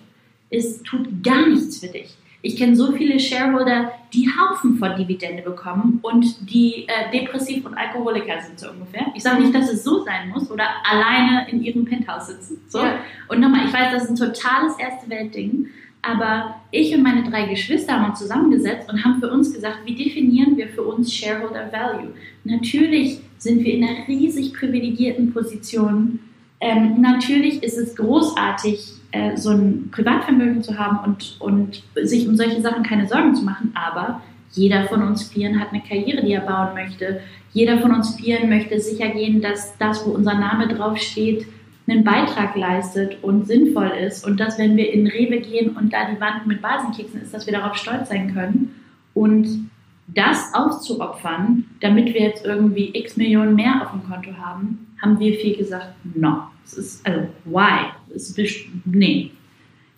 ist, 0.49 0.85
tut 0.85 1.23
gar 1.23 1.47
nichts 1.47 1.79
für 1.79 1.87
dich. 1.87 2.17
Ich 2.47 2.55
kenne 2.55 2.77
so 2.77 2.93
viele 2.93 3.19
Shareholder, 3.19 3.91
die 4.13 4.29
Haufen 4.29 4.77
von 4.77 4.95
Dividende 4.95 5.43
bekommen 5.43 5.99
und 6.01 6.49
die 6.49 6.87
äh, 6.87 7.11
depressiv 7.11 7.65
und 7.65 7.73
Alkoholiker 7.73 8.39
sind 8.41 8.57
so 8.57 8.69
ungefähr. 8.69 9.07
Ich 9.13 9.23
sage 9.23 9.41
nicht, 9.41 9.53
dass 9.53 9.69
es 9.69 9.83
so 9.83 10.05
sein 10.05 10.29
muss 10.29 10.49
oder 10.49 10.63
alleine 10.89 11.45
in 11.51 11.61
ihrem 11.61 11.83
Penthouse 11.83 12.27
sitzen. 12.27 12.61
So. 12.69 12.77
Ja. 12.77 12.99
Und 13.27 13.41
nochmal, 13.41 13.65
ich 13.65 13.73
weiß, 13.73 13.91
das 13.91 14.03
ist 14.05 14.11
ein 14.11 14.15
totales 14.15 14.79
erste 14.79 15.09
Weltding, 15.09 15.67
aber 16.01 16.55
ich 16.71 16.95
und 16.95 17.03
meine 17.03 17.29
drei 17.29 17.47
Geschwister 17.47 17.99
haben 17.99 18.11
uns 18.11 18.19
zusammengesetzt 18.19 18.89
und 18.89 19.03
haben 19.03 19.19
für 19.19 19.29
uns 19.29 19.53
gesagt, 19.53 19.79
wie 19.83 19.95
definieren 19.95 20.55
wir 20.55 20.69
für 20.69 20.83
uns 20.83 21.13
Shareholder 21.13 21.69
Value? 21.73 22.13
Natürlich 22.45 23.19
sind 23.39 23.61
wir 23.65 23.73
in 23.73 23.83
einer 23.83 24.07
riesig 24.07 24.53
privilegierten 24.53 25.33
Position. 25.33 26.19
Ähm, 26.61 27.01
natürlich 27.01 27.61
ist 27.61 27.77
es 27.77 27.93
großartig, 27.97 28.96
äh, 29.11 29.35
so 29.37 29.51
ein 29.51 29.89
Privatvermögen 29.91 30.63
zu 30.63 30.77
haben 30.77 30.99
und, 31.05 31.37
und 31.39 31.83
sich 31.95 32.27
um 32.27 32.35
solche 32.35 32.61
Sachen 32.61 32.83
keine 32.83 33.07
Sorgen 33.07 33.35
zu 33.35 33.43
machen. 33.43 33.71
Aber 33.73 34.21
jeder 34.51 34.85
von 34.85 35.03
uns 35.03 35.23
Vieren 35.23 35.59
hat 35.59 35.69
eine 35.71 35.81
Karriere, 35.81 36.25
die 36.25 36.33
er 36.33 36.41
bauen 36.41 36.73
möchte. 36.73 37.21
Jeder 37.53 37.79
von 37.79 37.93
uns 37.93 38.15
Vieren 38.15 38.49
möchte 38.49 38.79
sicher 38.79 39.09
gehen, 39.09 39.41
dass 39.41 39.77
das, 39.77 40.05
wo 40.05 40.11
unser 40.11 40.35
Name 40.35 40.67
draufsteht, 40.67 41.47
einen 41.87 42.03
Beitrag 42.03 42.55
leistet 42.55 43.17
und 43.23 43.47
sinnvoll 43.47 43.91
ist. 44.05 44.25
Und 44.25 44.39
dass, 44.39 44.57
wenn 44.59 44.75
wir 44.75 44.91
in 44.91 45.07
Rewe 45.07 45.39
gehen 45.39 45.75
und 45.77 45.93
da 45.93 46.09
die 46.11 46.19
Wand 46.19 46.45
mit 46.45 46.61
Basenkeksen 46.61 47.21
ist, 47.21 47.33
dass 47.33 47.45
wir 47.45 47.53
darauf 47.53 47.77
stolz 47.77 48.09
sein 48.09 48.33
können. 48.33 48.75
Und 49.13 49.69
das 50.07 50.53
aufzuopfern, 50.53 51.65
damit 51.81 52.13
wir 52.13 52.21
jetzt 52.21 52.45
irgendwie 52.45 52.91
x 52.93 53.17
Millionen 53.17 53.55
mehr 53.55 53.81
auf 53.81 53.91
dem 53.91 54.09
Konto 54.09 54.31
haben, 54.37 54.87
haben 55.01 55.19
wir 55.19 55.33
viel 55.35 55.55
gesagt, 55.55 55.93
no. 56.15 56.43
Es 56.65 56.73
ist, 56.73 57.07
also, 57.07 57.27
why? 57.45 57.91
Ist, 58.17 58.39
nee. 58.85 59.31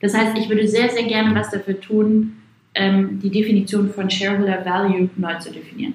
Das 0.02 0.14
heißt, 0.14 0.38
ich 0.38 0.50
würde 0.50 0.68
sehr, 0.68 0.90
sehr 0.90 1.04
gerne 1.04 1.34
was 1.36 1.50
dafür 1.50 1.80
tun, 1.80 2.38
ähm, 2.76 3.20
die 3.20 3.30
Definition 3.30 3.92
von 3.92 4.10
Shareholder 4.10 4.66
Value 4.66 5.10
neu 5.18 5.36
zu 5.40 5.52
definieren. 5.52 5.94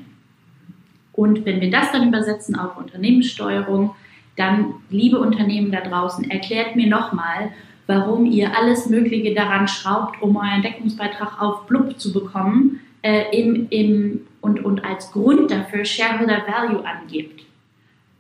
Und 1.13 1.45
wenn 1.45 1.61
wir 1.61 1.71
das 1.71 1.93
dann 1.93 2.09
übersetzen 2.09 2.57
auf 2.57 2.77
Unternehmenssteuerung, 2.77 3.95
dann, 4.37 4.75
liebe 4.91 5.19
Unternehmen 5.19 5.71
da 5.71 5.81
draußen, 5.81 6.29
erklärt 6.31 6.75
mir 6.75 6.89
nochmal, 6.89 7.53
warum 7.87 8.27
ihr 8.27 8.57
alles 8.57 8.89
Mögliche 8.89 9.35
daran 9.35 9.69
schraubt, 9.69 10.21
um 10.23 10.37
euren 10.37 10.63
Deckungsbeitrag 10.63 11.41
auf 11.41 11.67
Blub 11.67 12.01
zu 12.01 12.13
bekommen 12.13 12.81
äh, 13.03 13.39
im, 13.39 13.69
im, 13.71 14.21
und, 14.41 14.65
und 14.65 14.85
als 14.85 15.13
Grund 15.13 15.51
dafür 15.51 15.85
Shareholder 15.85 16.43
Value 16.47 16.85
angebt. 16.85 17.45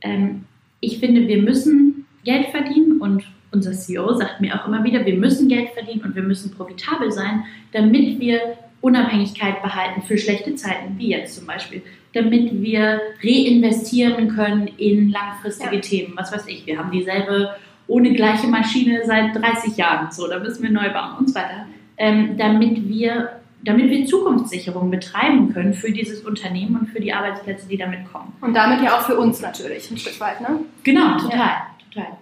Ähm, 0.02 0.44
ich 0.80 0.98
finde, 0.98 1.26
wir 1.26 1.42
müssen 1.42 2.06
Geld 2.24 2.48
verdienen 2.48 3.00
und 3.00 3.24
unser 3.54 3.72
CEO 3.72 4.14
sagt 4.14 4.40
mir 4.40 4.54
auch 4.54 4.66
immer 4.66 4.84
wieder, 4.84 5.06
wir 5.06 5.16
müssen 5.16 5.48
Geld 5.48 5.70
verdienen 5.70 6.02
und 6.02 6.14
wir 6.14 6.22
müssen 6.22 6.50
profitabel 6.50 7.10
sein, 7.12 7.44
damit 7.72 8.20
wir 8.20 8.58
Unabhängigkeit 8.80 9.62
behalten 9.62 10.02
für 10.02 10.18
schlechte 10.18 10.54
Zeiten, 10.56 10.98
wie 10.98 11.08
jetzt 11.08 11.36
zum 11.36 11.46
Beispiel, 11.46 11.82
damit 12.12 12.60
wir 12.60 13.00
reinvestieren 13.22 14.28
können 14.28 14.68
in 14.76 15.10
langfristige 15.10 15.76
ja. 15.76 15.80
Themen. 15.80 16.12
Was 16.16 16.32
weiß 16.32 16.46
ich, 16.48 16.66
wir 16.66 16.78
haben 16.78 16.90
dieselbe 16.90 17.54
ohne 17.86 18.12
gleiche 18.12 18.46
Maschine 18.46 19.02
seit 19.06 19.34
30 19.34 19.76
Jahren, 19.76 20.10
so, 20.10 20.28
da 20.28 20.38
müssen 20.38 20.62
wir 20.62 20.70
neu 20.70 20.92
bauen 20.92 21.18
und 21.18 21.28
so 21.28 21.34
weiter, 21.34 21.66
ähm, 21.96 22.36
damit 22.36 22.88
wir 22.88 23.40
damit 23.62 23.88
wir 23.88 24.04
Zukunftssicherung 24.04 24.90
betreiben 24.90 25.54
können 25.54 25.72
für 25.72 25.90
dieses 25.90 26.20
Unternehmen 26.20 26.76
und 26.76 26.88
für 26.88 27.00
die 27.00 27.14
Arbeitsplätze, 27.14 27.66
die 27.66 27.78
damit 27.78 28.00
kommen. 28.12 28.34
Und 28.42 28.52
damit 28.52 28.82
ja 28.82 28.98
auch 28.98 29.00
für 29.00 29.16
uns 29.16 29.40
natürlich 29.40 29.90
ein 29.90 29.96
Stück 29.96 30.20
weit, 30.20 30.42
ne? 30.42 30.60
Genau, 30.82 31.16
total, 31.16 31.38
ja. 31.38 31.66
total. 31.90 32.18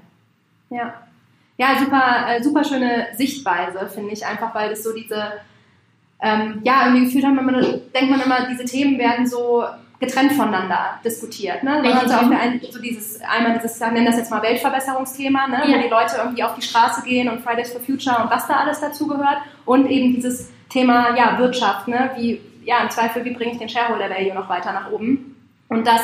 Ja. 0.70 1.02
Ja, 1.56 1.78
super, 1.78 2.26
äh, 2.28 2.42
super 2.42 2.64
schöne 2.64 3.08
Sichtweise, 3.14 3.88
finde 3.88 4.12
ich, 4.12 4.26
einfach 4.26 4.54
weil 4.54 4.72
es 4.72 4.82
so 4.82 4.92
diese 4.94 5.32
ähm, 6.22 6.60
ja, 6.62 6.86
irgendwie 6.86 7.06
gefühlt 7.06 7.24
haben, 7.24 7.34
man, 7.34 7.80
denkt 7.94 8.10
man 8.10 8.20
immer, 8.20 8.46
diese 8.48 8.64
Themen 8.64 8.96
werden 8.98 9.26
so 9.26 9.64
getrennt 9.98 10.32
voneinander 10.32 10.98
diskutiert. 11.04 11.62
Ne? 11.62 11.82
Hat 11.94 12.08
so, 12.08 12.16
ein, 12.16 12.60
so 12.70 12.80
dieses, 12.80 13.20
einmal 13.22 13.58
dieses, 13.58 13.78
wir 13.80 13.90
nennen 13.90 14.06
das 14.06 14.16
jetzt 14.16 14.30
mal 14.30 14.42
Weltverbesserungsthema, 14.42 15.48
ne? 15.48 15.62
Ja. 15.66 15.78
wo 15.78 15.82
die 15.82 15.88
Leute 15.88 16.16
irgendwie 16.18 16.42
auf 16.42 16.54
die 16.54 16.62
Straße 16.62 17.02
gehen 17.02 17.28
und 17.28 17.40
Fridays 17.40 17.72
for 17.72 17.80
Future 17.80 18.22
und 18.22 18.30
was 18.30 18.46
da 18.46 18.54
alles 18.54 18.80
dazugehört. 18.80 19.38
Und 19.64 19.88
eben 19.90 20.14
dieses 20.14 20.50
Thema 20.68 21.16
ja, 21.16 21.38
Wirtschaft, 21.38 21.88
ne? 21.88 22.10
wie, 22.16 22.40
ja, 22.64 22.82
im 22.82 22.90
Zweifel, 22.90 23.24
wie 23.24 23.34
bringe 23.34 23.52
ich 23.52 23.58
den 23.58 23.68
Shareholder 23.68 24.10
Value 24.10 24.34
noch 24.34 24.48
weiter 24.48 24.72
nach 24.72 24.90
oben? 24.90 25.36
Und 25.68 25.86
das 25.86 26.02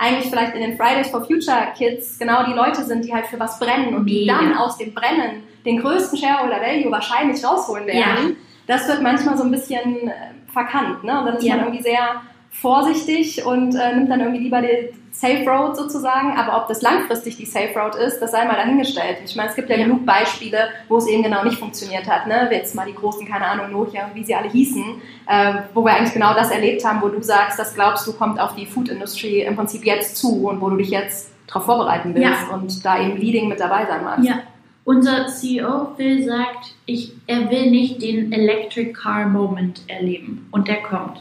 eigentlich 0.00 0.30
vielleicht 0.30 0.54
in 0.54 0.62
den 0.62 0.76
Fridays 0.76 1.10
for 1.10 1.24
Future 1.24 1.68
Kids 1.76 2.18
genau 2.18 2.44
die 2.44 2.54
Leute 2.54 2.82
sind, 2.84 3.04
die 3.04 3.14
halt 3.14 3.26
für 3.26 3.38
was 3.38 3.58
brennen 3.58 3.94
und 3.94 4.06
die 4.06 4.26
dann 4.26 4.56
aus 4.56 4.78
dem 4.78 4.94
Brennen 4.94 5.44
den 5.64 5.78
größten 5.78 6.18
Shareholder 6.18 6.60
Value 6.60 6.90
wahrscheinlich 6.90 7.44
rausholen 7.44 7.86
werden. 7.86 8.00
Ja 8.00 8.34
das 8.70 8.86
wird 8.86 9.02
manchmal 9.02 9.36
so 9.36 9.42
ein 9.42 9.50
bisschen 9.50 10.08
äh, 10.08 10.12
verkannt. 10.52 11.02
Ne? 11.02 11.18
Und 11.18 11.26
dann 11.26 11.36
ist 11.36 11.44
ja. 11.44 11.56
man 11.56 11.66
irgendwie 11.66 11.82
sehr 11.82 12.22
vorsichtig 12.50 13.44
und 13.44 13.74
äh, 13.74 13.94
nimmt 13.94 14.10
dann 14.10 14.20
irgendwie 14.20 14.42
lieber 14.42 14.60
die 14.60 14.90
Safe 15.12 15.44
Road 15.48 15.76
sozusagen. 15.76 16.36
Aber 16.36 16.56
ob 16.60 16.68
das 16.68 16.82
langfristig 16.82 17.36
die 17.36 17.46
Safe 17.46 17.72
Road 17.78 17.94
ist, 17.94 18.20
das 18.20 18.32
sei 18.32 18.44
mal 18.44 18.56
dahingestellt. 18.56 19.18
Ich 19.24 19.36
meine, 19.36 19.50
es 19.50 19.56
gibt 19.56 19.70
ja, 19.70 19.76
ja. 19.76 19.84
genug 19.84 20.04
Beispiele, 20.04 20.68
wo 20.88 20.98
es 20.98 21.06
eben 21.06 21.22
genau 21.22 21.44
nicht 21.44 21.58
funktioniert 21.58 22.08
hat. 22.08 22.26
Ne? 22.26 22.48
Jetzt 22.50 22.74
mal 22.74 22.86
die 22.86 22.94
großen, 22.94 23.26
keine 23.26 23.46
Ahnung, 23.46 23.70
Nokia 23.72 24.06
und 24.06 24.14
wie 24.14 24.24
sie 24.24 24.34
alle 24.34 24.50
hießen, 24.50 24.84
äh, 25.26 25.54
wo 25.74 25.84
wir 25.84 25.92
eigentlich 25.92 26.14
genau 26.14 26.34
das 26.34 26.50
erlebt 26.50 26.84
haben, 26.84 27.00
wo 27.02 27.08
du 27.08 27.22
sagst, 27.22 27.58
das 27.58 27.74
glaubst 27.74 28.06
du, 28.06 28.12
kommt 28.12 28.40
auf 28.40 28.54
die 28.54 28.66
Food 28.66 28.88
Industry 28.88 29.42
im 29.42 29.56
Prinzip 29.56 29.84
jetzt 29.84 30.16
zu 30.16 30.48
und 30.48 30.60
wo 30.60 30.70
du 30.70 30.76
dich 30.76 30.90
jetzt 30.90 31.32
darauf 31.46 31.64
vorbereiten 31.64 32.14
willst 32.14 32.28
ja. 32.48 32.54
und 32.54 32.84
da 32.84 33.00
eben 33.00 33.16
Leading 33.16 33.48
mit 33.48 33.60
dabei 33.60 33.86
sein 33.86 34.04
magst. 34.04 34.24
Ja, 34.24 34.42
unser 34.84 35.26
CEO 35.26 35.94
Phil 35.96 36.24
sagt, 36.24 36.74
ich, 36.86 37.12
er 37.26 37.50
will 37.50 37.70
nicht 37.70 38.02
den 38.02 38.32
Electric 38.32 38.92
Car 38.92 39.26
Moment 39.26 39.82
erleben 39.86 40.48
und 40.50 40.68
der 40.68 40.82
kommt. 40.82 41.20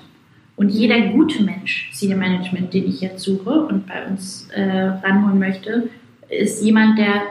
Und 0.60 0.68
jeder 0.68 1.00
gute 1.14 1.42
Mensch, 1.42 1.90
Senior 1.94 2.20
Management, 2.20 2.74
den 2.74 2.86
ich 2.90 3.00
jetzt 3.00 3.24
suche 3.24 3.62
und 3.62 3.88
bei 3.88 4.06
uns 4.06 4.50
äh, 4.50 4.90
ranholen 5.04 5.40
möchte, 5.40 5.88
ist 6.28 6.62
jemand, 6.62 7.00
der 7.00 7.22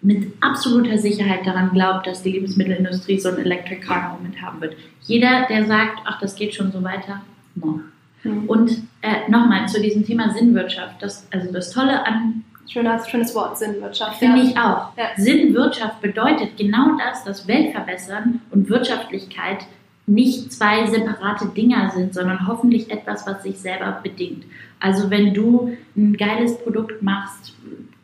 mit 0.00 0.32
absoluter 0.40 0.96
Sicherheit 0.96 1.46
daran 1.46 1.72
glaubt, 1.74 2.06
dass 2.06 2.22
die 2.22 2.32
Lebensmittelindustrie 2.32 3.20
so 3.20 3.28
einen 3.28 3.40
Electric 3.40 3.82
Car 3.82 4.16
Moment 4.16 4.40
haben 4.40 4.62
wird. 4.62 4.76
Jeder, 5.02 5.46
der 5.50 5.66
sagt, 5.66 5.98
ach, 6.06 6.20
das 6.22 6.36
geht 6.36 6.54
schon 6.54 6.72
so 6.72 6.82
weiter, 6.82 7.20
no. 7.54 7.80
Mhm. 8.22 8.44
Und 8.46 8.70
äh, 9.02 9.30
nochmal 9.30 9.68
zu 9.68 9.82
diesem 9.82 10.06
Thema 10.06 10.32
Sinnwirtschaft. 10.32 11.02
Das, 11.02 11.28
also 11.30 11.52
das 11.52 11.72
Tolle 11.72 12.06
an 12.06 12.44
Schöner, 12.66 13.04
schönes 13.04 13.34
Wort, 13.34 13.58
Sinnwirtschaft. 13.58 14.20
Finde 14.20 14.38
ja. 14.38 14.44
ich 14.44 14.56
auch. 14.56 14.96
Ja. 14.96 15.08
Sinnwirtschaft 15.16 16.00
bedeutet 16.00 16.56
genau 16.56 16.96
das, 16.96 17.24
dass 17.24 17.46
Weltverbessern 17.46 18.40
und 18.52 18.70
Wirtschaftlichkeit 18.70 19.66
nicht 20.10 20.52
zwei 20.52 20.86
separate 20.86 21.48
Dinger 21.48 21.90
sind, 21.90 22.14
sondern 22.14 22.46
hoffentlich 22.46 22.90
etwas, 22.90 23.26
was 23.26 23.42
sich 23.42 23.58
selber 23.58 24.00
bedingt. 24.02 24.44
Also 24.80 25.10
wenn 25.10 25.32
du 25.32 25.76
ein 25.96 26.16
geiles 26.16 26.58
Produkt 26.58 27.02
machst, 27.02 27.54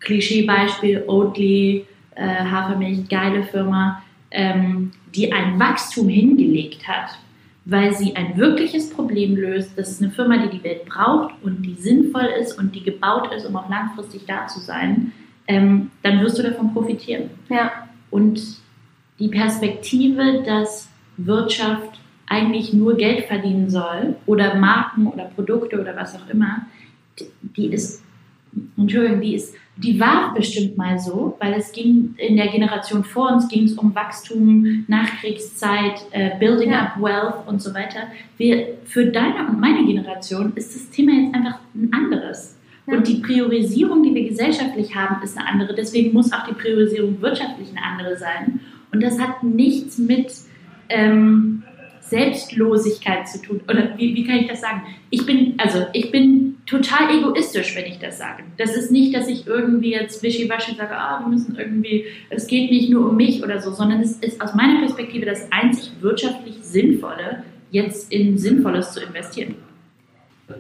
Klischeebeispiel 0.01 1.05
Oatly, 1.09 1.85
äh, 2.15 2.27
Hafermilch, 2.27 3.09
geile 3.09 3.43
Firma, 3.43 4.03
ähm, 4.31 4.93
die 5.15 5.33
ein 5.33 5.59
Wachstum 5.59 6.09
hingelegt 6.09 6.87
hat, 6.87 7.19
weil 7.65 7.93
sie 7.93 8.15
ein 8.15 8.37
wirkliches 8.37 8.91
Problem 8.91 9.35
löst. 9.35 9.77
Das 9.77 9.91
ist 9.91 10.01
eine 10.01 10.13
Firma, 10.13 10.37
die 10.39 10.59
die 10.59 10.63
Welt 10.63 10.85
braucht 10.87 11.35
und 11.43 11.63
die 11.63 11.75
sinnvoll 11.75 12.29
ist 12.41 12.57
und 12.57 12.75
die 12.75 12.85
gebaut 12.85 13.33
ist, 13.35 13.45
um 13.47 13.57
auch 13.57 13.69
langfristig 13.69 14.23
da 14.27 14.47
zu 14.47 14.61
sein. 14.61 15.13
Ähm, 15.49 15.91
dann 16.03 16.21
wirst 16.21 16.39
du 16.39 16.43
davon 16.43 16.73
profitieren. 16.73 17.31
Ja. 17.49 17.73
Und 18.11 18.41
die 19.19 19.29
Perspektive, 19.29 20.45
dass 20.45 20.89
Wirtschaft 21.17 22.01
eigentlich 22.27 22.73
nur 22.73 22.97
Geld 22.97 23.27
verdienen 23.27 23.71
soll 23.71 24.17
oder 24.27 24.57
Marken 24.57 25.07
oder 25.07 25.25
Produkte 25.25 25.81
oder 25.81 25.95
was 25.97 26.17
auch 26.17 26.29
immer, 26.29 26.67
die 27.43 27.73
ist, 27.73 28.03
Entschuldigung, 28.77 29.21
die 29.21 29.35
ist 29.35 29.55
die 29.77 30.01
war 30.01 30.33
bestimmt 30.35 30.79
mal 30.79 30.99
so, 30.99 31.37
weil 31.39 31.55
es 31.55 31.71
ging 31.71 32.15
in 32.17 32.37
der 32.37 32.49
Generation 32.49 33.05
vor 33.05 33.31
uns 33.33 33.47
ging 33.49 33.65
es 33.65 33.75
um 33.75 33.95
Wachstum, 33.95 34.85
Nachkriegszeit, 34.89 36.07
äh, 36.13 36.39
Building 36.39 36.71
ja. 36.71 36.87
up 36.87 37.01
Wealth 37.01 37.47
und 37.47 37.61
so 37.61 37.75
weiter. 37.75 38.01
Wir, 38.39 38.79
für 38.85 39.07
deine 39.07 39.47
und 39.47 39.61
meine 39.61 39.85
Generation 39.85 40.53
ist 40.55 40.75
das 40.75 40.89
Thema 40.89 41.13
jetzt 41.13 41.35
einfach 41.35 41.59
ein 41.75 41.93
anderes. 41.93 42.57
Ja. 42.87 42.95
Und 42.95 43.07
die 43.07 43.17
Priorisierung, 43.17 44.03
die 44.03 44.15
wir 44.15 44.29
gesellschaftlich 44.29 44.95
haben, 44.95 45.23
ist 45.23 45.37
eine 45.37 45.47
andere. 45.47 45.75
Deswegen 45.75 46.15
muss 46.15 46.33
auch 46.33 46.47
die 46.47 46.55
Priorisierung 46.55 47.21
wirtschaftlich 47.21 47.69
eine 47.71 47.85
andere 47.85 48.17
sein. 48.17 48.61
Und 48.93 49.03
das 49.03 49.21
hat 49.21 49.43
nichts 49.43 49.99
mit 49.99 50.33
ähm, 50.89 51.63
Selbstlosigkeit 52.01 53.29
zu 53.29 53.43
tun. 53.43 53.61
Oder 53.69 53.97
wie, 53.97 54.15
wie 54.15 54.25
kann 54.25 54.37
ich 54.37 54.49
das 54.49 54.61
sagen? 54.61 54.83
Ich 55.11 55.27
bin, 55.27 55.55
also 55.59 55.87
ich 55.93 56.11
bin 56.11 56.59
total 56.67 57.11
egoistisch, 57.11 57.75
wenn 57.77 57.87
ich 57.87 57.99
das 57.99 58.19
sage. 58.19 58.45
Das 58.59 58.77
ist 58.77 58.91
nicht, 58.91 59.15
dass 59.15 59.29
ich 59.29 59.47
irgendwie 59.47 59.93
jetzt 59.93 60.23
wischiwaschi 60.23 60.77
sage, 60.77 60.97
ah, 60.97 61.21
wir 61.21 61.29
müssen 61.29 61.57
irgendwie, 61.57 62.07
es 62.31 62.47
geht 62.47 62.71
nicht 62.71 62.91
nur 62.91 63.09
um 63.09 63.17
mich 63.17 63.43
oder 63.43 63.61
so, 63.61 63.73
sondern 63.73 64.01
es 64.01 64.13
ist 64.19 64.41
aus 64.41 64.55
meiner 64.55 64.81
Perspektive 64.81 65.27
das 65.27 65.51
einzig 65.51 65.91
wirtschaftlich 66.01 66.57
Sinnvolle, 66.63 67.45
jetzt 67.71 68.13
in 68.13 68.39
Sinnvolles 68.39 68.93
zu 68.93 69.01
investieren. 69.01 69.57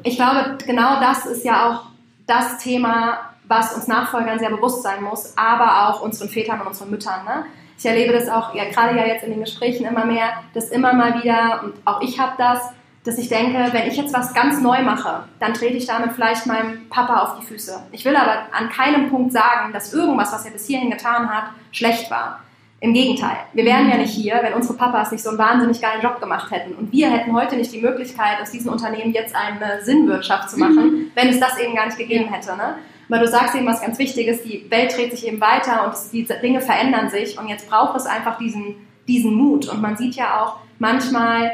Ich 0.02 0.16
glaube, 0.16 0.58
genau 0.66 1.00
das 1.00 1.26
ist 1.26 1.44
ja 1.44 1.70
auch 1.70 1.86
das 2.26 2.58
Thema, 2.58 3.30
was 3.46 3.74
uns 3.74 3.86
Nachfolgern 3.86 4.38
sehr 4.38 4.50
bewusst 4.50 4.82
sein 4.82 5.02
muss, 5.02 5.32
aber 5.36 5.88
auch 5.88 6.02
unseren 6.02 6.28
Vätern 6.28 6.60
und 6.60 6.66
unseren 6.68 6.90
Müttern. 6.90 7.24
Ne? 7.24 7.44
Ich 7.78 7.84
erlebe 7.84 8.12
das 8.12 8.28
auch 8.28 8.54
ja, 8.54 8.64
gerade 8.64 8.96
ja 8.96 9.06
jetzt 9.06 9.24
in 9.24 9.30
den 9.30 9.40
Gesprächen 9.40 9.86
immer 9.86 10.04
mehr, 10.04 10.42
dass 10.54 10.70
immer 10.70 10.94
mal 10.94 11.22
wieder, 11.22 11.62
und 11.64 11.74
auch 11.84 12.00
ich 12.00 12.18
habe 12.18 12.32
das, 12.38 12.70
dass 13.04 13.18
ich 13.18 13.28
denke, 13.28 13.68
wenn 13.72 13.86
ich 13.86 13.96
jetzt 13.96 14.12
was 14.12 14.34
ganz 14.34 14.60
neu 14.60 14.82
mache, 14.82 15.24
dann 15.38 15.54
trete 15.54 15.76
ich 15.76 15.86
damit 15.86 16.12
vielleicht 16.12 16.46
meinem 16.46 16.88
Papa 16.88 17.20
auf 17.20 17.38
die 17.38 17.46
Füße. 17.46 17.84
Ich 17.92 18.04
will 18.04 18.16
aber 18.16 18.46
an 18.52 18.68
keinem 18.68 19.10
Punkt 19.10 19.32
sagen, 19.32 19.72
dass 19.72 19.92
irgendwas, 19.92 20.32
was 20.32 20.44
er 20.44 20.50
bis 20.50 20.66
hierhin 20.66 20.90
getan 20.90 21.28
hat, 21.28 21.44
schlecht 21.70 22.10
war. 22.10 22.40
Im 22.80 22.92
Gegenteil, 22.92 23.36
wir 23.54 23.64
wären 23.64 23.88
ja 23.88 23.96
nicht 23.96 24.12
hier, 24.12 24.38
wenn 24.42 24.52
unsere 24.52 24.74
Papas 24.74 25.10
nicht 25.10 25.22
so 25.22 25.30
einen 25.30 25.38
wahnsinnig 25.38 25.80
geilen 25.80 26.02
Job 26.02 26.20
gemacht 26.20 26.50
hätten. 26.50 26.74
Und 26.74 26.92
wir 26.92 27.10
hätten 27.10 27.32
heute 27.32 27.56
nicht 27.56 27.72
die 27.72 27.80
Möglichkeit, 27.80 28.40
aus 28.42 28.50
diesen 28.50 28.70
Unternehmen 28.70 29.12
jetzt 29.12 29.34
eine 29.34 29.82
Sinnwirtschaft 29.82 30.50
zu 30.50 30.58
machen, 30.58 30.84
mhm. 30.84 31.10
wenn 31.14 31.28
es 31.28 31.40
das 31.40 31.58
eben 31.58 31.74
gar 31.74 31.86
nicht 31.86 31.96
gegeben 31.96 32.30
hätte. 32.30 32.54
Ne? 32.56 32.76
Aber 33.08 33.20
du 33.20 33.28
sagst 33.28 33.54
eben 33.54 33.66
was 33.66 33.80
ganz 33.80 33.98
Wichtiges, 33.98 34.42
die 34.42 34.66
Welt 34.70 34.96
dreht 34.96 35.12
sich 35.12 35.26
eben 35.26 35.40
weiter 35.40 35.86
und 35.86 35.94
die 36.12 36.26
Dinge 36.42 36.60
verändern 36.60 37.08
sich 37.08 37.38
und 37.38 37.48
jetzt 37.48 37.68
braucht 37.68 37.96
es 37.96 38.06
einfach 38.06 38.38
diesen, 38.38 38.74
diesen 39.06 39.34
Mut. 39.34 39.68
Und 39.68 39.80
man 39.80 39.96
sieht 39.96 40.14
ja 40.14 40.42
auch 40.42 40.56
manchmal 40.78 41.52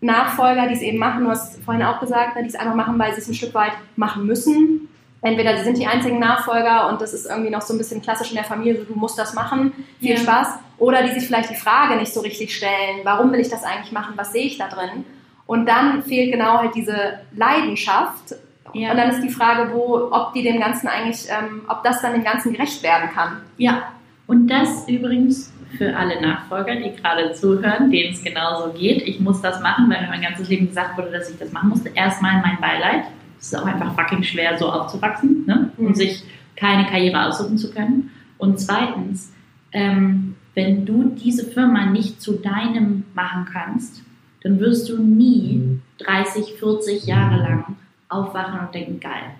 Nachfolger, 0.00 0.68
die 0.68 0.74
es 0.74 0.82
eben 0.82 0.98
machen, 0.98 1.24
du 1.24 1.30
hast 1.30 1.62
vorhin 1.64 1.82
auch 1.82 1.98
gesagt, 1.98 2.36
ne, 2.36 2.42
die 2.42 2.48
es 2.48 2.54
einfach 2.54 2.74
machen, 2.74 2.98
weil 2.98 3.14
sie 3.14 3.20
es 3.20 3.28
ein 3.28 3.34
Stück 3.34 3.54
weit 3.54 3.72
machen 3.96 4.26
müssen. 4.26 4.88
Entweder 5.22 5.56
sie 5.56 5.64
sind 5.64 5.78
die 5.78 5.86
einzigen 5.86 6.18
Nachfolger 6.18 6.90
und 6.90 7.00
das 7.00 7.14
ist 7.14 7.24
irgendwie 7.24 7.50
noch 7.50 7.62
so 7.62 7.72
ein 7.72 7.78
bisschen 7.78 8.02
klassisch 8.02 8.28
in 8.28 8.36
der 8.36 8.44
Familie, 8.44 8.76
so 8.76 8.84
du 8.84 8.94
musst 8.94 9.18
das 9.18 9.32
machen, 9.32 9.72
viel 9.98 10.10
ja. 10.10 10.16
Spaß. 10.18 10.48
Oder 10.78 11.02
die 11.02 11.18
sich 11.18 11.26
vielleicht 11.26 11.48
die 11.48 11.54
Frage 11.54 11.96
nicht 11.96 12.12
so 12.12 12.20
richtig 12.20 12.54
stellen, 12.54 13.00
warum 13.04 13.32
will 13.32 13.40
ich 13.40 13.48
das 13.48 13.64
eigentlich 13.64 13.92
machen, 13.92 14.12
was 14.16 14.32
sehe 14.32 14.44
ich 14.44 14.58
da 14.58 14.68
drin? 14.68 15.06
Und 15.46 15.66
dann 15.66 16.02
fehlt 16.02 16.32
genau 16.32 16.58
halt 16.58 16.74
diese 16.74 17.20
Leidenschaft 17.34 18.34
ja. 18.72 18.90
Und 18.90 18.96
dann 18.96 19.10
ist 19.10 19.22
die 19.22 19.28
Frage, 19.28 19.72
wo, 19.72 20.08
ob 20.10 20.32
die 20.32 20.42
dem 20.42 20.60
Ganzen 20.60 20.88
eigentlich, 20.88 21.26
ähm, 21.28 21.62
ob 21.68 21.82
das 21.84 22.00
dann 22.00 22.12
dem 22.14 22.24
Ganzen 22.24 22.52
gerecht 22.52 22.82
werden 22.82 23.10
kann. 23.14 23.42
Ja, 23.58 23.82
und 24.26 24.48
das 24.48 24.88
übrigens 24.88 25.52
für 25.76 25.96
alle 25.96 26.20
Nachfolger, 26.20 26.76
die 26.76 26.94
gerade 26.96 27.32
zuhören, 27.32 27.90
denen 27.90 28.14
es 28.14 28.22
genauso 28.22 28.72
geht. 28.72 29.02
Ich 29.02 29.20
muss 29.20 29.40
das 29.40 29.60
machen, 29.60 29.90
weil 29.90 30.02
mir 30.02 30.08
mein 30.08 30.22
ganzes 30.22 30.48
Leben 30.48 30.68
gesagt 30.68 30.96
wurde, 30.96 31.10
dass 31.10 31.30
ich 31.30 31.38
das 31.38 31.52
machen 31.52 31.70
musste. 31.70 31.90
Erstmal 31.94 32.40
mein 32.40 32.58
Beileid. 32.60 33.04
Es 33.38 33.46
ist 33.46 33.58
auch 33.58 33.66
einfach 33.66 33.94
fucking 33.94 34.22
schwer, 34.22 34.56
so 34.56 34.70
aufzuwachsen 34.70 35.44
ne? 35.46 35.70
Mhm. 35.76 35.86
und 35.86 35.96
sich 35.96 36.22
keine 36.56 36.86
Karriere 36.86 37.26
aussuchen 37.26 37.58
zu 37.58 37.72
können. 37.72 38.10
Und 38.38 38.58
zweitens, 38.60 39.32
ähm, 39.72 40.36
wenn 40.54 40.86
du 40.86 41.14
diese 41.16 41.44
Firma 41.44 41.86
nicht 41.86 42.22
zu 42.22 42.34
deinem 42.34 43.04
machen 43.14 43.46
kannst, 43.52 44.02
dann 44.42 44.60
wirst 44.60 44.88
du 44.88 45.02
nie 45.02 45.80
30, 45.98 46.54
40 46.58 47.06
Jahre 47.06 47.36
lang 47.36 47.76
aufwachen 48.14 48.60
und 48.60 48.74
denken, 48.74 49.00
geil. 49.00 49.34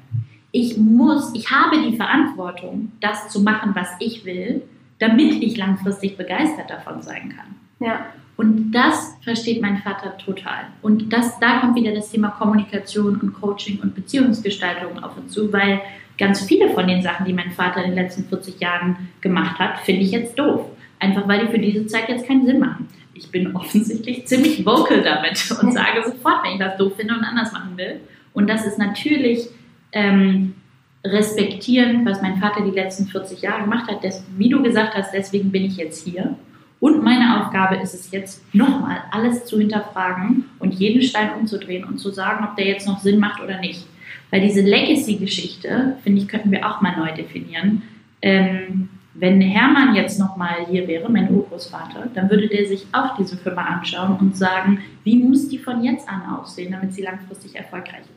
Ich 0.53 0.77
muss, 0.77 1.35
ich 1.35 1.51
habe 1.51 1.83
die 1.83 1.97
Verantwortung, 1.97 2.93
das 3.01 3.29
zu 3.29 3.43
machen, 3.43 3.75
was 3.75 3.89
ich 3.99 4.25
will, 4.25 4.63
damit 4.99 5.43
ich 5.43 5.57
langfristig 5.57 6.17
begeistert 6.17 6.71
davon 6.71 7.03
sein 7.03 7.35
kann. 7.37 7.57
Ja. 7.81 8.07
Und 8.37 8.73
das 8.73 9.17
versteht 9.23 9.63
mein 9.63 9.79
Vater 9.79 10.17
total. 10.19 10.67
Und 10.83 11.13
das, 11.13 11.39
da 11.39 11.61
kommt 11.61 11.77
wieder 11.77 11.93
das 11.93 12.11
Thema 12.11 12.29
Kommunikation 12.31 13.21
und 13.21 13.33
Coaching 13.35 13.81
und 13.81 13.95
Beziehungsgestaltung 13.95 15.03
auf 15.03 15.17
uns 15.17 15.33
zu, 15.33 15.53
weil 15.53 15.81
ganz 16.19 16.43
viele 16.43 16.71
von 16.71 16.87
den 16.87 17.03
Sachen, 17.03 17.27
die 17.27 17.33
mein 17.33 17.53
Vater 17.53 17.85
in 17.85 17.91
den 17.91 18.03
letzten 18.03 18.25
40 18.25 18.61
Jahren 18.61 19.09
gemacht 19.21 19.59
hat, 19.59 19.81
finde 19.81 20.03
ich 20.03 20.11
jetzt 20.11 20.39
doof. 20.39 20.67
Einfach 20.99 21.29
weil 21.29 21.47
die 21.47 21.53
für 21.53 21.59
diese 21.59 21.87
Zeit 21.87 22.09
jetzt 22.09 22.27
keinen 22.27 22.47
Sinn 22.47 22.59
machen. 22.59 22.89
Ich 23.15 23.31
bin 23.31 23.55
offensichtlich 23.57 24.27
ziemlich 24.27 24.65
vocal 24.65 25.03
damit 25.03 25.51
und 25.63 25.73
sage 25.73 26.03
sofort, 26.05 26.45
wenn 26.45 26.53
ich 26.53 26.59
das 26.59 26.77
doof 26.77 26.95
finde 26.97 27.15
und 27.15 27.25
anders 27.25 27.53
machen 27.53 27.77
will. 27.77 28.01
Und 28.35 28.51
das 28.51 28.67
ist 28.67 28.79
natürlich 28.79 29.49
ähm, 29.93 30.55
respektieren, 31.03 32.05
was 32.05 32.21
mein 32.21 32.37
Vater 32.37 32.63
die 32.65 32.71
letzten 32.71 33.07
40 33.07 33.41
Jahre 33.41 33.63
gemacht 33.63 33.91
hat. 33.91 34.05
Das, 34.05 34.23
wie 34.37 34.51
du 34.51 34.63
gesagt 34.63 34.95
hast, 34.95 35.15
deswegen 35.15 35.51
bin 35.51 35.65
ich 35.65 35.77
jetzt 35.77 36.07
hier. 36.07 36.37
Und 36.81 37.03
meine 37.03 37.41
Aufgabe 37.41 37.77
ist 37.77 37.95
es 37.95 38.11
jetzt, 38.11 38.43
nochmal 38.55 38.99
alles 39.11 39.47
zu 39.47 39.59
hinterfragen 39.59 40.45
und 40.59 40.75
jeden 40.75 41.01
Stein 41.01 41.31
umzudrehen 41.39 41.85
und 41.85 41.99
zu 41.99 42.11
sagen, 42.11 42.45
ob 42.45 42.57
der 42.57 42.67
jetzt 42.67 42.87
noch 42.87 43.01
Sinn 43.01 43.19
macht 43.19 43.43
oder 43.43 43.59
nicht. 43.59 43.87
Weil 44.31 44.43
diese 44.43 44.61
Legacy-Geschichte, 44.61 45.97
finde 46.03 46.21
ich, 46.21 46.29
könnten 46.29 46.51
wir 46.51 46.69
auch 46.69 46.81
mal 46.81 46.97
neu 46.97 47.15
definieren. 47.15 47.83
Ähm, 48.21 48.89
wenn 49.15 49.41
Hermann 49.41 49.95
jetzt 49.95 50.19
nochmal 50.19 50.67
hier 50.69 50.89
wäre, 50.89 51.09
mein 51.11 51.31
Urgroßvater, 51.31 52.09
dann 52.15 52.29
würde 52.29 52.49
der 52.49 52.67
sich 52.67 52.87
auch 52.93 53.17
diese 53.17 53.37
Firma 53.37 53.63
anschauen 53.63 54.17
und 54.19 54.37
sagen, 54.37 54.81
wie 55.05 55.23
muss 55.23 55.49
die 55.49 55.59
von 55.59 55.85
jetzt 55.85 56.09
an 56.09 56.23
aussehen, 56.35 56.73
damit 56.73 56.95
sie 56.95 57.03
langfristig 57.03 57.55
erfolgreich 57.55 58.01
ist. 58.01 58.14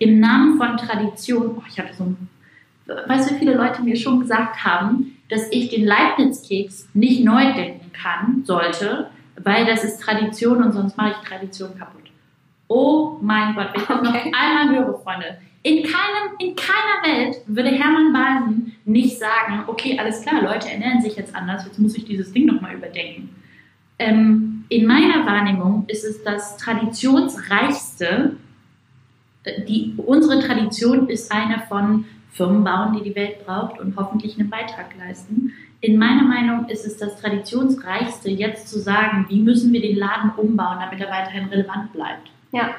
Im 0.00 0.18
Namen 0.18 0.56
von 0.56 0.78
Tradition, 0.78 1.56
oh, 1.58 1.62
ich 1.68 1.78
hatte 1.78 1.94
so 1.94 2.04
ein, 2.04 2.28
weißt 3.06 3.30
du, 3.30 3.34
viele 3.34 3.54
Leute 3.54 3.82
mir 3.82 3.96
schon 3.96 4.18
gesagt 4.18 4.64
haben, 4.64 5.18
dass 5.28 5.46
ich 5.52 5.68
den 5.68 5.84
Leibniz-Keks 5.84 6.88
nicht 6.94 7.22
neu 7.22 7.52
denken 7.52 7.92
kann, 7.92 8.42
sollte, 8.44 9.10
weil 9.36 9.66
das 9.66 9.84
ist 9.84 10.00
Tradition 10.00 10.64
und 10.64 10.72
sonst 10.72 10.96
mache 10.96 11.10
ich 11.10 11.28
Tradition 11.28 11.78
kaputt. 11.78 12.10
Oh 12.66 13.18
mein 13.20 13.54
Gott, 13.54 13.68
wenn 13.74 13.82
ich 13.82 13.86
das 13.86 13.98
okay. 14.00 14.30
noch 14.30 14.38
einmal 14.38 14.74
höre, 14.74 14.98
Freunde, 15.00 15.38
in, 15.62 15.82
keinem, 15.82 16.38
in 16.38 16.56
keiner 16.56 17.04
Welt 17.04 17.42
würde 17.46 17.68
Hermann 17.68 18.14
Balsen 18.14 18.72
nicht 18.86 19.18
sagen, 19.18 19.64
okay, 19.66 19.98
alles 19.98 20.22
klar, 20.22 20.42
Leute 20.42 20.70
ernähren 20.70 21.02
sich 21.02 21.16
jetzt 21.16 21.34
anders, 21.34 21.66
jetzt 21.66 21.78
muss 21.78 21.94
ich 21.94 22.06
dieses 22.06 22.32
Ding 22.32 22.46
nochmal 22.46 22.74
überdenken. 22.74 23.28
Ähm, 23.98 24.64
in 24.70 24.86
meiner 24.86 25.26
Wahrnehmung 25.26 25.84
ist 25.88 26.04
es 26.04 26.24
das 26.24 26.56
traditionsreichste, 26.56 28.36
die, 29.46 29.94
unsere 29.96 30.40
Tradition 30.40 31.08
ist 31.08 31.32
eine 31.32 31.62
von 31.68 32.04
Firmen 32.32 32.62
bauen, 32.62 32.96
die 32.96 33.02
die 33.02 33.14
Welt 33.14 33.44
braucht 33.44 33.80
und 33.80 33.96
hoffentlich 33.96 34.38
einen 34.38 34.50
Beitrag 34.50 34.96
leisten. 34.98 35.52
In 35.80 35.98
meiner 35.98 36.22
Meinung 36.22 36.68
ist 36.68 36.86
es 36.86 36.98
das 36.98 37.18
traditionsreichste, 37.20 38.30
jetzt 38.30 38.68
zu 38.68 38.78
sagen, 38.78 39.26
wie 39.28 39.40
müssen 39.40 39.72
wir 39.72 39.80
den 39.80 39.96
Laden 39.96 40.30
umbauen, 40.36 40.78
damit 40.80 41.00
er 41.00 41.10
weiterhin 41.10 41.48
relevant 41.48 41.92
bleibt. 41.92 42.30
Ja. 42.52 42.74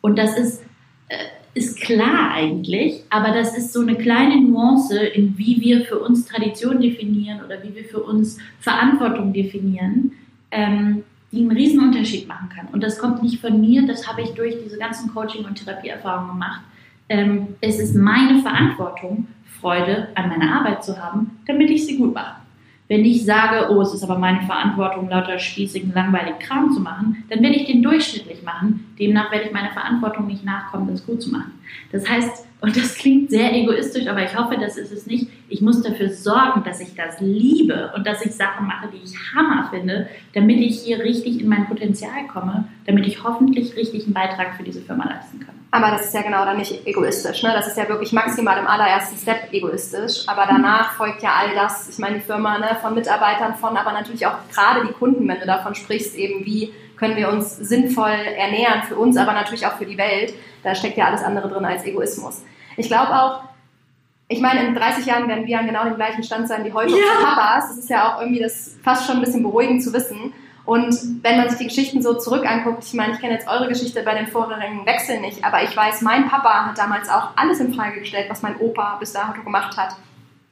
Und 0.00 0.18
das 0.18 0.36
ist, 0.36 0.62
äh, 1.08 1.16
ist 1.54 1.80
klar 1.80 2.32
eigentlich, 2.32 3.04
aber 3.10 3.32
das 3.32 3.56
ist 3.56 3.72
so 3.72 3.80
eine 3.80 3.96
kleine 3.96 4.40
Nuance, 4.40 4.98
in 4.98 5.38
wie 5.38 5.60
wir 5.60 5.84
für 5.84 5.98
uns 5.98 6.26
Tradition 6.26 6.80
definieren 6.80 7.44
oder 7.44 7.62
wie 7.62 7.74
wir 7.74 7.84
für 7.84 8.02
uns 8.02 8.38
Verantwortung 8.58 9.32
definieren, 9.32 10.12
ähm, 10.50 11.04
die 11.34 11.40
einen 11.40 11.52
riesen 11.52 11.80
Unterschied 11.80 12.28
machen 12.28 12.48
kann. 12.48 12.68
Und 12.72 12.82
das 12.82 12.98
kommt 12.98 13.22
nicht 13.22 13.40
von 13.40 13.60
mir, 13.60 13.86
das 13.86 14.08
habe 14.08 14.22
ich 14.22 14.30
durch 14.30 14.56
diese 14.62 14.78
ganzen 14.78 15.12
Coaching- 15.12 15.44
und 15.44 15.56
Therapieerfahrungen 15.56 16.32
gemacht. 16.32 16.62
Ähm, 17.08 17.48
es 17.60 17.78
ist 17.78 17.94
meine 17.94 18.40
Verantwortung, 18.40 19.26
Freude 19.60 20.08
an 20.14 20.28
meiner 20.28 20.58
Arbeit 20.58 20.84
zu 20.84 21.02
haben, 21.02 21.38
damit 21.46 21.70
ich 21.70 21.86
sie 21.86 21.96
gut 21.96 22.14
mache. 22.14 22.36
Wenn 22.94 23.04
ich 23.04 23.24
sage, 23.24 23.72
oh, 23.72 23.80
es 23.80 23.92
ist 23.92 24.04
aber 24.04 24.18
meine 24.18 24.42
Verantwortung, 24.42 25.08
lauter 25.08 25.36
spießigen, 25.36 25.92
langweiligen 25.92 26.38
Kram 26.38 26.70
zu 26.70 26.78
machen, 26.78 27.24
dann 27.28 27.42
werde 27.42 27.56
ich 27.56 27.66
den 27.66 27.82
durchschnittlich 27.82 28.44
machen. 28.44 28.94
Demnach 29.00 29.32
werde 29.32 29.46
ich 29.46 29.52
meiner 29.52 29.72
Verantwortung 29.72 30.28
nicht 30.28 30.44
nachkommen, 30.44 30.86
das 30.86 31.04
gut 31.04 31.20
zu 31.20 31.32
machen. 31.32 31.58
Das 31.90 32.08
heißt, 32.08 32.46
und 32.60 32.76
das 32.76 32.94
klingt 32.94 33.30
sehr 33.30 33.52
egoistisch, 33.52 34.06
aber 34.06 34.22
ich 34.22 34.38
hoffe, 34.38 34.58
das 34.60 34.76
ist 34.76 34.92
es 34.92 35.08
nicht. 35.08 35.26
Ich 35.48 35.60
muss 35.60 35.82
dafür 35.82 36.08
sorgen, 36.08 36.62
dass 36.62 36.78
ich 36.78 36.94
das 36.94 37.20
liebe 37.20 37.90
und 37.96 38.06
dass 38.06 38.24
ich 38.24 38.30
Sachen 38.30 38.68
mache, 38.68 38.86
die 38.92 39.04
ich 39.04 39.16
Hammer 39.34 39.70
finde, 39.70 40.06
damit 40.32 40.60
ich 40.60 40.78
hier 40.82 41.00
richtig 41.00 41.40
in 41.40 41.48
mein 41.48 41.66
Potenzial 41.66 42.28
komme, 42.32 42.68
damit 42.86 43.08
ich 43.08 43.24
hoffentlich 43.24 43.74
richtig 43.74 44.04
einen 44.04 44.14
Beitrag 44.14 44.54
für 44.54 44.62
diese 44.62 44.82
Firma 44.82 45.04
leisten 45.08 45.40
kann. 45.40 45.56
Aber 45.74 45.90
das 45.90 46.02
ist 46.02 46.14
ja 46.14 46.22
genau 46.22 46.44
dann 46.44 46.58
nicht 46.58 46.86
egoistisch. 46.86 47.42
Ne? 47.42 47.52
Das 47.52 47.66
ist 47.66 47.76
ja 47.76 47.88
wirklich 47.88 48.12
maximal 48.12 48.56
im 48.58 48.66
allerersten 48.68 49.18
Step 49.18 49.52
egoistisch. 49.52 50.22
Aber 50.28 50.46
danach 50.46 50.92
folgt 50.92 51.20
ja 51.20 51.32
all 51.36 51.52
das, 51.52 51.88
ich 51.88 51.98
meine, 51.98 52.14
die 52.14 52.20
Firma 52.20 52.58
ne, 52.58 52.78
von 52.80 52.94
Mitarbeitern, 52.94 53.56
von 53.56 53.76
aber 53.76 53.90
natürlich 53.90 54.24
auch 54.24 54.36
gerade 54.52 54.86
die 54.86 54.92
Kunden, 54.92 55.26
wenn 55.26 55.40
du 55.40 55.46
davon 55.46 55.74
sprichst, 55.74 56.14
eben 56.14 56.46
wie 56.46 56.72
können 56.96 57.16
wir 57.16 57.28
uns 57.28 57.56
sinnvoll 57.56 58.12
ernähren 58.12 58.84
für 58.84 58.94
uns, 58.94 59.16
aber 59.16 59.32
natürlich 59.32 59.66
auch 59.66 59.72
für 59.72 59.84
die 59.84 59.98
Welt. 59.98 60.32
Da 60.62 60.76
steckt 60.76 60.96
ja 60.96 61.06
alles 61.06 61.24
andere 61.24 61.48
drin 61.48 61.64
als 61.64 61.84
Egoismus. 61.84 62.42
Ich 62.76 62.86
glaube 62.86 63.10
auch, 63.10 63.40
ich 64.28 64.40
meine, 64.40 64.64
in 64.64 64.76
30 64.76 65.04
Jahren 65.06 65.26
werden 65.26 65.44
wir 65.44 65.58
an 65.58 65.66
genau 65.66 65.82
dem 65.82 65.96
gleichen 65.96 66.22
Stand 66.22 66.46
sein 66.46 66.64
wie 66.64 66.72
heute 66.72 66.92
ja. 66.92 66.98
unsere 66.98 67.34
Papas. 67.34 67.70
Das 67.70 67.78
ist 67.78 67.90
ja 67.90 68.14
auch 68.14 68.20
irgendwie 68.20 68.40
das 68.40 68.76
fast 68.84 69.08
schon 69.08 69.16
ein 69.16 69.22
bisschen 69.22 69.42
beruhigend 69.42 69.82
zu 69.82 69.92
wissen. 69.92 70.32
Und 70.64 71.22
wenn 71.22 71.36
man 71.36 71.48
sich 71.50 71.58
die 71.58 71.66
Geschichten 71.66 72.02
so 72.02 72.14
zurück 72.14 72.46
anguckt, 72.46 72.84
ich 72.84 72.94
meine, 72.94 73.12
ich 73.12 73.20
kenne 73.20 73.34
jetzt 73.34 73.46
eure 73.48 73.68
Geschichte 73.68 74.02
bei 74.02 74.14
den 74.14 74.26
vorherigen 74.26 74.86
Wechseln 74.86 75.20
nicht, 75.20 75.44
aber 75.44 75.62
ich 75.62 75.76
weiß, 75.76 76.00
mein 76.00 76.28
Papa 76.28 76.66
hat 76.66 76.78
damals 76.78 77.08
auch 77.10 77.28
alles 77.36 77.60
in 77.60 77.74
Frage 77.74 78.00
gestellt, 78.00 78.26
was 78.30 78.42
mein 78.42 78.56
Opa 78.58 78.96
bis 78.98 79.12
dato 79.12 79.42
gemacht 79.42 79.76
hat. 79.76 79.96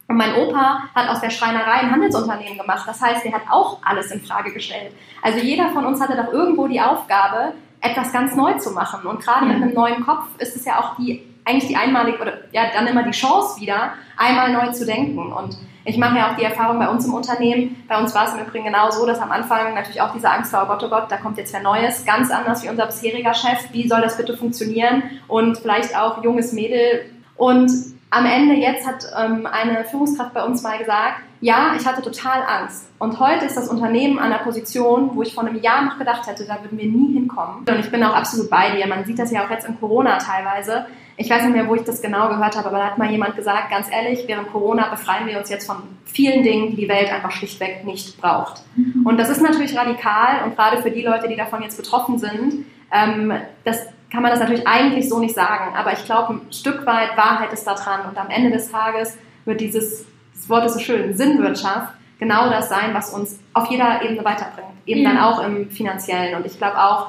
Und 0.08 0.18
mein 0.18 0.34
Opa 0.34 0.90
hat 0.94 1.08
aus 1.08 1.20
der 1.20 1.30
Schreinerei 1.30 1.80
ein 1.80 1.90
Handelsunternehmen 1.90 2.58
gemacht. 2.58 2.86
Das 2.86 3.00
heißt, 3.00 3.24
er 3.24 3.32
hat 3.32 3.42
auch 3.48 3.78
alles 3.82 4.10
in 4.10 4.20
Frage 4.20 4.52
gestellt. 4.52 4.92
Also 5.22 5.38
jeder 5.38 5.70
von 5.70 5.86
uns 5.86 6.02
hatte 6.02 6.16
doch 6.16 6.30
irgendwo 6.30 6.66
die 6.66 6.82
Aufgabe, 6.82 7.54
etwas 7.80 8.12
ganz 8.12 8.36
neu 8.36 8.52
zu 8.58 8.72
machen. 8.72 9.06
Und 9.06 9.20
gerade 9.20 9.46
mit 9.46 9.56
einem 9.56 9.72
neuen 9.72 10.04
Kopf 10.04 10.24
ist 10.38 10.54
es 10.54 10.66
ja 10.66 10.78
auch 10.78 10.96
die, 10.96 11.26
eigentlich 11.46 11.68
die 11.68 11.76
einmalige, 11.76 12.20
oder 12.20 12.34
ja, 12.52 12.64
dann 12.74 12.86
immer 12.86 13.04
die 13.04 13.12
Chance 13.12 13.58
wieder, 13.58 13.94
einmal 14.18 14.52
neu 14.52 14.70
zu 14.72 14.84
denken. 14.84 15.32
Und 15.32 15.56
ich 15.84 15.96
mache 15.96 16.16
ja 16.16 16.30
auch 16.30 16.36
die 16.36 16.44
Erfahrung 16.44 16.78
bei 16.78 16.88
uns 16.88 17.04
im 17.06 17.14
Unternehmen. 17.14 17.84
Bei 17.88 17.98
uns 17.98 18.14
war 18.14 18.26
es 18.26 18.34
im 18.34 18.40
Übrigen 18.40 18.66
genau 18.66 18.90
so, 18.90 19.06
dass 19.06 19.18
am 19.20 19.32
Anfang 19.32 19.74
natürlich 19.74 20.00
auch 20.00 20.12
diese 20.12 20.30
Angst 20.30 20.52
war, 20.52 20.64
oh 20.64 20.66
Gott, 20.66 20.82
oh 20.84 20.88
Gott, 20.88 21.10
da 21.10 21.16
kommt 21.16 21.38
jetzt 21.38 21.52
wer 21.52 21.62
Neues, 21.62 22.04
ganz 22.04 22.30
anders 22.30 22.62
wie 22.62 22.68
unser 22.68 22.86
bisheriger 22.86 23.34
Chef. 23.34 23.72
Wie 23.72 23.88
soll 23.88 24.00
das 24.00 24.16
bitte 24.16 24.36
funktionieren? 24.36 25.02
Und 25.28 25.58
vielleicht 25.58 25.96
auch 25.96 26.22
junges 26.22 26.52
Mädel. 26.52 27.06
Und 27.36 27.70
am 28.10 28.26
Ende 28.26 28.54
jetzt 28.54 28.86
hat 28.86 29.06
ähm, 29.18 29.46
eine 29.46 29.84
Führungskraft 29.84 30.34
bei 30.34 30.44
uns 30.44 30.62
mal 30.62 30.78
gesagt, 30.78 31.22
ja, 31.40 31.74
ich 31.76 31.86
hatte 31.86 32.02
total 32.02 32.42
Angst. 32.46 32.88
Und 32.98 33.18
heute 33.18 33.46
ist 33.46 33.56
das 33.56 33.68
Unternehmen 33.68 34.18
an 34.18 34.32
einer 34.32 34.44
Position, 34.44 35.10
wo 35.14 35.22
ich 35.22 35.34
vor 35.34 35.44
einem 35.44 35.60
Jahr 35.60 35.82
noch 35.82 35.98
gedacht 35.98 36.26
hätte, 36.26 36.44
da 36.44 36.62
würden 36.62 36.78
wir 36.78 36.86
nie 36.86 37.14
hinkommen. 37.14 37.64
Und 37.68 37.78
ich 37.80 37.90
bin 37.90 38.04
auch 38.04 38.14
absolut 38.14 38.48
bei 38.48 38.70
dir. 38.76 38.86
Man 38.86 39.04
sieht 39.04 39.18
das 39.18 39.32
ja 39.32 39.44
auch 39.44 39.50
jetzt 39.50 39.66
in 39.66 39.80
Corona 39.80 40.18
teilweise 40.18 40.86
ich 41.16 41.30
weiß 41.30 41.44
nicht 41.44 41.54
mehr, 41.54 41.68
wo 41.68 41.74
ich 41.74 41.82
das 41.82 42.00
genau 42.00 42.28
gehört 42.28 42.56
habe, 42.56 42.68
aber 42.68 42.78
da 42.78 42.86
hat 42.86 42.98
mal 42.98 43.10
jemand 43.10 43.36
gesagt, 43.36 43.70
ganz 43.70 43.90
ehrlich, 43.90 44.24
während 44.26 44.50
Corona 44.50 44.88
befreien 44.88 45.26
wir 45.26 45.38
uns 45.38 45.50
jetzt 45.50 45.66
von 45.66 45.76
vielen 46.04 46.42
Dingen, 46.42 46.70
die 46.70 46.76
die 46.76 46.88
Welt 46.88 47.12
einfach 47.12 47.30
schlichtweg 47.30 47.84
nicht 47.84 48.20
braucht. 48.20 48.62
Mhm. 48.76 49.06
Und 49.06 49.18
das 49.18 49.28
ist 49.28 49.42
natürlich 49.42 49.76
radikal 49.76 50.44
und 50.44 50.56
gerade 50.56 50.82
für 50.82 50.90
die 50.90 51.02
Leute, 51.02 51.28
die 51.28 51.36
davon 51.36 51.62
jetzt 51.62 51.76
betroffen 51.76 52.18
sind, 52.18 52.66
ähm, 52.92 53.32
das 53.64 53.86
kann 54.10 54.22
man 54.22 54.30
das 54.30 54.40
natürlich 54.40 54.66
eigentlich 54.66 55.08
so 55.08 55.18
nicht 55.18 55.34
sagen. 55.34 55.74
Aber 55.74 55.92
ich 55.92 56.04
glaube, 56.04 56.34
ein 56.34 56.52
Stück 56.52 56.84
weit 56.86 57.16
Wahrheit 57.16 57.52
ist 57.52 57.64
da 57.66 57.74
dran 57.74 58.00
und 58.08 58.18
am 58.18 58.28
Ende 58.28 58.50
des 58.50 58.70
Tages 58.70 59.16
wird 59.44 59.60
dieses, 59.60 60.04
das 60.34 60.48
Wort 60.48 60.66
ist 60.66 60.74
so 60.74 60.80
schön, 60.80 61.16
Sinnwirtschaft, 61.16 61.94
genau 62.18 62.50
das 62.50 62.68
sein, 62.68 62.92
was 62.92 63.10
uns 63.10 63.38
auf 63.54 63.70
jeder 63.70 64.02
Ebene 64.02 64.24
weiterbringt. 64.24 64.68
Eben 64.86 65.02
ja. 65.02 65.10
dann 65.10 65.18
auch 65.18 65.42
im 65.44 65.70
finanziellen. 65.70 66.36
Und 66.36 66.46
ich 66.46 66.58
glaube 66.58 66.78
auch, 66.78 67.08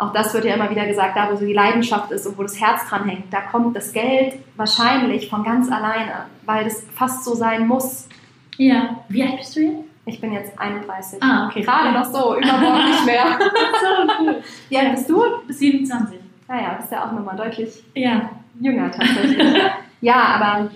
auch 0.00 0.12
das 0.14 0.32
wird 0.32 0.46
ja 0.46 0.54
immer 0.54 0.70
wieder 0.70 0.86
gesagt, 0.86 1.14
da 1.16 1.30
wo 1.30 1.36
so 1.36 1.44
die 1.44 1.52
Leidenschaft 1.52 2.10
ist 2.10 2.26
und 2.26 2.38
wo 2.38 2.42
das 2.42 2.58
Herz 2.58 2.88
dran 2.88 3.06
hängt, 3.06 3.32
da 3.32 3.42
kommt 3.42 3.76
das 3.76 3.92
Geld 3.92 4.34
wahrscheinlich 4.56 5.28
von 5.28 5.44
ganz 5.44 5.70
alleine, 5.70 6.26
weil 6.46 6.64
das 6.64 6.82
fast 6.94 7.22
so 7.24 7.34
sein 7.34 7.68
muss. 7.68 8.08
Ja. 8.56 8.96
Wie 9.08 9.22
alt 9.22 9.36
bist 9.36 9.56
du 9.56 9.60
jetzt? 9.60 9.84
Ich 10.06 10.20
bin 10.20 10.32
jetzt 10.32 10.58
31. 10.58 11.22
Ah, 11.22 11.46
okay. 11.46 11.60
Gerade 11.60 11.92
noch 11.92 12.06
so, 12.06 12.36
übermorgen 12.36 12.84
nicht 12.90 13.04
mehr. 13.04 13.38
so, 13.38 14.24
cool. 14.24 14.42
Wie 14.70 14.78
alt 14.78 14.92
bist 14.92 15.10
du? 15.10 15.22
Bis 15.46 15.58
27. 15.58 16.18
Naja, 16.48 16.74
bist 16.78 16.90
ja 16.90 17.06
auch 17.06 17.12
nochmal 17.12 17.36
deutlich 17.36 17.84
ja. 17.94 18.30
jünger 18.58 18.90
tatsächlich. 18.90 19.38
ja, 20.00 20.14
aber 20.14 20.70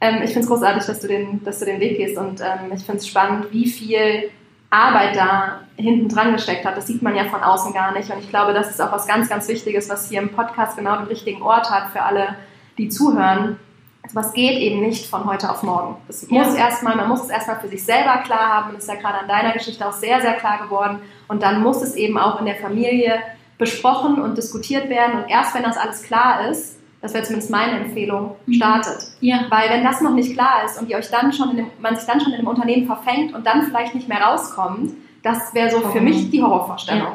ähm, 0.00 0.22
ich 0.22 0.30
finde 0.30 0.40
es 0.40 0.46
großartig, 0.46 0.84
dass 0.84 1.00
du, 1.00 1.08
den, 1.08 1.42
dass 1.42 1.58
du 1.58 1.64
den 1.64 1.80
Weg 1.80 1.96
gehst 1.96 2.16
und 2.16 2.40
ähm, 2.40 2.72
ich 2.72 2.84
finde 2.84 2.98
es 2.98 3.08
spannend, 3.08 3.52
wie 3.52 3.68
viel 3.68 4.30
Arbeit 4.70 5.16
da 5.16 5.60
hinten 5.76 6.08
dran 6.08 6.32
gesteckt 6.32 6.64
hat. 6.64 6.76
Das 6.76 6.86
sieht 6.86 7.02
man 7.02 7.14
ja 7.14 7.24
von 7.24 7.42
außen 7.42 7.72
gar 7.72 7.92
nicht. 7.92 8.10
Und 8.10 8.18
ich 8.18 8.28
glaube, 8.28 8.52
das 8.52 8.70
ist 8.70 8.80
auch 8.80 8.92
was 8.92 9.06
ganz, 9.06 9.28
ganz 9.28 9.48
Wichtiges, 9.48 9.88
was 9.88 10.08
hier 10.08 10.20
im 10.20 10.30
Podcast 10.30 10.76
genau 10.76 10.96
den 10.96 11.06
richtigen 11.06 11.42
Ort 11.42 11.70
hat 11.70 11.90
für 11.90 12.02
alle, 12.02 12.36
die 12.76 12.88
zuhören. 12.88 13.58
Also 14.02 14.16
was 14.16 14.32
geht 14.32 14.58
eben 14.58 14.80
nicht 14.80 15.06
von 15.06 15.24
heute 15.24 15.50
auf 15.50 15.62
morgen. 15.62 15.96
Das 16.06 16.28
muss 16.28 16.54
ja. 16.54 16.66
erstmal, 16.66 16.96
man 16.96 17.08
muss 17.08 17.22
es 17.22 17.30
erstmal 17.30 17.60
für 17.60 17.68
sich 17.68 17.84
selber 17.84 18.18
klar 18.18 18.54
haben. 18.54 18.74
Das 18.74 18.84
ist 18.84 18.88
ja 18.88 18.96
gerade 18.96 19.18
an 19.18 19.28
deiner 19.28 19.52
Geschichte 19.52 19.86
auch 19.86 19.92
sehr, 19.92 20.20
sehr 20.20 20.34
klar 20.34 20.58
geworden. 20.62 21.00
Und 21.28 21.42
dann 21.42 21.62
muss 21.62 21.82
es 21.82 21.94
eben 21.94 22.18
auch 22.18 22.38
in 22.38 22.46
der 22.46 22.56
Familie 22.56 23.20
besprochen 23.56 24.20
und 24.20 24.36
diskutiert 24.38 24.88
werden. 24.88 25.22
Und 25.22 25.30
erst 25.30 25.54
wenn 25.54 25.62
das 25.62 25.76
alles 25.76 26.02
klar 26.02 26.48
ist, 26.48 26.77
das 27.00 27.14
wäre 27.14 27.24
zumindest 27.24 27.50
meine 27.50 27.80
Empfehlung, 27.80 28.36
mhm. 28.46 28.52
startet. 28.54 29.08
Ja. 29.20 29.46
Weil 29.50 29.70
wenn 29.70 29.84
das 29.84 30.00
noch 30.00 30.14
nicht 30.14 30.32
klar 30.32 30.64
ist 30.64 30.80
und 30.80 30.88
ihr 30.88 30.96
euch 30.96 31.10
dann 31.10 31.32
schon 31.32 31.50
in 31.50 31.56
dem, 31.58 31.66
man 31.80 31.96
sich 31.96 32.06
dann 32.06 32.20
schon 32.20 32.32
in 32.32 32.40
dem 32.40 32.48
Unternehmen 32.48 32.86
verfängt 32.86 33.34
und 33.34 33.46
dann 33.46 33.62
vielleicht 33.64 33.94
nicht 33.94 34.08
mehr 34.08 34.20
rauskommt, 34.20 34.92
das 35.22 35.54
wäre 35.54 35.70
so 35.70 35.80
für 35.80 36.00
mich 36.00 36.30
die 36.30 36.42
Horrorvorstellung. 36.42 37.14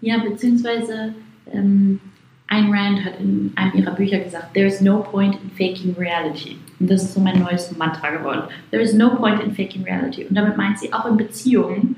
Ja, 0.00 0.16
ja 0.16 0.18
beziehungsweise 0.18 1.14
ähm, 1.52 2.00
Ayn 2.48 2.72
Rand 2.72 3.04
hat 3.04 3.20
in 3.20 3.52
einem 3.54 3.74
ihrer 3.74 3.92
Bücher 3.92 4.18
gesagt, 4.18 4.54
there 4.54 4.66
is 4.66 4.80
no 4.80 4.98
point 4.98 5.36
in 5.42 5.50
faking 5.50 5.94
reality. 5.96 6.56
Und 6.80 6.90
das 6.90 7.04
ist 7.04 7.14
so 7.14 7.20
mein 7.20 7.40
neues 7.40 7.76
Mantra 7.76 8.10
geworden. 8.10 8.42
There 8.70 8.82
is 8.82 8.92
no 8.92 9.14
point 9.14 9.40
in 9.42 9.54
faking 9.54 9.84
reality. 9.84 10.24
Und 10.24 10.34
damit 10.34 10.56
meint 10.56 10.80
sie 10.80 10.92
auch 10.92 11.06
in 11.06 11.16
Beziehungen, 11.16 11.96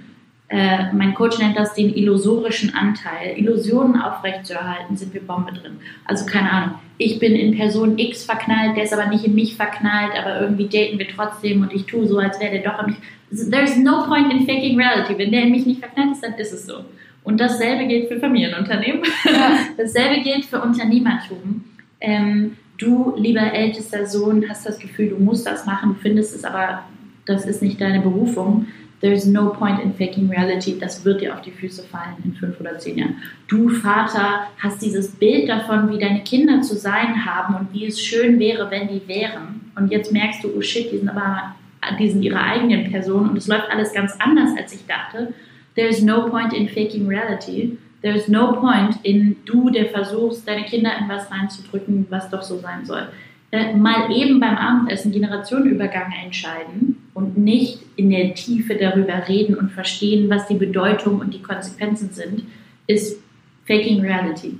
äh, 0.52 0.92
mein 0.92 1.14
Coach 1.14 1.38
nennt 1.38 1.56
das 1.56 1.72
den 1.72 1.94
illusorischen 1.94 2.74
Anteil. 2.74 3.38
Illusionen 3.38 3.98
aufrechtzuerhalten, 3.98 4.98
sind 4.98 5.14
wir 5.14 5.22
Bombe 5.22 5.50
drin. 5.50 5.78
Also 6.04 6.26
keine 6.26 6.52
Ahnung, 6.52 6.74
ich 6.98 7.18
bin 7.18 7.32
in 7.34 7.56
Person 7.56 7.96
X 7.96 8.24
verknallt, 8.24 8.76
der 8.76 8.84
ist 8.84 8.92
aber 8.92 9.06
nicht 9.06 9.24
in 9.24 9.34
mich 9.34 9.56
verknallt, 9.56 10.12
aber 10.14 10.42
irgendwie 10.42 10.68
daten 10.68 10.98
wir 10.98 11.08
trotzdem 11.08 11.62
und 11.62 11.72
ich 11.72 11.86
tue 11.86 12.06
so, 12.06 12.18
als 12.18 12.38
wäre 12.38 12.50
der 12.50 12.70
doch 12.70 12.80
in 12.80 12.86
mich. 12.86 13.50
There's 13.50 13.78
no 13.78 14.04
point 14.04 14.30
in 14.30 14.40
faking 14.46 14.78
reality. 14.78 15.16
Wenn 15.16 15.32
der 15.32 15.44
in 15.44 15.52
mich 15.52 15.64
nicht 15.64 15.80
verknallt 15.80 16.12
ist, 16.12 16.22
dann 16.22 16.34
ist 16.34 16.52
es 16.52 16.66
so. 16.66 16.84
Und 17.24 17.40
dasselbe 17.40 17.86
gilt 17.86 18.08
für 18.08 18.20
Familienunternehmen. 18.20 19.04
Ja. 19.24 19.56
Dasselbe 19.78 20.20
gilt 20.20 20.44
für 20.44 20.60
Unternehmertum. 20.60 21.64
Ähm, 21.98 22.58
du, 22.76 23.14
lieber 23.16 23.40
ältester 23.40 24.04
Sohn, 24.04 24.44
hast 24.50 24.66
das 24.66 24.78
Gefühl, 24.78 25.10
du 25.10 25.16
musst 25.16 25.46
das 25.46 25.64
machen, 25.64 25.96
findest 26.02 26.36
es 26.36 26.44
aber, 26.44 26.82
das 27.24 27.46
ist 27.46 27.62
nicht 27.62 27.80
deine 27.80 28.00
Berufung 28.00 28.66
There's 29.02 29.26
no 29.26 29.50
point 29.50 29.82
in 29.82 29.92
faking 29.94 30.30
reality. 30.30 30.78
Das 30.78 31.04
wird 31.04 31.20
dir 31.20 31.34
auf 31.34 31.42
die 31.42 31.50
Füße 31.50 31.82
fallen 31.82 32.14
in 32.24 32.34
fünf 32.34 32.60
oder 32.60 32.78
zehn 32.78 32.98
Jahren. 32.98 33.16
Du 33.48 33.68
Vater 33.68 34.46
hast 34.58 34.80
dieses 34.80 35.10
Bild 35.10 35.48
davon, 35.48 35.90
wie 35.90 35.98
deine 35.98 36.22
Kinder 36.22 36.62
zu 36.62 36.76
sein 36.76 37.26
haben 37.26 37.56
und 37.56 37.74
wie 37.74 37.86
es 37.86 38.00
schön 38.00 38.38
wäre, 38.38 38.70
wenn 38.70 38.86
die 38.86 39.02
wären. 39.08 39.72
Und 39.74 39.90
jetzt 39.90 40.12
merkst 40.12 40.44
du, 40.44 40.52
oh 40.56 40.60
shit, 40.60 40.92
die 40.92 40.98
sind 40.98 41.08
aber, 41.08 41.56
die 41.98 42.10
sind 42.10 42.22
ihre 42.22 42.40
eigenen 42.40 42.92
Personen 42.92 43.30
und 43.30 43.36
es 43.36 43.48
läuft 43.48 43.68
alles 43.70 43.92
ganz 43.92 44.14
anders, 44.20 44.50
als 44.56 44.72
ich 44.72 44.86
dachte. 44.86 45.34
There's 45.74 46.00
no 46.00 46.28
point 46.28 46.52
in 46.52 46.68
faking 46.68 47.08
reality. 47.08 47.78
There's 48.02 48.28
no 48.28 48.52
point 48.52 49.00
in 49.02 49.36
du, 49.44 49.68
der 49.70 49.86
versuchst, 49.86 50.46
deine 50.46 50.62
Kinder 50.62 50.92
in 51.00 51.08
was 51.08 51.28
reinzudrücken, 51.28 52.06
was 52.08 52.30
doch 52.30 52.42
so 52.42 52.58
sein 52.58 52.84
soll. 52.84 53.08
Äh, 53.50 53.74
mal 53.74 54.12
eben 54.12 54.38
beim 54.38 54.56
Abendessen 54.56 55.10
Generationenübergang 55.10 56.12
entscheiden 56.24 57.01
und 57.14 57.36
nicht 57.36 57.80
in 57.96 58.10
der 58.10 58.34
Tiefe 58.34 58.74
darüber 58.74 59.28
reden 59.28 59.54
und 59.54 59.70
verstehen, 59.70 60.30
was 60.30 60.46
die 60.46 60.54
Bedeutung 60.54 61.20
und 61.20 61.34
die 61.34 61.42
Konsequenzen 61.42 62.10
sind, 62.12 62.44
ist 62.86 63.22
Faking 63.66 64.00
Reality. 64.00 64.58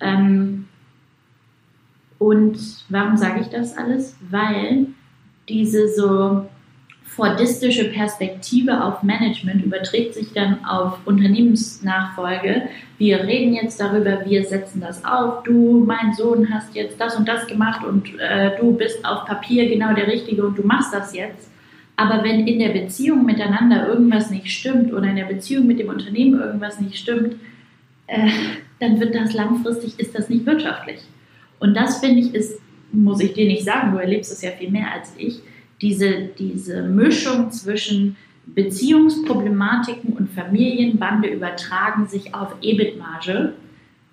Ähm, 0.00 0.66
und 2.18 2.58
warum 2.88 3.16
sage 3.16 3.40
ich 3.40 3.48
das 3.48 3.76
alles? 3.76 4.16
Weil 4.30 4.88
diese 5.48 5.88
so 5.88 6.46
fordistische 7.04 7.90
Perspektive 7.90 8.84
auf 8.84 9.02
Management 9.02 9.64
überträgt 9.64 10.14
sich 10.14 10.32
dann 10.32 10.64
auf 10.64 10.98
Unternehmensnachfolge. 11.06 12.68
Wir 12.98 13.24
reden 13.24 13.54
jetzt 13.54 13.80
darüber, 13.80 14.24
wir 14.26 14.44
setzen 14.44 14.80
das 14.80 15.02
auf. 15.04 15.42
Du, 15.44 15.84
mein 15.86 16.12
Sohn, 16.14 16.52
hast 16.52 16.74
jetzt 16.74 17.00
das 17.00 17.16
und 17.16 17.26
das 17.26 17.46
gemacht 17.46 17.84
und 17.84 18.18
äh, 18.18 18.58
du 18.58 18.72
bist 18.72 19.04
auf 19.04 19.24
Papier 19.24 19.68
genau 19.68 19.94
der 19.94 20.08
Richtige 20.08 20.44
und 20.44 20.58
du 20.58 20.62
machst 20.66 20.92
das 20.92 21.14
jetzt. 21.14 21.50
Aber 21.96 22.22
wenn 22.22 22.46
in 22.46 22.58
der 22.58 22.68
Beziehung 22.68 23.24
miteinander 23.24 23.88
irgendwas 23.88 24.30
nicht 24.30 24.48
stimmt 24.48 24.92
oder 24.92 25.08
in 25.08 25.16
der 25.16 25.24
Beziehung 25.24 25.66
mit 25.66 25.78
dem 25.78 25.88
Unternehmen 25.88 26.38
irgendwas 26.38 26.80
nicht 26.80 26.96
stimmt, 26.96 27.36
äh, 28.06 28.30
dann 28.80 29.00
wird 29.00 29.14
das 29.14 29.32
langfristig, 29.32 29.98
ist 29.98 30.14
das 30.14 30.28
nicht 30.28 30.44
wirtschaftlich. 30.44 31.00
Und 31.58 31.74
das 31.74 31.98
finde 31.98 32.20
ich 32.20 32.34
ist, 32.34 32.60
muss 32.92 33.20
ich 33.20 33.32
dir 33.32 33.46
nicht 33.46 33.64
sagen, 33.64 33.92
du 33.92 33.98
erlebst 33.98 34.30
es 34.30 34.42
ja 34.42 34.50
viel 34.50 34.70
mehr 34.70 34.92
als 34.92 35.14
ich, 35.16 35.40
diese, 35.80 36.30
diese 36.38 36.82
Mischung 36.82 37.50
zwischen 37.50 38.16
Beziehungsproblematiken 38.46 40.12
und 40.12 40.30
Familienbande 40.30 41.28
übertragen 41.28 42.06
sich 42.06 42.34
auf 42.34 42.54
EBIT-Marge 42.62 43.54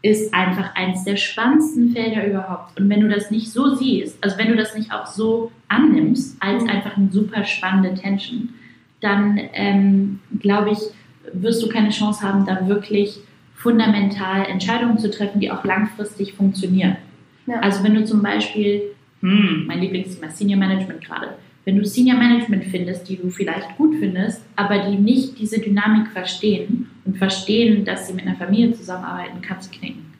ist 0.03 0.33
einfach 0.33 0.75
eines 0.75 1.05
der 1.05 1.15
spannendsten 1.15 1.93
Felder 1.93 2.27
überhaupt. 2.27 2.79
Und 2.79 2.89
wenn 2.89 2.99
du 2.99 3.07
das 3.07 3.31
nicht 3.31 3.51
so 3.51 3.73
siehst, 3.73 4.21
also 4.21 4.37
wenn 4.37 4.49
du 4.49 4.55
das 4.55 4.75
nicht 4.75 4.91
auch 4.91 5.07
so 5.07 5.51
annimmst, 5.69 6.35
als 6.41 6.67
einfach 6.67 6.97
eine 6.97 7.09
super 7.09 7.45
spannende 7.45 7.95
Tension, 7.95 8.49
dann 8.99 9.39
ähm, 9.53 10.19
glaube 10.39 10.71
ich, 10.71 10.79
wirst 11.31 11.63
du 11.63 11.69
keine 11.69 11.89
Chance 11.89 12.21
haben, 12.21 12.45
da 12.45 12.67
wirklich 12.67 13.17
fundamental 13.55 14.45
Entscheidungen 14.45 14.97
zu 14.97 15.09
treffen, 15.09 15.39
die 15.39 15.49
auch 15.49 15.63
langfristig 15.63 16.33
funktionieren. 16.33 16.97
Ja. 17.47 17.61
Also 17.61 17.81
wenn 17.85 17.95
du 17.95 18.03
zum 18.03 18.21
Beispiel, 18.21 18.81
hm, 19.21 19.63
mein 19.67 19.79
Lieblingsthema 19.79 20.29
Senior 20.31 20.59
Management 20.59 21.03
gerade, 21.05 21.29
wenn 21.65 21.77
du 21.77 21.85
Senior 21.85 22.17
Management 22.17 22.65
findest, 22.65 23.07
die 23.07 23.17
du 23.17 23.29
vielleicht 23.29 23.77
gut 23.77 23.95
findest, 23.99 24.41
aber 24.55 24.79
die 24.79 24.97
nicht 24.97 25.39
diese 25.39 25.59
Dynamik 25.59 26.11
verstehen 26.11 26.89
und 27.05 27.17
verstehen, 27.17 27.85
dass 27.85 28.07
sie 28.07 28.13
mit 28.13 28.25
einer 28.25 28.35
Familie 28.35 28.73
zusammenarbeiten, 28.73 29.41
kannst 29.41 29.73
du 29.73 29.77
knicken. 29.77 30.13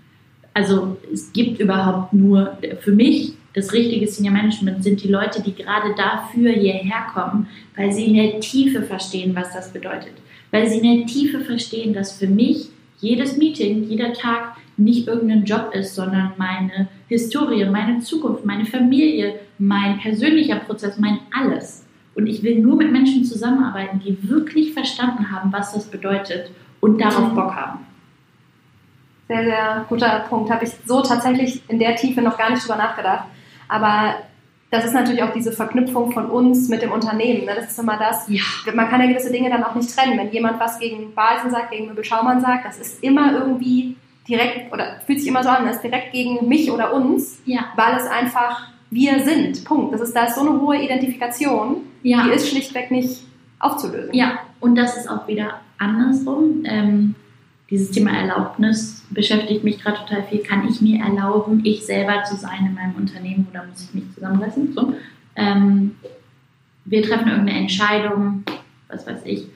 Also 0.53 0.97
es 1.11 1.33
gibt 1.33 1.59
überhaupt 1.59 2.13
nur, 2.13 2.57
für 2.79 2.91
mich, 2.91 3.33
das 3.53 3.73
richtige 3.73 4.07
Senior 4.07 4.33
Management 4.33 4.83
sind 4.83 5.03
die 5.03 5.07
Leute, 5.07 5.41
die 5.41 5.53
gerade 5.53 5.93
dafür 5.95 6.51
hierher 6.51 7.07
kommen, 7.13 7.47
weil 7.75 7.91
sie 7.91 8.05
in 8.05 8.15
der 8.15 8.39
Tiefe 8.39 8.83
verstehen, 8.83 9.35
was 9.35 9.53
das 9.53 9.73
bedeutet. 9.73 10.13
Weil 10.51 10.67
sie 10.67 10.77
in 10.77 10.99
der 10.99 11.07
Tiefe 11.07 11.41
verstehen, 11.41 11.93
dass 11.93 12.17
für 12.17 12.27
mich 12.27 12.69
jedes 12.99 13.37
Meeting, 13.37 13.83
jeder 13.83 14.13
Tag 14.13 14.55
nicht 14.77 15.07
irgendein 15.07 15.43
Job 15.43 15.71
ist, 15.73 15.93
sondern 15.93 16.33
meine 16.37 16.87
Historie, 17.13 17.65
meine 17.65 17.99
Zukunft, 17.99 18.45
meine 18.45 18.65
Familie, 18.65 19.39
mein 19.57 19.99
persönlicher 19.99 20.57
Prozess, 20.57 20.97
mein 20.97 21.19
alles. 21.31 21.85
Und 22.15 22.27
ich 22.27 22.43
will 22.43 22.59
nur 22.59 22.75
mit 22.75 22.91
Menschen 22.91 23.23
zusammenarbeiten, 23.23 23.99
die 23.99 24.17
wirklich 24.29 24.73
verstanden 24.73 25.31
haben, 25.31 25.51
was 25.51 25.73
das 25.73 25.85
bedeutet 25.85 26.51
und 26.79 26.99
darauf. 26.99 27.33
Bock 27.33 27.55
haben. 27.55 27.79
Sehr, 29.27 29.43
sehr 29.43 29.85
guter 29.87 30.25
Punkt. 30.29 30.51
Habe 30.51 30.65
ich 30.65 30.71
so 30.85 31.01
tatsächlich 31.01 31.61
in 31.69 31.79
der 31.79 31.95
Tiefe 31.95 32.21
noch 32.21 32.37
gar 32.37 32.51
nicht 32.51 32.63
drüber 32.63 32.75
nachgedacht. 32.75 33.25
Aber 33.67 34.15
das 34.69 34.85
ist 34.85 34.93
natürlich 34.93 35.23
auch 35.23 35.33
diese 35.33 35.51
Verknüpfung 35.51 36.11
von 36.11 36.25
uns 36.29 36.67
mit 36.67 36.81
dem 36.81 36.91
Unternehmen. 36.91 37.45
Ne? 37.45 37.53
Das 37.55 37.71
ist 37.71 37.79
immer 37.79 37.97
das. 37.97 38.27
Ja. 38.27 38.41
Man 38.73 38.89
kann 38.89 39.01
ja 39.01 39.07
gewisse 39.07 39.31
Dinge 39.31 39.49
dann 39.49 39.63
auch 39.63 39.75
nicht 39.75 39.95
trennen. 39.95 40.17
Wenn 40.17 40.31
jemand 40.31 40.59
was 40.59 40.79
gegen 40.79 41.13
Balsen 41.13 41.51
sagt, 41.51 41.71
gegen 41.71 41.87
Möbel 41.87 42.03
Schaumann 42.03 42.41
sagt, 42.41 42.65
das 42.65 42.79
ist 42.79 43.03
immer 43.03 43.33
irgendwie 43.33 43.95
direkt 44.27 44.71
oder 44.71 44.99
fühlt 45.05 45.19
sich 45.19 45.27
immer 45.27 45.43
so 45.43 45.49
an, 45.49 45.65
das 45.65 45.77
ist 45.77 45.83
direkt 45.83 46.11
gegen 46.11 46.47
mich 46.47 46.71
oder 46.71 46.93
uns, 46.93 47.41
ja. 47.45 47.65
weil 47.75 47.97
es 47.97 48.07
einfach 48.07 48.67
wir 48.89 49.23
sind. 49.23 49.65
Punkt. 49.65 49.93
Das 49.93 50.01
ist, 50.01 50.15
da 50.15 50.25
ist 50.25 50.35
so 50.35 50.41
eine 50.41 50.61
hohe 50.61 50.81
Identifikation, 50.81 51.77
ja. 52.03 52.23
die 52.23 52.31
ist 52.31 52.49
schlichtweg 52.49 52.91
nicht 52.91 53.23
aufzulösen. 53.59 54.13
Ja, 54.13 54.39
und 54.59 54.75
das 54.75 54.97
ist 54.97 55.09
auch 55.09 55.27
wieder 55.27 55.61
andersrum. 55.77 56.63
Ähm, 56.65 57.15
dieses 57.69 57.91
Thema 57.91 58.11
Erlaubnis 58.11 59.03
beschäftigt 59.09 59.63
mich 59.63 59.81
gerade 59.81 59.97
total 59.97 60.23
viel. 60.23 60.39
Kann 60.39 60.67
ich 60.67 60.79
mir 60.79 61.03
erlauben, 61.03 61.61
ich 61.63 61.85
selber 61.85 62.23
zu 62.23 62.35
sein 62.35 62.67
in 62.67 62.73
meinem 62.75 62.95
Unternehmen 62.95 63.47
oder 63.49 63.65
muss 63.65 63.83
ich 63.83 63.93
mich 63.95 64.13
zusammenreißen? 64.13 64.73
So. 64.73 64.93
Ähm, 65.35 65.95
wir 66.85 67.01
treffen 67.01 67.29
irgendeine 67.29 67.59
Entscheidung, 67.59 68.43
was 68.89 69.07
weiß 69.07 69.21
ich, 69.25 69.47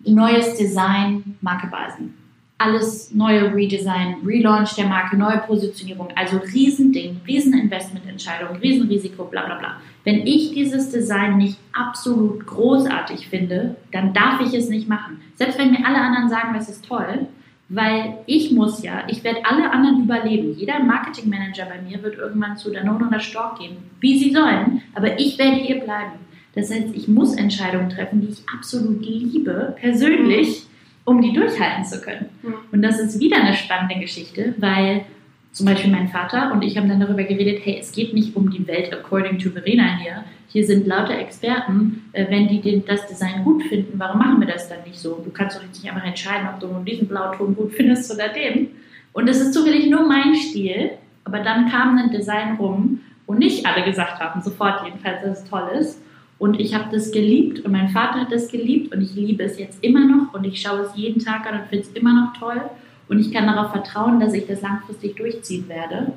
neues 0.00 0.56
Design, 0.56 1.36
Marke 1.42 1.66
Basen 1.66 2.14
alles 2.58 3.12
neue 3.12 3.52
Redesign, 3.52 4.16
Relaunch 4.24 4.74
der 4.76 4.86
Marke, 4.86 5.16
neue 5.16 5.38
Positionierung, 5.38 6.08
also 6.14 6.38
Riesending, 6.38 7.20
Rieseninvestmententscheidung, 7.26 8.56
Riesenrisiko, 8.56 9.24
bla 9.24 9.44
bla 9.46 9.56
bla. 9.56 9.80
Wenn 10.04 10.26
ich 10.26 10.52
dieses 10.52 10.90
Design 10.90 11.36
nicht 11.38 11.58
absolut 11.72 12.46
großartig 12.46 13.28
finde, 13.28 13.76
dann 13.90 14.12
darf 14.12 14.40
ich 14.40 14.54
es 14.54 14.68
nicht 14.68 14.88
machen. 14.88 15.20
Selbst 15.34 15.58
wenn 15.58 15.72
mir 15.72 15.84
alle 15.84 16.00
anderen 16.00 16.28
sagen, 16.28 16.54
es 16.56 16.68
ist 16.68 16.84
toll, 16.84 17.26
weil 17.68 18.18
ich 18.26 18.52
muss 18.52 18.82
ja, 18.82 19.04
ich 19.08 19.24
werde 19.24 19.44
alle 19.44 19.70
anderen 19.70 20.04
überleben. 20.04 20.54
Jeder 20.56 20.80
Marketingmanager 20.80 21.64
bei 21.64 21.80
mir 21.82 22.02
wird 22.02 22.18
irgendwann 22.18 22.56
zu 22.56 22.70
Danone 22.70 23.08
oder 23.08 23.20
Stork 23.20 23.58
gehen, 23.58 23.78
wie 24.00 24.18
sie 24.18 24.32
sollen, 24.32 24.82
aber 24.94 25.18
ich 25.18 25.38
werde 25.38 25.56
hier 25.56 25.80
bleiben. 25.80 26.12
Das 26.54 26.70
heißt, 26.70 26.94
ich 26.94 27.08
muss 27.08 27.34
Entscheidungen 27.34 27.90
treffen, 27.90 28.20
die 28.20 28.28
ich 28.28 28.42
absolut 28.48 29.04
liebe, 29.04 29.74
persönlich 29.80 30.66
um 31.04 31.20
die 31.20 31.32
durchhalten 31.32 31.84
zu 31.84 32.00
können. 32.00 32.30
Mhm. 32.42 32.54
Und 32.72 32.82
das 32.82 32.98
ist 32.98 33.20
wieder 33.20 33.36
eine 33.36 33.54
spannende 33.54 33.96
Geschichte, 33.96 34.54
weil 34.58 35.04
zum 35.52 35.66
Beispiel 35.66 35.90
mein 35.90 36.08
Vater 36.08 36.52
und 36.52 36.62
ich 36.62 36.76
haben 36.76 36.88
dann 36.88 37.00
darüber 37.00 37.22
geredet, 37.22 37.60
hey, 37.64 37.78
es 37.80 37.92
geht 37.92 38.12
nicht 38.12 38.34
um 38.34 38.50
die 38.50 38.66
Welt 38.66 38.92
according 38.92 39.38
to 39.38 39.50
Verena 39.50 39.98
hier. 39.98 40.24
Hier 40.48 40.66
sind 40.66 40.86
lauter 40.86 41.16
Experten. 41.16 42.08
Äh, 42.12 42.26
wenn 42.28 42.48
die 42.48 42.82
das 42.84 43.06
Design 43.06 43.44
gut 43.44 43.62
finden, 43.64 43.98
warum 43.98 44.18
machen 44.18 44.40
wir 44.40 44.48
das 44.48 44.68
dann 44.68 44.82
nicht 44.84 44.98
so? 44.98 45.20
Du 45.24 45.30
kannst 45.30 45.56
doch 45.56 45.62
jetzt 45.62 45.82
nicht 45.82 45.92
einfach 45.92 46.06
entscheiden, 46.06 46.48
ob 46.52 46.60
du 46.60 46.66
nur 46.66 46.84
diesen 46.84 47.06
Blauton 47.06 47.54
gut 47.54 47.72
findest 47.76 48.12
oder 48.12 48.28
den. 48.28 48.68
Und 49.12 49.28
es 49.28 49.40
ist 49.40 49.54
zufällig 49.54 49.88
nur 49.88 50.06
mein 50.06 50.34
Stil, 50.34 50.90
aber 51.24 51.38
dann 51.38 51.70
kam 51.70 51.98
ein 51.98 52.10
Design 52.10 52.56
rum 52.56 53.00
und 53.26 53.38
nicht 53.38 53.64
alle 53.64 53.84
gesagt 53.84 54.20
haben, 54.20 54.42
sofort 54.42 54.84
jedenfalls, 54.84 55.22
dass 55.22 55.42
es 55.42 55.48
toll 55.48 55.70
ist. 55.78 56.00
Und 56.44 56.60
ich 56.60 56.74
habe 56.74 56.94
das 56.94 57.10
geliebt 57.10 57.60
und 57.60 57.72
mein 57.72 57.88
Vater 57.88 58.20
hat 58.20 58.30
das 58.30 58.48
geliebt 58.48 58.94
und 58.94 59.00
ich 59.00 59.14
liebe 59.14 59.44
es 59.44 59.58
jetzt 59.58 59.82
immer 59.82 60.04
noch 60.04 60.34
und 60.34 60.44
ich 60.44 60.60
schaue 60.60 60.80
es 60.80 60.94
jeden 60.94 61.24
Tag 61.24 61.46
an 61.46 61.60
und 61.60 61.68
finde 61.68 61.86
es 61.86 61.92
immer 61.92 62.12
noch 62.12 62.38
toll. 62.38 62.60
Und 63.08 63.18
ich 63.18 63.32
kann 63.32 63.46
darauf 63.46 63.72
vertrauen, 63.72 64.20
dass 64.20 64.34
ich 64.34 64.46
das 64.46 64.60
langfristig 64.60 65.16
durchziehen 65.16 65.66
werde. 65.70 66.12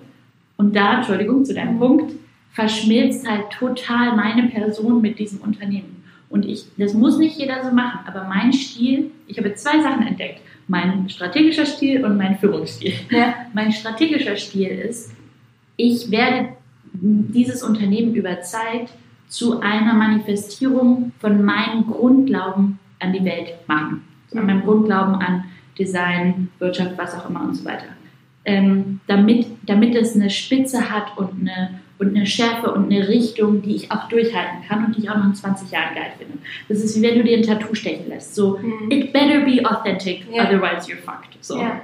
Und 0.58 0.76
da, 0.76 0.96
Entschuldigung, 0.96 1.46
zu 1.46 1.54
deinem 1.54 1.80
Punkt, 1.80 2.12
verschmilzt 2.52 3.26
halt 3.26 3.52
total 3.52 4.18
meine 4.18 4.50
Person 4.50 5.00
mit 5.00 5.18
diesem 5.18 5.40
Unternehmen. 5.40 6.04
Und 6.28 6.46
ich, 6.46 6.66
das 6.78 6.94
muss 6.94 7.18
nicht 7.18 7.40
jeder 7.40 7.64
so 7.64 7.74
machen, 7.74 8.02
aber 8.06 8.26
mein 8.26 8.52
Stil, 8.52 9.12
ich 9.28 9.38
habe 9.38 9.54
zwei 9.54 9.82
Sachen 9.82 10.06
entdeckt. 10.06 10.42
Mein 10.68 11.08
strategischer 11.08 11.66
Stil 11.66 12.04
und 12.04 12.18
mein 12.18 12.38
Führungsstil. 12.38 12.96
Ja. 13.12 13.34
Mein 13.54 13.72
strategischer 13.72 14.36
Stil 14.36 14.72
ist, 14.72 15.10
ich 15.78 16.12
werde 16.12 16.50
dieses 16.92 17.64
Unternehmen 17.64 18.14
über 18.14 18.42
Zeit 18.42 18.90
zu 19.28 19.60
einer 19.60 19.94
Manifestierung 19.94 21.12
von 21.20 21.44
meinem 21.44 21.88
Grundglauben 21.88 22.80
an 23.00 23.14
die 23.14 23.24
Welt 23.24 23.56
machen. 23.68 24.04
An 24.34 24.46
meinem 24.46 24.62
Grundglauben 24.64 25.16
an 25.16 25.46
Design, 25.78 26.50
Wirtschaft, 26.60 26.98
was 26.98 27.16
auch 27.16 27.30
immer 27.30 27.42
und 27.42 27.56
so 27.56 27.66
weiter. 27.66 27.86
Ähm, 28.46 29.00
damit, 29.08 29.48
damit 29.66 29.96
es 29.96 30.16
eine 30.16 30.30
Spitze 30.30 30.90
hat 30.90 31.18
und 31.18 31.42
eine, 31.42 31.82
und 32.00 32.16
eine 32.16 32.26
Schärfe 32.26 32.72
und 32.72 32.86
eine 32.86 33.08
Richtung, 33.08 33.62
die 33.62 33.76
ich 33.76 33.92
auch 33.92 34.08
durchhalten 34.08 34.64
kann 34.68 34.86
und 34.86 34.96
die 34.96 35.02
ich 35.02 35.10
auch 35.10 35.18
noch 35.18 35.26
in 35.26 35.36
20 35.36 35.70
Jahren 35.72 35.94
geil 35.96 36.14
finde. 36.18 36.38
Das 36.70 36.80
ist 36.80 36.98
wie 36.98 37.02
wenn 37.02 37.18
du 37.18 37.24
dir 37.24 37.38
ein 37.38 37.44
Tattoo 37.44 37.76
stechen 37.76 38.08
lässt. 38.08 38.36
So, 38.36 38.58
mhm. 38.58 38.90
it 38.90 39.12
better 39.12 39.42
be 39.42 39.62
authentic, 39.66 40.26
yeah. 40.32 40.46
otherwise 40.46 40.90
you're 40.90 40.98
fucked. 40.98 41.38
So. 41.42 41.58
Yeah. 41.58 41.82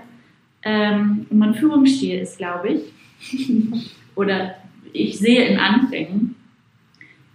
Ähm, 0.64 1.26
mein 1.30 1.56
Führungsstil 1.56 2.20
ist, 2.20 2.38
glaube 2.38 2.70
ich, 2.70 3.90
oder 4.16 4.56
ich 4.94 5.18
sehe 5.20 5.46
in 5.46 5.60
Anfängen, 5.60 6.36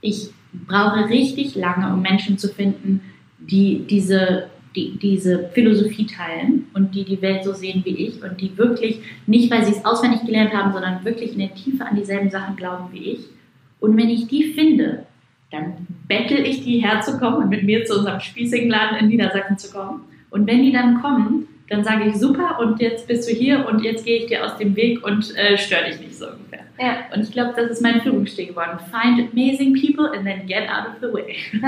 ich 0.00 0.30
brauche 0.66 1.08
richtig 1.08 1.54
lange, 1.54 1.92
um 1.92 2.02
Menschen 2.02 2.38
zu 2.38 2.48
finden, 2.48 3.00
die 3.38 3.84
diese 3.88 4.48
die 4.76 4.98
diese 4.98 5.48
Philosophie 5.54 6.06
teilen 6.06 6.66
und 6.74 6.94
die 6.94 7.04
die 7.04 7.22
Welt 7.22 7.44
so 7.44 7.52
sehen 7.52 7.82
wie 7.84 7.96
ich 8.06 8.22
und 8.22 8.40
die 8.40 8.56
wirklich 8.58 9.00
nicht, 9.26 9.50
weil 9.50 9.64
sie 9.64 9.72
es 9.72 9.84
auswendig 9.84 10.24
gelernt 10.26 10.52
haben, 10.52 10.72
sondern 10.72 11.04
wirklich 11.04 11.32
in 11.32 11.38
der 11.38 11.54
Tiefe 11.54 11.84
an 11.84 11.96
dieselben 11.96 12.30
Sachen 12.30 12.56
glauben 12.56 12.92
wie 12.92 13.12
ich. 13.12 13.20
Und 13.80 13.96
wenn 13.96 14.08
ich 14.08 14.26
die 14.28 14.52
finde, 14.52 15.06
dann 15.50 15.86
bettel 16.06 16.44
ich 16.44 16.62
die 16.62 16.80
herzukommen 16.80 17.42
und 17.42 17.48
mit 17.48 17.62
mir 17.62 17.84
zu 17.84 17.98
unserem 17.98 18.20
spießigen 18.20 18.68
Laden 18.68 18.98
in 18.98 19.08
Niedersachsen 19.08 19.56
zu 19.56 19.70
kommen. 19.70 20.02
Und 20.30 20.46
wenn 20.46 20.62
die 20.62 20.72
dann 20.72 21.00
kommen, 21.00 21.48
dann 21.68 21.84
sage 21.84 22.04
ich 22.04 22.16
super 22.16 22.58
und 22.60 22.80
jetzt 22.80 23.06
bist 23.06 23.28
du 23.28 23.34
hier 23.34 23.66
und 23.68 23.82
jetzt 23.82 24.04
gehe 24.04 24.20
ich 24.20 24.26
dir 24.26 24.44
aus 24.44 24.56
dem 24.56 24.74
Weg 24.74 25.04
und 25.04 25.36
äh, 25.36 25.58
störe 25.58 25.84
dich 25.84 26.00
nicht 26.00 26.16
so 26.16 26.26
ungefähr. 26.26 26.60
Ja. 26.80 26.96
Und 27.14 27.22
ich 27.22 27.32
glaube, 27.32 27.52
das 27.56 27.70
ist 27.70 27.82
mein 27.82 28.00
Führungsstil 28.00 28.46
geworden. 28.46 28.78
Find 28.90 29.32
amazing 29.32 29.74
people 29.74 30.10
and 30.16 30.24
then 30.24 30.46
get 30.46 30.68
out 30.68 30.86
of 30.86 30.94
the 31.00 31.12
way. 31.12 31.36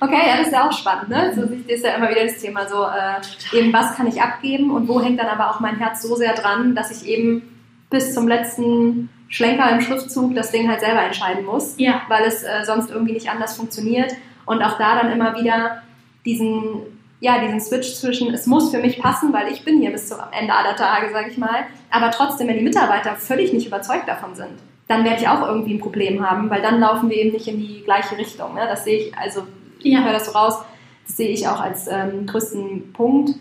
okay, 0.00 0.20
ja, 0.26 0.36
das 0.38 0.48
ist 0.48 0.52
ja 0.52 0.68
auch 0.68 0.72
spannend. 0.72 1.08
Ne? 1.08 1.32
So 1.34 1.42
ist 1.72 1.84
ja 1.84 1.94
immer 1.94 2.10
wieder 2.10 2.24
das 2.24 2.38
Thema 2.38 2.68
so, 2.68 2.84
äh, 2.84 3.56
eben 3.58 3.72
was 3.72 3.96
kann 3.96 4.08
ich 4.08 4.20
abgeben 4.20 4.70
und 4.70 4.88
wo 4.88 5.00
hängt 5.00 5.18
dann 5.20 5.28
aber 5.28 5.50
auch 5.50 5.60
mein 5.60 5.76
Herz 5.76 6.02
so 6.02 6.16
sehr 6.16 6.34
dran, 6.34 6.74
dass 6.74 6.90
ich 6.90 7.08
eben 7.08 7.42
bis 7.88 8.12
zum 8.12 8.28
letzten 8.28 9.08
Schlenker 9.28 9.70
im 9.70 9.80
Schriftzug 9.80 10.34
das 10.34 10.50
Ding 10.50 10.68
halt 10.68 10.80
selber 10.80 11.02
entscheiden 11.02 11.44
muss, 11.44 11.74
ja. 11.78 12.02
weil 12.08 12.24
es 12.24 12.42
äh, 12.42 12.64
sonst 12.64 12.90
irgendwie 12.90 13.12
nicht 13.12 13.30
anders 13.30 13.56
funktioniert. 13.56 14.12
Und 14.44 14.62
auch 14.62 14.78
da 14.78 15.00
dann 15.00 15.12
immer 15.12 15.40
wieder 15.40 15.82
diesen 16.24 16.82
ja, 17.20 17.38
diesen 17.38 17.60
Switch 17.60 17.94
zwischen, 17.94 18.32
es 18.32 18.46
muss 18.46 18.70
für 18.70 18.78
mich 18.78 18.98
passen, 18.98 19.32
weil 19.32 19.52
ich 19.52 19.64
bin 19.64 19.80
hier 19.80 19.92
bis 19.92 20.08
zum 20.08 20.18
Ende 20.32 20.54
aller 20.54 20.74
Tage, 20.74 21.12
sage 21.12 21.30
ich 21.30 21.38
mal, 21.38 21.66
aber 21.90 22.10
trotzdem, 22.10 22.48
wenn 22.48 22.56
die 22.56 22.64
Mitarbeiter 22.64 23.14
völlig 23.16 23.52
nicht 23.52 23.66
überzeugt 23.66 24.08
davon 24.08 24.34
sind, 24.34 24.58
dann 24.88 25.04
werde 25.04 25.20
ich 25.20 25.28
auch 25.28 25.46
irgendwie 25.46 25.74
ein 25.74 25.80
Problem 25.80 26.28
haben, 26.28 26.50
weil 26.50 26.62
dann 26.62 26.80
laufen 26.80 27.10
wir 27.10 27.16
eben 27.16 27.32
nicht 27.32 27.46
in 27.46 27.60
die 27.60 27.82
gleiche 27.84 28.16
Richtung. 28.16 28.54
Ne? 28.54 28.62
Das 28.68 28.84
sehe 28.84 28.98
ich, 28.98 29.16
also 29.16 29.42
ich 29.78 29.92
ja. 29.92 30.02
höre 30.02 30.12
das 30.12 30.26
so 30.26 30.32
raus, 30.32 30.58
das 31.06 31.16
sehe 31.16 31.28
ich 31.28 31.46
auch 31.46 31.60
als 31.60 31.86
ähm, 31.88 32.26
größten 32.26 32.92
Punkt, 32.92 33.34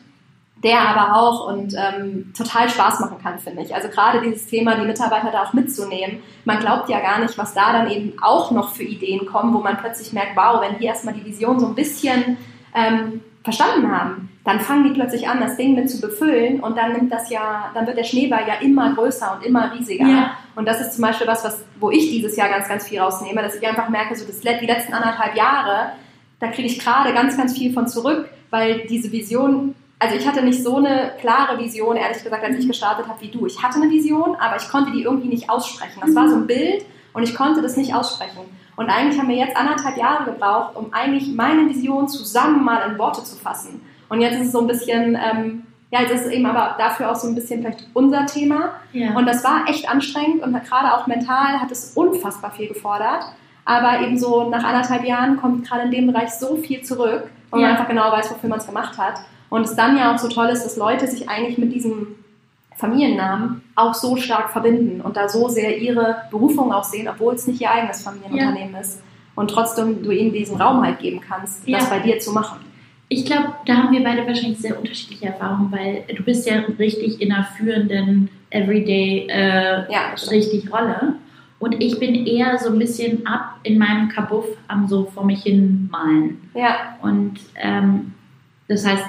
der 0.64 0.82
aber 0.82 1.16
auch 1.16 1.48
und 1.48 1.74
ähm, 1.78 2.34
total 2.38 2.70
Spaß 2.70 3.00
machen 3.00 3.18
kann, 3.24 3.40
finde 3.40 3.62
ich. 3.62 3.74
Also 3.74 3.88
gerade 3.88 4.22
dieses 4.22 4.46
Thema, 4.48 4.76
die 4.76 4.86
Mitarbeiter 4.86 5.32
da 5.32 5.44
auch 5.44 5.54
mitzunehmen. 5.54 6.20
Man 6.44 6.60
glaubt 6.60 6.90
ja 6.90 7.00
gar 7.00 7.20
nicht, 7.20 7.38
was 7.38 7.54
da 7.54 7.72
dann 7.72 7.90
eben 7.90 8.14
auch 8.22 8.52
noch 8.52 8.74
für 8.74 8.84
Ideen 8.84 9.26
kommen, 9.26 9.54
wo 9.54 9.60
man 9.60 9.78
plötzlich 9.78 10.12
merkt, 10.12 10.36
wow, 10.36 10.62
wenn 10.62 10.78
hier 10.78 10.90
erstmal 10.90 11.14
die 11.14 11.24
Vision 11.24 11.60
so 11.60 11.68
ein 11.68 11.76
bisschen 11.76 12.38
ähm, 12.76 13.22
verstanden 13.44 13.92
haben, 13.92 14.30
dann 14.44 14.60
fangen 14.60 14.84
die 14.84 14.90
plötzlich 14.92 15.28
an, 15.28 15.40
das 15.40 15.58
Ding 15.58 15.76
mit 15.76 15.90
zu 15.90 16.02
befüllen 16.02 16.60
und 16.60 16.78
dann 16.78 16.94
nimmt 16.94 17.12
das 17.12 17.30
ja, 17.30 17.72
dann 17.74 17.88
wird 17.88 17.98
der 17.98 18.04
Schneeball 18.04 18.48
ja 18.48 18.56
immer 18.56 18.94
größer 18.94 19.36
und 19.36 19.46
immer 19.46 19.74
riesiger. 19.74 20.08
Ja. 20.08 20.38
Und 20.56 20.68
das 20.68 20.82
ist 20.82 20.94
zum 20.94 21.04
Beispiel 21.04 21.28
was, 21.28 21.44
was, 21.44 21.64
wo 21.80 21.90
ich 21.92 22.10
dieses 22.10 22.36
Jahr 22.36 22.50
ganz, 22.50 22.68
ganz 22.68 22.88
viel 22.88 23.00
rausnehme, 23.00 23.42
dass 23.42 23.56
ich 23.56 23.68
einfach 23.68 23.90
merke, 23.90 24.16
so 24.16 24.26
das, 24.26 24.40
die 24.42 24.66
letzten 24.66 24.94
anderthalb 24.94 25.36
Jahre, 25.36 25.94
da 26.40 26.48
kriege 26.48 26.68
ich 26.68 26.80
gerade 26.80 27.14
ganz, 27.14 27.38
ganz 27.38 27.58
viel 27.58 27.74
von 27.74 27.88
zurück, 27.88 28.30
weil 28.50 28.86
diese 28.88 29.12
Vision, 29.12 29.76
also 30.00 30.16
ich 30.16 30.28
hatte 30.28 30.44
nicht 30.44 30.64
so 30.64 30.78
eine 30.78 31.14
klare 31.20 31.60
Vision, 31.60 31.96
ehrlich 31.96 32.24
gesagt, 32.24 32.44
als 32.44 32.58
ich 32.58 32.68
gestartet 32.68 33.08
habe 33.08 33.22
wie 33.22 33.30
du. 33.30 33.46
Ich 33.46 33.62
hatte 33.62 33.82
eine 33.82 33.90
Vision, 33.90 34.36
aber 34.36 34.58
ich 34.58 34.68
konnte 34.70 34.92
die 34.92 35.04
irgendwie 35.04 35.30
nicht 35.30 35.50
aussprechen. 35.50 36.00
Das 36.02 36.16
war 36.16 36.30
so 36.30 36.36
ein 36.36 36.48
Bild 36.48 36.86
und 37.14 37.24
ich 37.24 37.36
konnte 37.36 37.62
das 37.62 37.78
nicht 37.78 37.94
aussprechen. 37.94 38.42
Und 38.80 38.90
eigentlich 38.90 39.20
haben 39.20 39.28
wir 39.28 39.36
jetzt 39.36 39.58
anderthalb 39.58 39.98
Jahre 39.98 40.24
gebraucht, 40.24 40.78
um 40.78 40.94
eigentlich 40.94 41.36
meine 41.36 41.68
Vision 41.68 42.08
zusammen 42.08 42.64
mal 42.64 42.90
in 42.90 42.98
Worte 42.98 43.22
zu 43.26 43.36
fassen. 43.36 43.82
Und 44.08 44.22
jetzt 44.22 44.36
ist 44.36 44.48
es 44.48 44.52
so 44.54 44.62
ein 44.62 44.68
bisschen, 44.68 45.18
ähm, 45.22 45.64
ja, 45.92 46.00
jetzt 46.00 46.14
ist 46.14 46.26
es 46.28 46.32
eben 46.32 46.46
aber 46.46 46.76
dafür 46.78 47.12
auch 47.12 47.16
so 47.18 47.28
ein 47.28 47.36
bisschen 47.36 47.62
vielleicht 47.62 47.88
unser 47.94 48.26
Thema. 48.26 48.76
Ja. 48.94 49.18
Und 49.18 49.26
das 49.26 49.44
war 49.44 49.68
echt 49.68 49.90
anstrengend 49.90 50.42
und 50.44 50.54
gerade 50.64 50.94
auch 50.94 51.08
mental 51.08 51.60
hat 51.60 51.70
es 51.72 51.92
unfassbar 51.94 52.52
viel 52.52 52.70
gefordert. 52.70 53.26
Aber 53.66 54.00
eben 54.00 54.18
so 54.18 54.50
nach 54.50 54.64
anderthalb 54.64 55.04
Jahren 55.04 55.36
kommt 55.36 55.68
gerade 55.68 55.84
in 55.84 55.92
dem 55.92 56.08
Bereich 56.08 56.30
so 56.30 56.56
viel 56.56 56.82
zurück 56.82 57.30
und 57.52 57.60
ja. 57.60 57.68
man 57.68 57.76
einfach 57.76 57.90
genau 57.90 58.10
weiß, 58.14 58.32
wofür 58.32 58.48
man 58.48 58.60
es 58.60 58.66
gemacht 58.66 58.98
hat. 58.98 59.20
Und 59.50 59.64
es 59.64 59.76
dann 59.76 59.98
ja 59.98 60.14
auch 60.14 60.20
so 60.20 60.30
toll 60.30 60.48
ist, 60.48 60.64
dass 60.64 60.78
Leute 60.78 61.06
sich 61.06 61.28
eigentlich 61.28 61.58
mit 61.58 61.74
diesem 61.74 62.16
Familiennamen 62.80 63.62
auch 63.76 63.94
so 63.94 64.16
stark 64.16 64.52
verbinden 64.52 65.02
und 65.02 65.18
da 65.18 65.28
so 65.28 65.50
sehr 65.50 65.78
ihre 65.78 66.24
Berufung 66.32 66.72
auch 66.72 66.86
sehen, 66.86 67.10
obwohl 67.10 67.36
es 67.36 67.46
nicht 67.46 67.60
ihr 67.60 67.70
eigenes 67.70 68.02
Familienunternehmen 68.02 68.74
ja. 68.74 68.80
ist. 68.80 69.02
Und 69.36 69.52
trotzdem 69.52 70.02
du 70.02 70.12
ihnen 70.12 70.32
diesen 70.32 70.60
Raum 70.60 70.82
halt 70.82 71.00
geben 71.00 71.20
kannst, 71.20 71.68
ja. 71.68 71.78
das 71.78 71.90
bei 71.90 72.00
dir 72.00 72.20
zu 72.20 72.32
machen. 72.32 72.60
Ich 73.10 73.26
glaube, 73.26 73.54
da 73.66 73.76
haben 73.76 73.92
wir 73.92 74.02
beide 74.02 74.26
wahrscheinlich 74.26 74.60
sehr 74.60 74.80
unterschiedliche 74.80 75.28
Erfahrungen, 75.28 75.72
weil 75.72 76.04
du 76.16 76.24
bist 76.24 76.48
ja 76.48 76.60
richtig 76.78 77.22
in 77.22 77.34
einer 77.34 77.44
führenden 77.44 78.30
Everyday 78.50 79.28
äh, 79.30 79.92
ja, 79.92 80.14
richtig 80.32 80.72
Rolle. 80.72 81.16
Und 81.60 81.84
ich 81.84 82.00
bin 82.00 82.26
eher 82.26 82.58
so 82.60 82.70
ein 82.70 82.80
bisschen 82.80 83.28
ab 83.28 83.60
in 83.64 83.78
meinem 83.78 84.08
Kabuff 84.08 84.46
am 84.70 84.88
so 84.88 85.06
vor 85.06 85.26
mich 85.26 85.44
hin 85.44 85.90
malen. 85.92 86.50
Ja. 86.54 86.98
Und 87.02 87.40
ähm, 87.56 88.14
das 88.70 88.86
heißt, 88.86 89.06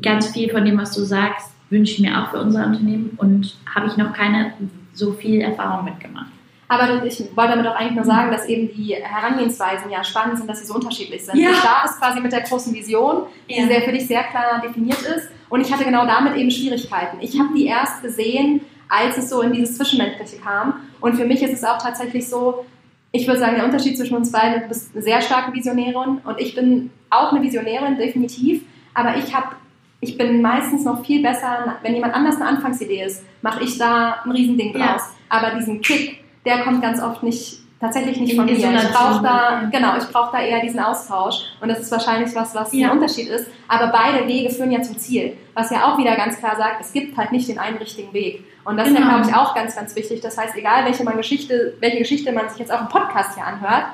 ganz 0.00 0.28
viel 0.28 0.50
von 0.50 0.64
dem, 0.64 0.78
was 0.78 0.94
du 0.94 1.02
sagst, 1.02 1.51
wünsche 1.72 1.94
ich 1.94 2.00
mir 2.00 2.16
auch 2.16 2.30
für 2.30 2.40
unser 2.40 2.66
Unternehmen 2.66 3.16
und 3.16 3.56
habe 3.74 3.86
ich 3.86 3.96
noch 3.96 4.12
keine 4.12 4.52
so 4.92 5.12
viel 5.12 5.40
Erfahrung 5.40 5.86
mitgemacht. 5.86 6.30
Aber 6.68 7.04
ich 7.04 7.18
wollte 7.36 7.52
damit 7.52 7.66
auch 7.66 7.74
eigentlich 7.74 7.96
nur 7.96 8.04
sagen, 8.04 8.30
dass 8.30 8.46
eben 8.46 8.72
die 8.74 8.94
Herangehensweisen 8.94 9.90
ja 9.90 10.02
spannend 10.04 10.38
sind, 10.38 10.48
dass 10.48 10.60
sie 10.60 10.66
so 10.66 10.74
unterschiedlich 10.74 11.24
sind. 11.24 11.36
Ja. 11.36 11.50
Du 11.50 11.54
startest 11.56 11.98
quasi 11.98 12.20
mit 12.20 12.32
der 12.32 12.42
großen 12.42 12.72
Vision, 12.72 13.24
die 13.48 13.56
ja. 13.56 13.66
sehr 13.66 13.82
für 13.82 13.92
dich 13.92 14.06
sehr 14.06 14.22
klar 14.24 14.62
definiert 14.64 15.02
ist. 15.02 15.28
Und 15.50 15.60
ich 15.60 15.70
hatte 15.70 15.84
genau 15.84 16.06
damit 16.06 16.34
eben 16.36 16.50
Schwierigkeiten. 16.50 17.18
Ich 17.20 17.38
habe 17.38 17.50
die 17.54 17.66
erst 17.66 18.02
gesehen, 18.02 18.62
als 18.88 19.18
es 19.18 19.28
so 19.28 19.42
in 19.42 19.52
dieses 19.52 19.76
Zwischenmenschliche 19.76 20.38
kam. 20.42 20.74
Und 21.00 21.16
für 21.16 21.26
mich 21.26 21.42
ist 21.42 21.52
es 21.52 21.64
auch 21.64 21.78
tatsächlich 21.78 22.26
so, 22.28 22.64
ich 23.10 23.26
würde 23.26 23.40
sagen, 23.40 23.56
der 23.56 23.66
Unterschied 23.66 23.98
zwischen 23.98 24.16
uns 24.16 24.32
beiden, 24.32 24.62
du 24.62 24.68
bist 24.68 24.94
eine 24.94 25.02
sehr 25.02 25.20
starke 25.20 25.52
Visionärin 25.52 26.20
und 26.24 26.40
ich 26.40 26.54
bin 26.54 26.90
auch 27.10 27.32
eine 27.32 27.42
Visionärin, 27.42 27.98
definitiv. 27.98 28.62
Aber 28.94 29.16
ich 29.16 29.34
habe 29.34 29.56
ich 30.02 30.18
bin 30.18 30.42
meistens 30.42 30.84
noch 30.84 31.04
viel 31.04 31.22
besser, 31.22 31.76
wenn 31.82 31.94
jemand 31.94 32.12
anders 32.12 32.36
eine 32.36 32.46
Anfangsidee 32.46 33.04
ist, 33.04 33.24
mache 33.40 33.62
ich 33.62 33.78
da 33.78 34.16
ein 34.24 34.32
Riesending 34.32 34.72
draus. 34.72 34.80
Ja. 34.80 35.10
Aber 35.28 35.54
diesen 35.56 35.80
Kick, 35.80 36.24
der 36.44 36.64
kommt 36.64 36.82
ganz 36.82 37.00
oft 37.00 37.22
nicht, 37.22 37.60
tatsächlich 37.80 38.18
nicht 38.18 38.34
von 38.34 38.44
mir. 38.44 38.52
Ich 38.52 38.90
brauche 38.90 39.22
da, 39.22 39.70
genau, 39.70 39.96
ich 39.96 40.04
brauche 40.08 40.32
da 40.32 40.42
eher 40.42 40.60
diesen 40.60 40.80
Austausch. 40.80 41.44
Und 41.60 41.68
das 41.68 41.78
ist 41.78 41.92
wahrscheinlich 41.92 42.34
was, 42.34 42.52
was 42.52 42.72
ja. 42.72 42.90
ein 42.90 42.98
Unterschied 42.98 43.28
ist. 43.28 43.46
Aber 43.68 43.92
beide 43.92 44.26
Wege 44.26 44.50
führen 44.50 44.72
ja 44.72 44.82
zum 44.82 44.98
Ziel. 44.98 45.36
Was 45.54 45.70
ja 45.70 45.86
auch 45.86 45.96
wieder 45.96 46.16
ganz 46.16 46.36
klar 46.36 46.56
sagt, 46.56 46.80
es 46.80 46.92
gibt 46.92 47.16
halt 47.16 47.30
nicht 47.30 47.48
den 47.48 47.60
einen 47.60 47.76
richtigen 47.76 48.12
Weg. 48.12 48.42
Und 48.64 48.78
das 48.78 48.88
genau. 48.88 48.98
ist 48.98 49.06
ja, 49.06 49.14
glaube 49.14 49.30
ich, 49.30 49.36
auch 49.36 49.54
ganz, 49.54 49.76
ganz 49.76 49.94
wichtig. 49.94 50.20
Das 50.20 50.36
heißt, 50.36 50.56
egal 50.56 50.84
welche, 50.84 51.04
man 51.04 51.16
Geschichte, 51.16 51.74
welche 51.78 51.98
Geschichte 51.98 52.32
man 52.32 52.48
sich 52.48 52.58
jetzt 52.58 52.72
auch 52.72 52.80
im 52.80 52.88
Podcast 52.88 53.36
hier 53.36 53.46
anhört, 53.46 53.84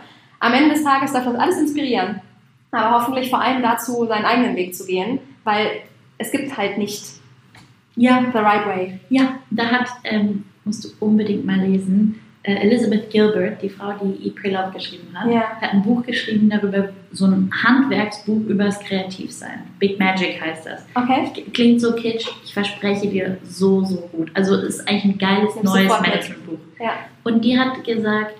am 0.40 0.54
Ende 0.54 0.70
des 0.70 0.82
Tages 0.82 1.12
darf 1.12 1.26
das 1.26 1.34
alles 1.34 1.58
inspirieren. 1.58 2.22
Aber 2.70 2.96
hoffentlich 2.96 3.28
vor 3.28 3.42
allem 3.42 3.62
dazu, 3.62 4.06
seinen 4.06 4.24
eigenen 4.24 4.56
Weg 4.56 4.74
zu 4.74 4.86
gehen. 4.86 5.18
Weil 5.44 5.82
es 6.18 6.30
gibt 6.30 6.56
halt 6.56 6.78
nicht 6.78 7.04
ja. 7.96 8.24
the 8.32 8.38
right 8.38 8.66
way. 8.66 9.00
Ja, 9.08 9.38
da 9.50 9.66
hat, 9.66 9.88
ähm, 10.04 10.44
musst 10.64 10.84
du 10.84 10.88
unbedingt 11.00 11.44
mal 11.44 11.58
lesen, 11.58 12.20
äh, 12.42 12.54
Elizabeth 12.54 13.10
Gilbert, 13.10 13.60
die 13.62 13.68
Frau, 13.68 13.92
die 14.02 14.26
Eat, 14.26 14.36
Pray, 14.36 14.52
Love 14.52 14.70
geschrieben 14.72 15.08
hat, 15.14 15.30
Ja. 15.30 15.40
hat 15.60 15.72
ein 15.72 15.82
Buch 15.82 16.04
geschrieben 16.04 16.48
darüber, 16.48 16.90
so 17.12 17.26
ein 17.26 17.50
Handwerksbuch 17.62 18.46
über 18.46 18.64
das 18.64 18.78
Kreativsein. 18.80 19.64
Big 19.78 19.98
Magic 19.98 20.40
heißt 20.40 20.66
das. 20.66 20.86
Okay. 20.94 21.30
Klingt 21.52 21.80
so 21.80 21.94
kitsch, 21.94 22.28
ich 22.44 22.54
verspreche 22.54 23.08
dir 23.08 23.38
so, 23.44 23.84
so 23.84 23.96
gut. 24.12 24.30
Also 24.34 24.54
es 24.54 24.76
ist 24.76 24.88
eigentlich 24.88 25.04
ein 25.04 25.18
geiles 25.18 25.62
neues. 25.62 25.88
Managementbuch. 25.88 26.58
Ja. 26.80 26.92
Und 27.24 27.44
die 27.44 27.58
hat 27.58 27.84
gesagt, 27.84 28.34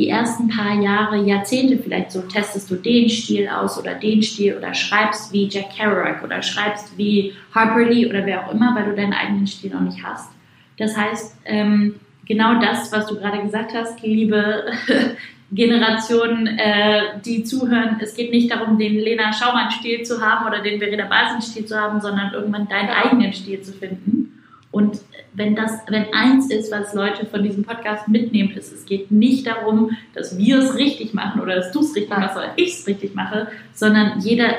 die 0.00 0.08
ersten 0.08 0.48
paar 0.48 0.80
Jahre, 0.80 1.18
Jahrzehnte 1.18 1.76
vielleicht 1.76 2.10
so, 2.10 2.22
testest 2.22 2.70
du 2.70 2.76
den 2.76 3.10
Stil 3.10 3.46
aus 3.48 3.78
oder 3.78 3.94
den 3.94 4.22
Stil 4.22 4.56
oder 4.56 4.72
schreibst 4.72 5.30
wie 5.30 5.46
Jack 5.46 5.76
Kerouac 5.76 6.24
oder 6.24 6.40
schreibst 6.42 6.96
wie 6.96 7.34
Harper 7.54 7.84
Lee 7.84 8.08
oder 8.08 8.24
wer 8.24 8.46
auch 8.46 8.52
immer, 8.54 8.74
weil 8.74 8.86
du 8.86 8.96
deinen 8.96 9.12
eigenen 9.12 9.46
Stil 9.46 9.70
noch 9.70 9.82
nicht 9.82 10.02
hast. 10.02 10.32
Das 10.78 10.96
heißt, 10.96 11.36
ähm, 11.44 11.96
genau 12.24 12.58
das, 12.58 12.90
was 12.90 13.08
du 13.08 13.16
gerade 13.16 13.42
gesagt 13.42 13.74
hast, 13.74 14.02
liebe 14.02 14.64
Generationen, 15.52 16.46
äh, 16.46 17.20
die 17.22 17.44
zuhören, 17.44 17.98
es 18.00 18.14
geht 18.14 18.30
nicht 18.30 18.50
darum, 18.50 18.78
den 18.78 18.94
Lena 18.94 19.34
Schaumann-Stil 19.34 20.02
zu 20.02 20.22
haben 20.22 20.46
oder 20.46 20.62
den 20.62 20.78
Verena 20.78 21.04
Basen-Stil 21.04 21.66
zu 21.66 21.78
haben, 21.78 22.00
sondern 22.00 22.32
irgendwann 22.32 22.66
deinen 22.68 22.88
Ja. 22.88 23.04
eigenen 23.04 23.34
Stil 23.34 23.60
zu 23.60 23.72
finden. 23.72 24.29
Und 24.72 25.00
wenn 25.32 25.56
das, 25.56 25.72
wenn 25.88 26.12
eins 26.14 26.48
ist, 26.50 26.70
was 26.70 26.94
Leute 26.94 27.26
von 27.26 27.42
diesem 27.42 27.64
Podcast 27.64 28.06
mitnehmen, 28.06 28.52
ist, 28.52 28.72
es 28.72 28.84
geht 28.86 29.10
nicht 29.10 29.46
darum, 29.46 29.90
dass 30.14 30.38
wir 30.38 30.58
es 30.58 30.76
richtig 30.76 31.12
machen 31.12 31.40
oder 31.40 31.56
dass 31.56 31.72
du 31.72 31.80
es 31.80 31.94
richtig 31.96 32.10
machst 32.16 32.36
oder 32.36 32.52
ich 32.56 32.74
es 32.78 32.86
richtig 32.86 33.14
mache, 33.14 33.48
sondern 33.74 34.20
jeder 34.20 34.54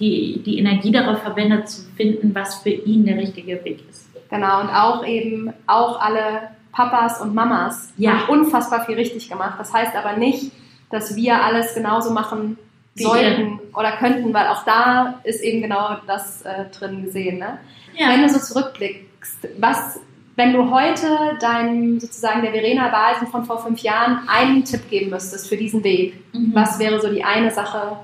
die, 0.00 0.42
die 0.44 0.58
Energie 0.58 0.90
darauf 0.90 1.22
verwendet, 1.22 1.68
zu 1.68 1.82
finden, 1.96 2.34
was 2.34 2.56
für 2.56 2.70
ihn 2.70 3.04
der 3.06 3.18
richtige 3.18 3.64
Weg 3.64 3.84
ist. 3.88 4.08
Genau, 4.30 4.60
und 4.62 4.68
auch 4.70 5.06
eben, 5.06 5.52
auch 5.68 6.00
alle 6.00 6.48
Papas 6.72 7.20
und 7.20 7.34
Mamas 7.34 7.92
Ja. 7.98 8.26
haben 8.26 8.40
unfassbar 8.40 8.84
viel 8.84 8.96
richtig 8.96 9.28
gemacht. 9.28 9.54
Das 9.60 9.72
heißt 9.72 9.94
aber 9.94 10.16
nicht, 10.16 10.50
dass 10.90 11.14
wir 11.14 11.44
alles 11.44 11.74
genauso 11.74 12.10
machen 12.12 12.58
sollten 12.94 13.60
oder 13.74 13.92
könnten, 13.92 14.34
weil 14.34 14.48
auch 14.48 14.64
da 14.64 15.20
ist 15.24 15.42
eben 15.42 15.62
genau 15.62 15.96
das 16.06 16.42
äh, 16.42 16.64
drin 16.76 17.04
gesehen. 17.04 17.38
Ne? 17.38 17.58
Wenn 17.96 18.20
Ja, 18.22 18.26
du 18.26 18.32
so 18.32 18.40
zurückblickst, 18.40 19.11
was, 19.58 20.00
wenn 20.36 20.52
du 20.52 20.70
heute 20.70 21.06
deinem 21.40 22.00
sozusagen 22.00 22.42
der 22.42 22.52
Verena 22.52 22.88
Balsen 22.88 23.26
von 23.28 23.44
vor 23.44 23.58
fünf 23.62 23.80
Jahren 23.80 24.20
einen 24.28 24.64
Tipp 24.64 24.88
geben 24.90 25.10
müsstest 25.10 25.48
für 25.48 25.56
diesen 25.56 25.82
Weg, 25.84 26.14
Mhm. 26.32 26.50
was 26.54 26.78
wäre 26.78 27.00
so 27.00 27.08
die 27.12 27.22
eine 27.24 27.50
Sache? 27.50 27.96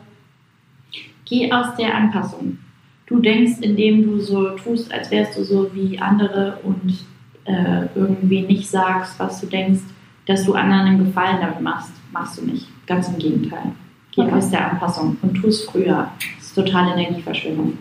Geh 1.25 1.53
aus 1.53 1.75
der 1.77 1.95
Anpassung. 1.95 2.59
Du 3.07 3.21
denkst, 3.21 3.59
indem 3.63 4.03
du 4.05 4.21
so 4.21 4.51
tust, 4.51 4.93
als 4.93 5.11
wärst 5.11 5.39
du 5.39 5.45
so 5.45 5.71
wie 5.75 5.99
andere 5.99 6.59
und 6.63 6.99
äh, 7.47 7.87
irgendwie 7.95 8.43
nicht 8.43 8.69
sagst, 8.69 9.19
was 9.19 9.41
du 9.41 9.47
denkst, 9.47 9.81
dass 10.27 10.45
du 10.45 10.53
anderen 10.53 10.87
einen 10.87 11.05
Gefallen 11.07 11.39
damit 11.41 11.61
machst, 11.63 11.91
machst 12.13 12.39
du 12.39 12.45
nicht. 12.45 12.67
Ganz 12.87 13.09
im 13.09 13.19
Gegenteil. 13.19 13.73
Geh 14.13 14.23
Okay. 14.23 14.33
aus 14.33 14.51
der 14.51 14.71
Anpassung 14.71 15.17
und 15.23 15.35
tu 15.35 15.47
es 15.49 15.65
früher. 15.65 16.11
Das 16.37 16.47
ist 16.49 16.55
totale 16.55 16.93
Energieverschwendung. 16.93 17.79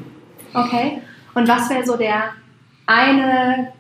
Okay. 0.54 1.02
Und 1.34 1.48
was 1.48 1.70
wäre 1.70 1.86
so 1.86 1.98
der 1.98 2.30
eine, 2.88 3.74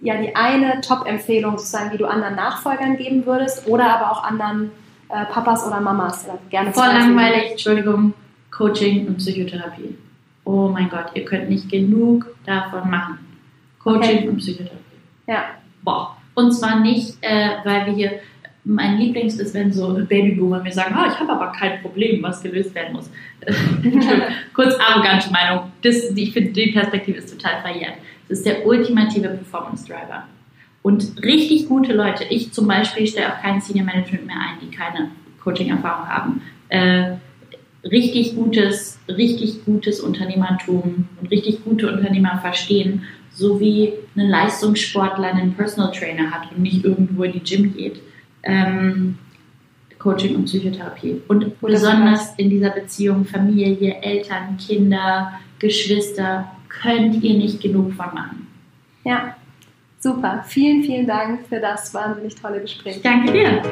ja, 0.00 0.20
die 0.20 0.34
eine 0.36 0.80
Top-Empfehlung 0.82 1.56
sozusagen, 1.56 1.90
die 1.90 1.98
du 1.98 2.06
anderen 2.06 2.36
Nachfolgern 2.36 2.96
geben 2.96 3.24
würdest 3.24 3.66
oder 3.66 3.96
aber 3.96 4.12
auch 4.12 4.24
anderen 4.24 4.72
äh, 5.08 5.24
Papas 5.26 5.66
oder 5.66 5.80
Mamas? 5.80 6.24
Oder 6.26 6.38
gerne 6.50 6.72
Voll 6.72 6.86
langweilig, 6.86 7.52
Entschuldigung, 7.52 8.12
Coaching 8.50 9.06
und 9.06 9.16
Psychotherapie. 9.16 9.96
Oh 10.44 10.68
mein 10.68 10.88
Gott, 10.88 11.06
ihr 11.14 11.24
könnt 11.24 11.48
nicht 11.48 11.70
genug 11.70 12.26
davon 12.44 12.90
machen. 12.90 13.18
Coaching 13.78 14.18
Okay. 14.18 14.28
und 14.28 14.36
Psychotherapie. 14.38 14.78
Ja. 15.26 15.44
Boah. 15.82 16.16
Und 16.34 16.52
zwar 16.52 16.80
nicht, 16.80 17.16
äh, 17.20 17.56
weil 17.64 17.86
wir 17.86 17.92
hier, 17.92 18.12
mein 18.64 18.98
Lieblings 18.98 19.38
ist, 19.38 19.54
wenn 19.54 19.72
so 19.72 19.94
Babyboomer 19.94 20.62
mir 20.62 20.72
sagen, 20.72 20.94
ah, 20.94 21.06
ich 21.08 21.18
habe 21.18 21.32
aber 21.32 21.52
kein 21.52 21.80
Problem, 21.80 22.22
was 22.22 22.42
gelöst 22.42 22.74
werden 22.74 22.92
muss. 22.94 23.10
Kurz 24.54 24.74
arrogante 24.78 25.30
Meinung. 25.30 25.72
Das, 25.82 25.96
ich 26.14 26.32
finde, 26.32 26.52
die 26.52 26.72
Perspektive 26.72 27.18
ist 27.18 27.30
total 27.30 27.62
verjährt. 27.62 27.94
Das 28.30 28.38
ist 28.38 28.46
der 28.46 28.64
ultimative 28.64 29.28
Performance 29.28 29.84
Driver. 29.84 30.22
Und 30.82 31.20
richtig 31.22 31.66
gute 31.66 31.92
Leute, 31.92 32.24
ich 32.24 32.52
zum 32.52 32.68
Beispiel 32.68 33.04
stelle 33.06 33.34
auch 33.34 33.42
kein 33.42 33.60
Senior 33.60 33.84
Management 33.84 34.24
mehr 34.24 34.36
ein, 34.36 34.58
die 34.62 34.74
keine 34.74 35.10
Coaching-Erfahrung 35.42 36.08
haben. 36.08 36.42
Äh, 36.68 37.16
richtig 37.82 38.36
gutes, 38.36 39.00
richtig 39.08 39.64
gutes 39.64 39.98
Unternehmertum 39.98 41.08
und 41.20 41.30
richtig 41.30 41.64
gute 41.64 41.92
Unternehmer 41.92 42.38
verstehen, 42.38 43.02
so 43.32 43.58
wie 43.58 43.94
ein 44.16 44.28
Leistungssportler 44.28 45.34
einen 45.34 45.54
Personal 45.54 45.90
Trainer 45.90 46.30
hat 46.30 46.52
und 46.52 46.62
nicht 46.62 46.84
irgendwo 46.84 47.24
in 47.24 47.32
die 47.32 47.40
Gym 47.40 47.74
geht. 47.76 48.00
Ähm, 48.44 49.18
Coaching 49.98 50.36
und 50.36 50.44
Psychotherapie. 50.44 51.20
Und 51.26 51.60
besonders 51.60 52.32
in 52.36 52.48
dieser 52.48 52.70
Beziehung 52.70 53.24
Familie, 53.24 53.96
Eltern, 54.00 54.56
Kinder, 54.56 55.32
Geschwister 55.58 56.48
könnt 56.70 57.22
ihr 57.22 57.36
nicht 57.36 57.60
genug 57.60 57.92
von 57.92 58.14
machen. 58.14 58.46
Ja. 59.04 59.36
Super. 59.98 60.42
Vielen, 60.46 60.82
vielen 60.82 61.06
Dank 61.06 61.46
für 61.46 61.60
das 61.60 61.92
wahnsinnig 61.92 62.34
tolle 62.34 62.62
Gespräch. 62.62 62.96
Ich 62.96 63.02
danke 63.02 63.32
dir. 63.32 63.62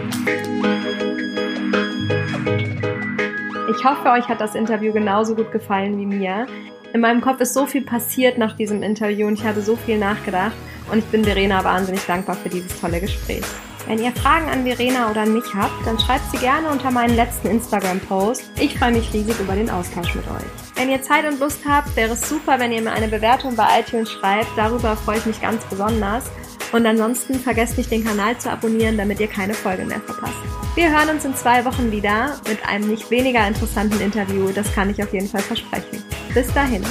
Ich 3.71 3.85
hoffe, 3.85 4.11
euch 4.11 4.29
hat 4.29 4.41
das 4.41 4.55
Interview 4.55 4.93
genauso 4.93 5.35
gut 5.35 5.51
gefallen 5.53 5.97
wie 5.99 6.05
mir. 6.05 6.47
In 6.93 7.01
meinem 7.01 7.23
Kopf 7.23 7.41
ist 7.41 7.55
so 7.55 7.67
viel 7.67 7.83
passiert 7.83 8.37
nach 8.37 8.57
diesem 8.57 8.83
Interview 8.83 9.27
und 9.27 9.35
ich 9.35 9.45
habe 9.45 9.63
so 9.63 9.77
viel 9.77 9.99
nachgedacht 9.99 10.57
und 10.91 10.99
ich 10.99 11.05
bin 11.07 11.25
Verena 11.25 11.65
wahnsinnig 11.65 12.05
dankbar 12.07 12.37
für 12.37 12.49
dieses 12.49 12.79
tolle 12.79 13.01
Gespräch. 13.01 13.45
Wenn 13.87 14.03
ihr 14.03 14.13
Fragen 14.13 14.49
an 14.51 14.65
Verena 14.65 15.11
oder 15.11 15.23
an 15.23 15.33
mich 15.33 15.55
habt, 15.55 15.87
dann 15.87 15.99
schreibt 15.99 16.31
sie 16.31 16.39
gerne 16.39 16.69
unter 16.69 16.91
meinen 16.91 17.17
letzten 17.17 17.49
Instagram-Post. 17.49 18.51
Ich 18.61 18.79
freue 18.79 18.93
mich 18.93 19.13
riesig 19.15 19.39
über 19.41 19.55
den 19.55 19.71
Austausch 19.71 20.15
mit 20.15 20.27
euch. 20.27 20.68
Wenn 20.79 20.91
ihr 20.91 21.03
Zeit 21.03 21.27
und 21.27 21.41
Lust 21.41 21.63
habt, 21.67 21.97
wäre 21.97 22.13
es 22.13 22.29
super, 22.29 22.61
wenn 22.61 22.71
ihr 22.71 22.81
mir 22.81 22.93
eine 22.93 23.09
Bewertung 23.09 23.57
bei 23.57 23.81
iTunes 23.81 24.13
schreibt. 24.13 24.47
Darüber 24.57 24.97
freue 24.97 25.19
ich 25.19 25.27
mich 25.27 25.41
ganz 25.41 25.65
besonders. 25.65 26.31
Und 26.71 26.87
ansonsten 26.87 27.35
vergesst 27.35 27.77
nicht, 27.79 27.91
den 27.91 28.05
Kanal 28.05 28.39
zu 28.39 28.49
abonnieren, 28.49 28.97
damit 28.97 29.19
ihr 29.19 29.27
keine 29.27 29.55
Folge 29.55 29.85
mehr 29.85 30.01
verpasst. 30.01 30.37
Wir 30.77 30.89
hören 30.97 31.17
uns 31.17 31.25
in 31.25 31.35
zwei 31.35 31.65
Wochen 31.65 31.91
wieder 31.91 32.39
mit 32.49 32.65
einem 32.65 32.89
nicht 32.89 33.11
weniger 33.11 33.45
interessanten 33.45 34.01
Interview. 34.01 34.53
Das 34.55 34.73
kann 34.73 34.89
ich 34.89 35.03
auf 35.03 35.13
jeden 35.13 35.29
Fall 35.29 35.41
versprechen. 35.41 36.05
Bis 36.33 36.47
dahin. 36.55 36.85